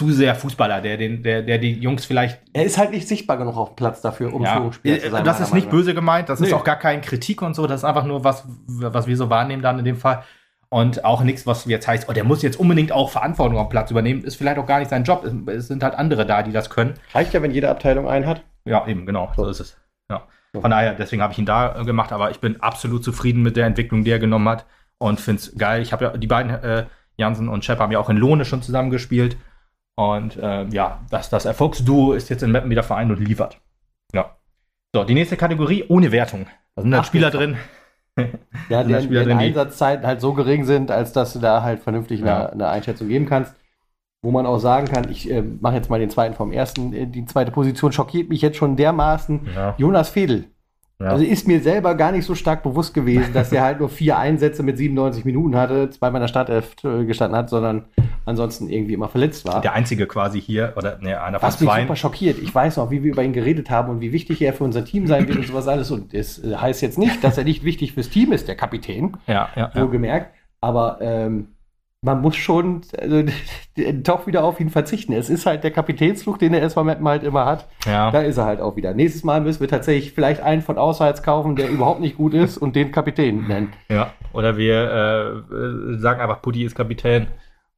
[0.00, 3.36] zu sehr Fußballer, der, den, der, der die Jungs vielleicht Er ist halt nicht sichtbar
[3.36, 5.24] genug auf dem Platz dafür, um ja, Führungsspieler zu äh, sein.
[5.24, 6.54] das ist nicht Meinung böse gemeint, das ist Nee.
[6.54, 9.62] auch gar keine Kritik und so, das ist einfach nur was, was wir so wahrnehmen
[9.62, 10.22] dann in dem Fall.
[10.70, 13.90] Und auch nichts, was jetzt heißt, oh, der muss jetzt unbedingt auch Verantwortung am Platz
[13.90, 15.24] übernehmen, ist vielleicht auch gar nicht sein Job.
[15.24, 16.94] Es, es sind halt andere da, die das können.
[17.12, 18.42] Reicht ja, wenn jede Abteilung einen hat.
[18.64, 19.50] Ja, eben, genau, so, So.
[19.50, 19.76] ist es.
[20.10, 20.22] Ja.
[20.54, 20.60] So.
[20.60, 23.56] Von daher, deswegen habe ich ihn da äh, gemacht, aber ich bin absolut zufrieden mit
[23.56, 24.64] der Entwicklung, die er genommen hat
[24.98, 25.82] und finde es geil.
[25.82, 26.86] Ich habe ja die beiden, äh,
[27.16, 29.36] Jansen und Shep, haben ja auch in Lohne schon zusammen gespielt.
[29.96, 33.60] Und äh, ja, das, das Erfolgsduo ist jetzt in Meppen wieder vereint und liefert.
[34.14, 34.36] Ja.
[34.94, 36.46] So, die nächste Kategorie ohne Wertung.
[36.74, 37.56] Da sind dann Ach, Spieler drin.
[38.68, 41.62] Ja, da deren, Spieler drin, die- Einsatzzeiten halt so gering sind, als dass du da
[41.62, 42.40] halt vernünftig Ja.
[42.46, 43.54] eine, eine Einschätzung geben kannst.
[44.22, 46.92] Wo man auch sagen kann, ich äh, mache jetzt mal den zweiten vom ersten.
[46.92, 49.48] Äh, Die zweite Position schockiert mich jetzt schon dermaßen.
[49.54, 49.74] Ja.
[49.78, 50.49] Jonas Fedel.
[51.00, 51.06] Ja.
[51.08, 54.18] Also ist mir selber gar nicht so stark bewusst gewesen, dass er halt nur vier
[54.18, 57.86] Einsätze mit 97 Minuten hatte, zweimal in der Startelf äh, gestanden hat, sondern
[58.26, 59.60] ansonsten irgendwie immer verletzt war.
[59.62, 61.80] der einzige quasi hier, oder ne, einer von Was mich zwei.
[61.82, 62.38] super schockiert.
[62.38, 64.84] Ich weiß noch, wie wir über ihn geredet haben und wie wichtig er für unser
[64.84, 65.90] Team sein wird und sowas alles.
[65.90, 69.16] Und es äh, heißt jetzt nicht, dass er nicht wichtig fürs Team ist, der Kapitän,
[69.26, 69.82] Ja, ja, ja.
[69.82, 70.34] wohlgemerkt.
[70.60, 71.48] Aber ähm,
[72.02, 73.24] man muss schon also,
[73.92, 75.12] doch wieder auf ihn verzichten.
[75.12, 77.66] Es ist halt der Kapitänsfluch, den der SV Meppen halt immer hat.
[77.86, 78.10] ja.
[78.10, 78.94] Da ist er halt auch wieder.
[78.94, 82.56] Nächstes Mal müssen wir tatsächlich vielleicht einen von auswärts kaufen, der überhaupt nicht gut ist
[82.58, 83.72] und den Kapitän nennen.
[83.88, 87.28] Ja, oder wir äh, sagen einfach, Putti ist Kapitän.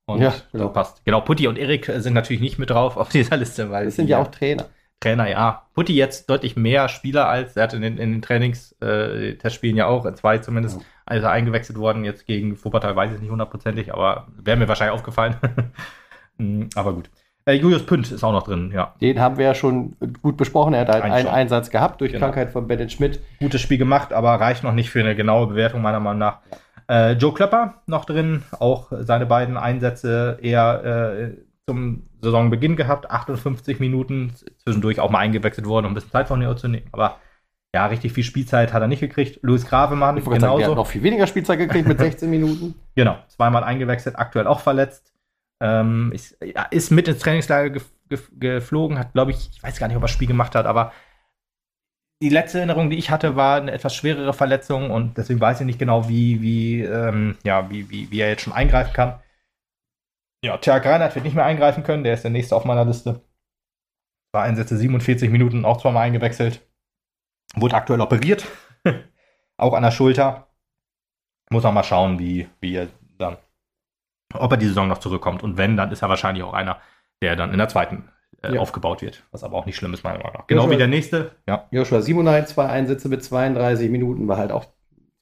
[0.06, 0.68] Und Ja, genau.
[0.68, 1.04] passt.
[1.04, 4.08] Genau, Putti und Erik sind natürlich nicht mit drauf auf dieser Liste, weil Das sind
[4.08, 4.66] ja auch Trainer.
[5.00, 5.62] Trainer, ja.
[5.74, 9.76] Putti jetzt deutlich mehr Spieler als, er hat in den, in den Trainings, äh, Testspielen
[9.76, 10.86] ja auch, in zwei zumindest, Ja.
[11.06, 14.68] Als er eingewechselt worden, jetzt gegen Wuppertal weiß ich es nicht hundertprozentig, aber wäre mir
[14.68, 15.36] wahrscheinlich aufgefallen.
[16.38, 17.10] Mm, aber gut.
[17.44, 18.94] Äh, Julius Pünd ist auch noch drin, ja.
[19.02, 20.72] Den haben wir ja schon gut besprochen.
[20.72, 21.34] Er hat halt Einen einen schon.
[21.34, 22.24] Einsatz gehabt durch Genau.
[22.24, 23.20] Krankheit von Bennett Schmidt.
[23.38, 26.38] Gutes Spiel gemacht, aber reicht noch nicht für eine genaue Bewertung meiner Meinung nach.
[26.88, 33.78] Äh, Joe Klöpper noch drin, auch seine beiden Einsätze eher äh, zum Saisonbeginn gehabt, 58
[33.78, 34.32] Minuten,
[34.64, 36.86] zwischendurch auch mal eingewechselt worden, um ein bisschen Zeit von ihr zu nehmen.
[36.92, 37.16] Aber
[37.74, 39.38] ja, richtig viel Spielzeit hat er nicht gekriegt.
[39.42, 40.74] Luis Gravemann Ich wollte sagen, der hat genauso.
[40.74, 42.74] noch viel weniger Spielzeit gekriegt mit 16 Minuten.
[42.94, 45.12] Genau, zweimal eingewechselt, aktuell auch verletzt.
[45.62, 49.78] Ähm, ist, ja, ist mit ins Trainingslager gef gef geflogen, hat, glaube ich, ich weiß
[49.78, 50.92] gar nicht, ob er das Spiel gemacht hat, aber
[52.22, 55.66] die letzte Erinnerung, die ich hatte, war eine etwas schwerere Verletzung und deswegen weiß ich
[55.66, 59.20] nicht genau, wie, wie, ähm, ja, wie, wie, wie er jetzt schon eingreifen kann.
[60.44, 63.22] Ja, Tjag Reinhardt wird nicht mehr eingreifen können, der ist der nächste auf meiner Liste.
[64.32, 66.60] War Einsätze 47 Minuten, auch zweimal eingewechselt.
[67.56, 68.46] Wurde aktuell operiert,
[69.56, 70.48] auch an der Schulter.
[71.50, 72.88] Muss man mal schauen, wie, wie er
[73.18, 73.36] dann,
[74.34, 75.42] ob er die Saison noch zurückkommt.
[75.42, 76.78] Und wenn, dann ist er wahrscheinlich auch einer,
[77.20, 78.08] der dann in der zweiten
[78.42, 78.60] äh, Ja.
[78.60, 79.22] aufgebaut wird.
[79.32, 80.46] Was aber auch nicht schlimm ist, meiner Meinung nach.
[80.46, 81.32] Genau Ja, wie der nächste.
[81.46, 81.68] Ja.
[81.70, 84.64] Joshua Simonai, zwei Einsätze mit 32 Minuten, war halt auch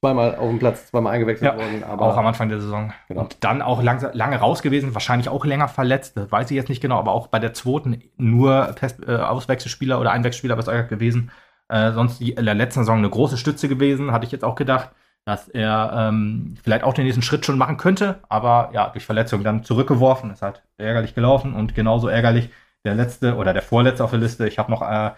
[0.00, 1.82] zweimal auf dem Platz, zweimal eingewechselt Ja, worden.
[1.84, 2.92] Aber auch am Anfang der Saison.
[3.08, 3.22] Genau.
[3.22, 6.68] Und dann auch langsam, lange raus gewesen, wahrscheinlich auch länger verletzt, das weiß ich jetzt
[6.68, 11.30] nicht genau, aber auch bei der zweiten nur Test, äh, Auswechselspieler oder Einwechselspieler was gewesen.
[11.70, 14.54] Äh, sonst die, in der letzten Saison eine große Stütze gewesen, hatte ich jetzt auch
[14.54, 14.90] gedacht,
[15.24, 19.44] dass er ähm, vielleicht auch den nächsten Schritt schon machen könnte, aber ja, durch Verletzung
[19.44, 22.50] dann zurückgeworfen, ist halt ärgerlich gelaufen und genauso ärgerlich
[22.84, 24.48] der letzte oder der vorletzte auf der Liste.
[24.48, 25.10] Ich habe noch äh,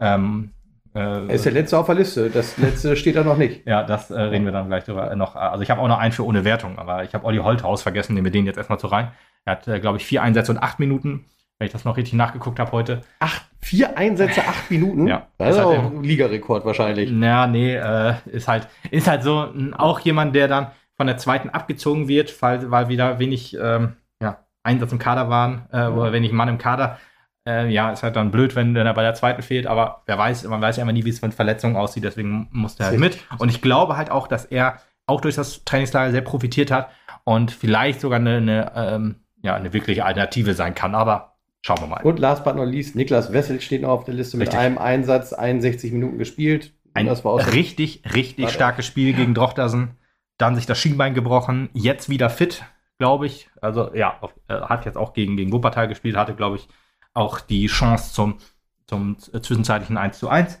[0.00, 0.50] ähm,
[0.94, 2.30] äh, er ist der letzte auf der Liste.
[2.30, 3.62] Das letzte steht da noch nicht.
[3.66, 5.36] ja, das äh, reden wir dann gleich drüber äh, noch.
[5.36, 8.14] Also ich habe auch noch einen für ohne Wertung, aber ich habe Olli Holthaus vergessen,
[8.14, 9.12] nehmen wir den jetzt erstmal so rein.
[9.44, 11.24] Er hat, äh, glaube ich, vier Einsätze und acht Minuten,
[11.58, 13.00] wenn ich das noch richtig nachgeguckt habe heute.
[13.18, 15.08] Acht, vier Einsätze, acht Minuten?
[15.08, 15.26] Ja.
[15.38, 17.10] Das ist halt auch ein Ligarekord wahrscheinlich.
[17.10, 21.50] Ja, nee, äh, ist halt, ist halt so auch jemand, der dann von der zweiten
[21.50, 26.32] abgezogen wird, weil, weil wieder wenig ähm, ja, Einsatz im Kader waren, äh, oder wenig
[26.32, 26.98] Mann im Kader.
[27.46, 30.18] Äh, ja, ist halt dann blöd, wenn, wenn er bei der zweiten fehlt, aber wer
[30.18, 33.00] weiß, man weiß ja immer nie, wie es mit Verletzungen aussieht, deswegen musste er halt
[33.00, 33.18] mit.
[33.38, 36.90] Und ich glaube halt auch, dass er auch durch das Trainingslager sehr profitiert hat
[37.24, 41.37] und vielleicht sogar eine, eine, ähm, ja, eine wirkliche Alternative sein kann, aber
[41.68, 42.02] schauen wir mal.
[42.02, 44.58] Und last but not least, Niklas Wessel steht noch auf der Liste mit Richtig.
[44.58, 46.72] einem Einsatz, 61 Minuten gespielt.
[46.94, 48.54] Ein das war auch richtig, richtig Warte.
[48.54, 49.90] starkes Spiel gegen Drochtersen.
[50.38, 51.68] Dann sich das Schienbein gebrochen.
[51.74, 52.64] Jetzt wieder fit,
[52.98, 53.50] glaube ich.
[53.60, 56.68] Also ja, auf, äh, hat jetzt auch gegen, gegen Wuppertal gespielt, hatte, glaube ich,
[57.12, 58.38] auch die Chance zum,
[58.86, 60.58] zum äh, zwischenzeitlichen 1 zu 1.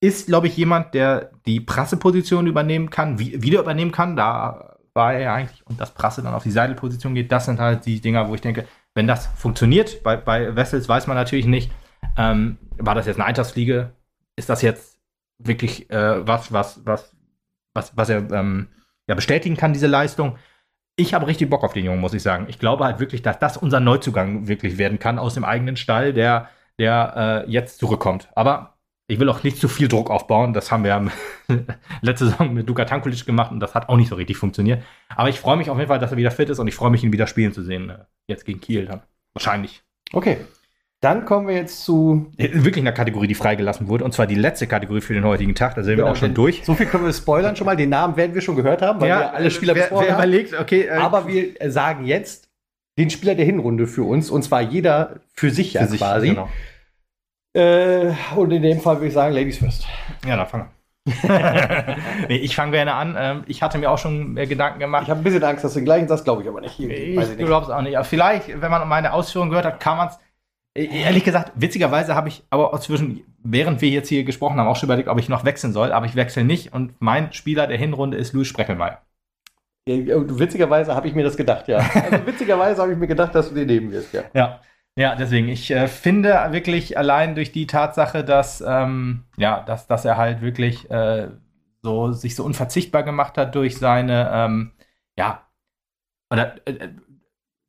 [0.00, 4.16] Ist, glaube ich, jemand, der die Prasseposition übernehmen kann, wie, wieder übernehmen kann.
[4.16, 7.30] Da war er ja eigentlich, und das Prasse dann auf die Seidelposition geht.
[7.30, 8.66] Das sind halt die Dinger, wo ich denke,
[8.96, 11.70] wenn das funktioniert, bei, bei Wessels weiß man natürlich nicht,
[12.16, 13.92] ähm, war das jetzt eine Eintagsfliege?
[14.36, 14.98] Ist das jetzt
[15.38, 17.14] wirklich äh, was, was, was,
[17.74, 18.68] was, was er ähm,
[19.06, 20.38] ja, bestätigen kann, diese Leistung?
[20.96, 22.46] Ich habe richtig Bock auf den Jungen, muss ich sagen.
[22.48, 26.14] Ich glaube halt wirklich, dass das unser Neuzugang wirklich werden kann aus dem eigenen Stall,
[26.14, 26.48] der,
[26.78, 28.30] der äh, jetzt zurückkommt.
[28.34, 28.75] Aber
[29.08, 30.52] ich will auch nicht zu viel Druck aufbauen.
[30.52, 31.04] Das haben wir ja
[32.00, 34.82] letzte Saison mit Luka Tankulic gemacht und das hat auch nicht so richtig funktioniert.
[35.14, 36.90] Aber ich freue mich auf jeden Fall, dass er wieder fit ist und ich freue
[36.90, 37.90] mich, ihn wieder spielen zu sehen.
[37.90, 39.02] Äh, jetzt gegen Kiel dann.
[39.34, 39.82] Wahrscheinlich.
[40.12, 40.38] Okay.
[41.00, 42.32] Dann kommen wir jetzt zu.
[42.36, 44.02] Äh, Wirklich eine Kategorie, die freigelassen wurde.
[44.02, 45.74] Und zwar die letzte Kategorie für den heutigen Tag.
[45.74, 46.62] Da sind wir auch schon durch.
[46.64, 47.76] So viel können wir spoilern schon mal.
[47.76, 50.86] Den Namen werden wir schon gehört haben, weil wir alle Spieler wer, wer überlegt, okay,
[50.86, 52.48] äh, Aber wir äh, sagen jetzt
[52.98, 54.30] den Spieler der Hinrunde für uns.
[54.30, 56.28] Und zwar jeder für sich ja für sich, quasi.
[56.30, 56.48] Genau.
[57.56, 59.86] Äh, und in dem Fall würde ich sagen, Ladies first.
[60.26, 60.76] Ja, dann fangen wir.
[62.28, 63.16] nee, ich fange gerne an.
[63.18, 65.04] Ähm, ich hatte mir auch schon äh, Gedanken gemacht.
[65.04, 66.78] Ich habe ein bisschen Angst, dass du den gleichen sagst, glaube ich aber nicht.
[66.78, 67.96] Ich, ich glaube es auch nicht.
[67.96, 70.18] Aber vielleicht, wenn man meine Ausführungen gehört hat, kann man es.
[70.74, 74.76] Ehrlich gesagt, witzigerweise habe ich aber auch zwischen, während wir jetzt hier gesprochen haben, auch
[74.76, 75.92] schon überlegt, ob ich noch wechseln soll.
[75.92, 76.74] Aber ich wechsle nicht.
[76.74, 79.00] Und mein Spieler der Hinrunde ist Louis Spreckelmeier.
[79.88, 81.78] Witzigerweise habe ich mir das gedacht, ja.
[81.94, 84.24] Also witzigerweise habe ich mir gedacht, dass du den nehmen wirst, ja.
[84.34, 84.60] Ja.
[84.98, 90.06] Ja, deswegen, ich äh, finde wirklich allein durch die Tatsache, dass, ähm, ja, dass, dass
[90.06, 91.28] er halt wirklich äh,
[91.82, 94.72] so, sich so unverzichtbar gemacht hat durch seine, ähm,
[95.18, 95.46] ja,
[96.30, 96.90] oder äh,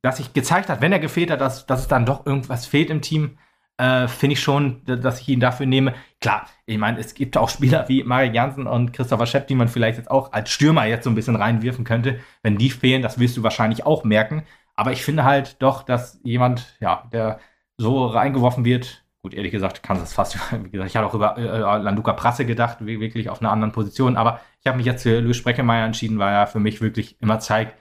[0.01, 2.89] dass sich gezeigt hat, wenn er gefehlt hat, dass, dass es dann doch irgendwas fehlt
[2.89, 3.37] im Team,
[3.77, 5.93] äh, finde ich schon, dass ich ihn dafür nehme.
[6.21, 9.67] Klar, ich meine, es gibt auch Spieler wie Marek Jansen und Christopher Schepp, die man
[9.67, 12.19] vielleicht jetzt auch als Stürmer jetzt so ein bisschen reinwirfen könnte.
[12.41, 14.43] Wenn die fehlen, das wirst du wahrscheinlich auch merken.
[14.77, 17.39] Aber ich finde halt doch, dass jemand, ja, der
[17.77, 21.37] so reingeworfen wird, gut, ehrlich gesagt, kann das fast, wie gesagt, ich hatte auch über
[21.37, 25.19] äh, Landuka Prasse gedacht, wirklich auf einer anderen Position, aber ich habe mich jetzt für
[25.19, 27.75] Louis Spreckelmeier entschieden, weil er für mich wirklich immer zeigt,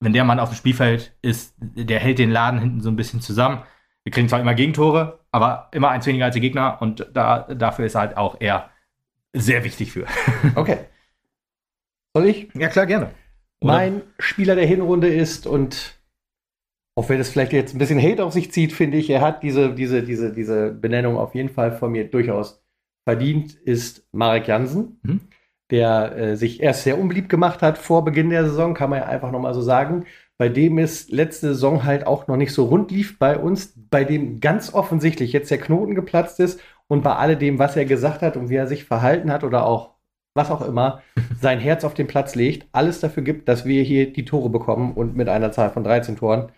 [0.00, 3.20] wenn der Mann auf dem Spielfeld ist, der hält den Laden hinten so ein bisschen
[3.20, 3.62] zusammen.
[4.04, 7.86] Wir kriegen zwar immer Gegentore, aber immer eins weniger als die Gegner und da, dafür
[7.86, 8.70] ist er halt auch er
[9.32, 10.06] sehr wichtig für.
[10.54, 10.78] Okay.
[12.16, 12.48] Soll ich?
[12.54, 13.10] Ja, klar, gerne.
[13.60, 15.98] Mein Spieler der Hinrunde ist und
[16.96, 19.42] auch wenn es vielleicht jetzt ein bisschen Hate auf sich zieht, finde ich, er hat
[19.42, 22.62] diese, diese, diese, diese Benennung auf jeden Fall von mir durchaus
[23.04, 25.20] verdient, ist Marek Jansen, Mhm.
[25.70, 29.06] der äh, sich erst sehr unbeliebt gemacht hat vor Beginn der Saison, kann man ja
[29.06, 30.04] einfach nochmal so sagen.
[30.38, 34.04] Bei dem es letzte Saison halt auch noch nicht so rund lief bei uns, bei
[34.04, 38.36] dem ganz offensichtlich jetzt der Knoten geplatzt ist und bei alledem, was er gesagt hat
[38.36, 39.90] und wie er sich verhalten hat oder auch
[40.34, 41.02] was auch immer,
[41.40, 44.92] sein Herz auf den Platz legt, alles dafür gibt, dass wir hier die Tore bekommen
[44.94, 46.50] und mit einer Zahl von 13 Toren,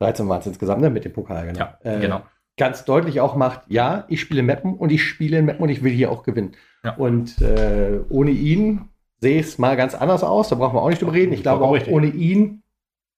[0.00, 1.58] 13 waren es insgesamt, ne, mit dem Pokal, genau.
[1.58, 2.22] Ja, äh, genau.
[2.56, 5.82] Ganz deutlich auch macht, ja, ich spiele Meppen und ich spiele in Meppen und ich
[5.82, 6.52] will hier auch gewinnen.
[6.84, 6.94] Ja.
[6.96, 8.88] Und äh, ohne ihn
[9.20, 11.32] sehe es mal ganz anders aus, da brauchen wir auch nicht drüber reden.
[11.32, 11.92] Ich glaube auch, richtig.
[11.92, 12.62] ohne ihn,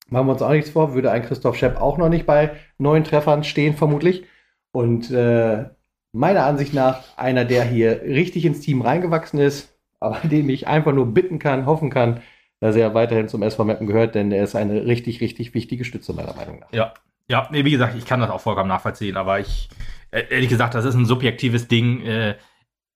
[0.09, 3.05] machen wir uns auch nichts vor, würde ein Christoph Schepp auch noch nicht bei neun
[3.05, 4.25] Treffern stehen, vermutlich.
[4.73, 5.67] Und äh,
[6.13, 10.93] meiner Ansicht nach einer, der hier richtig ins Team reingewachsen ist, aber dem ich einfach
[10.93, 12.23] nur bitten kann, hoffen kann,
[12.63, 16.13] dass er weiterhin zum SV Meppen gehört, denn er ist eine richtig, richtig wichtige Stütze,
[16.13, 16.73] meiner Meinung nach.
[16.73, 16.95] Ja,
[17.29, 19.69] ja, nee, wie gesagt, ich kann das auch vollkommen nachvollziehen, aber ich,
[20.13, 22.03] äh, ehrlich gesagt, das ist ein subjektives Ding.
[22.03, 22.37] Äh,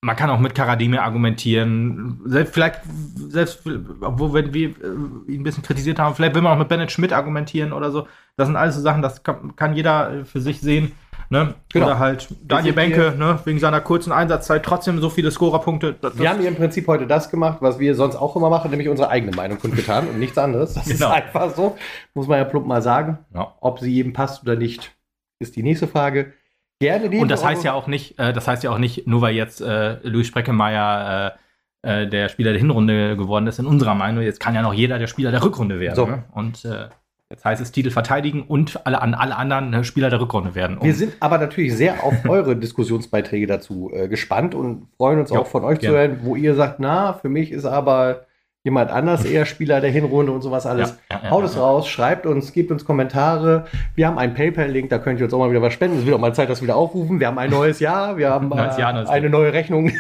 [0.03, 2.21] man kann auch mit Karadime argumentieren.
[2.27, 2.81] Selbst vielleicht,
[3.17, 3.67] selbst,
[4.01, 6.93] obwohl, wenn wir äh, ihn ein bisschen kritisiert haben, vielleicht will man auch mit Bennett
[6.93, 8.07] Schmidt argumentieren oder so.
[8.37, 10.93] Das sind alles so Sachen, das kann, kann jeder äh, für sich sehen.
[11.29, 11.55] Ne?
[11.73, 11.87] Genau.
[11.87, 13.39] Oder halt Daniel Benke, ne?
[13.45, 15.97] wegen seiner kurzen Einsatzzeit trotzdem so viele Scorerpunkte.
[16.01, 18.71] Das, Wir haben hier im Prinzip heute das gemacht, was wir sonst auch immer machen,
[18.71, 20.75] nämlich unsere eigene Meinung kundgetan und nichts anderes.
[20.75, 21.09] Das Genau.
[21.09, 21.77] ist einfach so,
[22.15, 23.19] muss man ja plump mal sagen.
[23.35, 23.55] Ja.
[23.61, 24.93] Ob sie jedem passt oder nicht,
[25.41, 26.33] ist die nächste Frage.
[26.79, 29.23] Gerne nehmen Und das heißt ja auch nicht, äh, das heißt ja auch nicht, nur
[29.23, 31.35] weil jetzt äh, Louis Spreckemeyer
[31.83, 34.75] äh, äh, der Spieler der Hinrunde geworden ist, in unserer Meinung, jetzt kann ja noch
[34.75, 35.95] jeder der Spieler der Rückrunde werden.
[35.97, 36.07] So.
[36.07, 36.25] Ne?
[36.33, 36.89] Und äh,
[37.29, 40.79] Jetzt heißt es Titel verteidigen und alle, an alle anderen äh, Spieler der Rückrunde werden.
[40.81, 45.41] Wir sind aber natürlich sehr auf eure Diskussionsbeiträge dazu äh, gespannt und freuen uns Jo,
[45.41, 45.99] auch von euch zu gerne.
[45.99, 48.27] hören, wo ihr sagt, na, für mich ist aber
[48.63, 50.91] jemand anders eher Spieler der Hinrunde und sowas alles.
[51.11, 51.63] Ja, ja, ja, Haut es ja.
[51.63, 53.65] raus, schreibt uns, gebt uns Kommentare.
[53.97, 55.99] Wir haben einen PayPal-Link, da könnt ihr uns auch mal wieder was spenden.
[55.99, 57.19] Es wird auch mal Zeit, das wieder aufrufen.
[57.19, 59.91] Wir haben ein neues Jahr, wir haben äh, Jahr, eine neue Rechnung,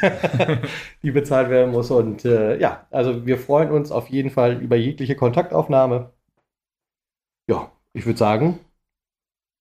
[1.03, 1.91] die bezahlt werden muss.
[1.91, 6.11] Und äh, ja, also wir freuen uns auf jeden Fall über jegliche Kontaktaufnahme.
[7.49, 8.59] Ja, ich würde sagen,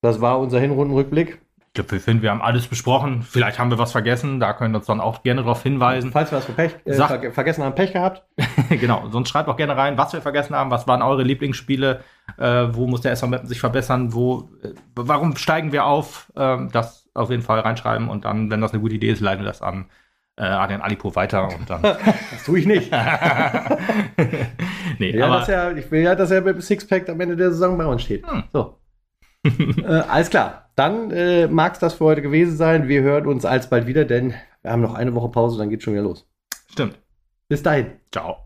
[0.01, 1.39] das war unser Hinrundenrückblick.
[1.57, 3.21] Ich glaube, wir finden, wir haben alles besprochen.
[3.21, 4.39] Vielleicht haben wir was vergessen.
[4.39, 6.11] Da könnt ihr uns dann auch gerne darauf hinweisen.
[6.11, 8.23] Falls wir was für Pech, äh, ver vergessen haben, Pech gehabt.
[8.69, 10.71] genau, sonst schreibt auch gerne rein, was wir vergessen haben.
[10.71, 12.01] Was waren eure Lieblingsspiele?
[12.37, 14.13] Äh, wo muss der SV Meppen sich verbessern?
[14.13, 16.31] Wo, äh, warum steigen wir auf?
[16.37, 18.07] Ähm, das auf jeden Fall reinschreiben.
[18.07, 19.87] Und dann, wenn das eine gute Idee ist, leiten wir das an
[20.37, 21.47] äh, Adrian Alipo weiter.
[21.47, 21.81] Und dann
[22.31, 22.89] Das tue ich nicht.
[24.99, 27.35] nee, Ja, aber dass er, ich will ja, dass er mit dem Sixpack am Ende
[27.35, 28.29] der Saison bei uns steht.
[28.29, 28.43] Hm.
[28.53, 28.77] So.
[29.43, 30.69] äh, alles klar.
[30.75, 32.87] Dann äh, mag es das für heute gewesen sein.
[32.87, 35.93] Wir hören uns alsbald wieder, denn wir haben noch eine Woche Pause, dann geht schon
[35.93, 36.27] wieder los.
[36.71, 36.99] stimmt.
[37.47, 37.91] Bis dahin.
[38.11, 38.44] Ciao.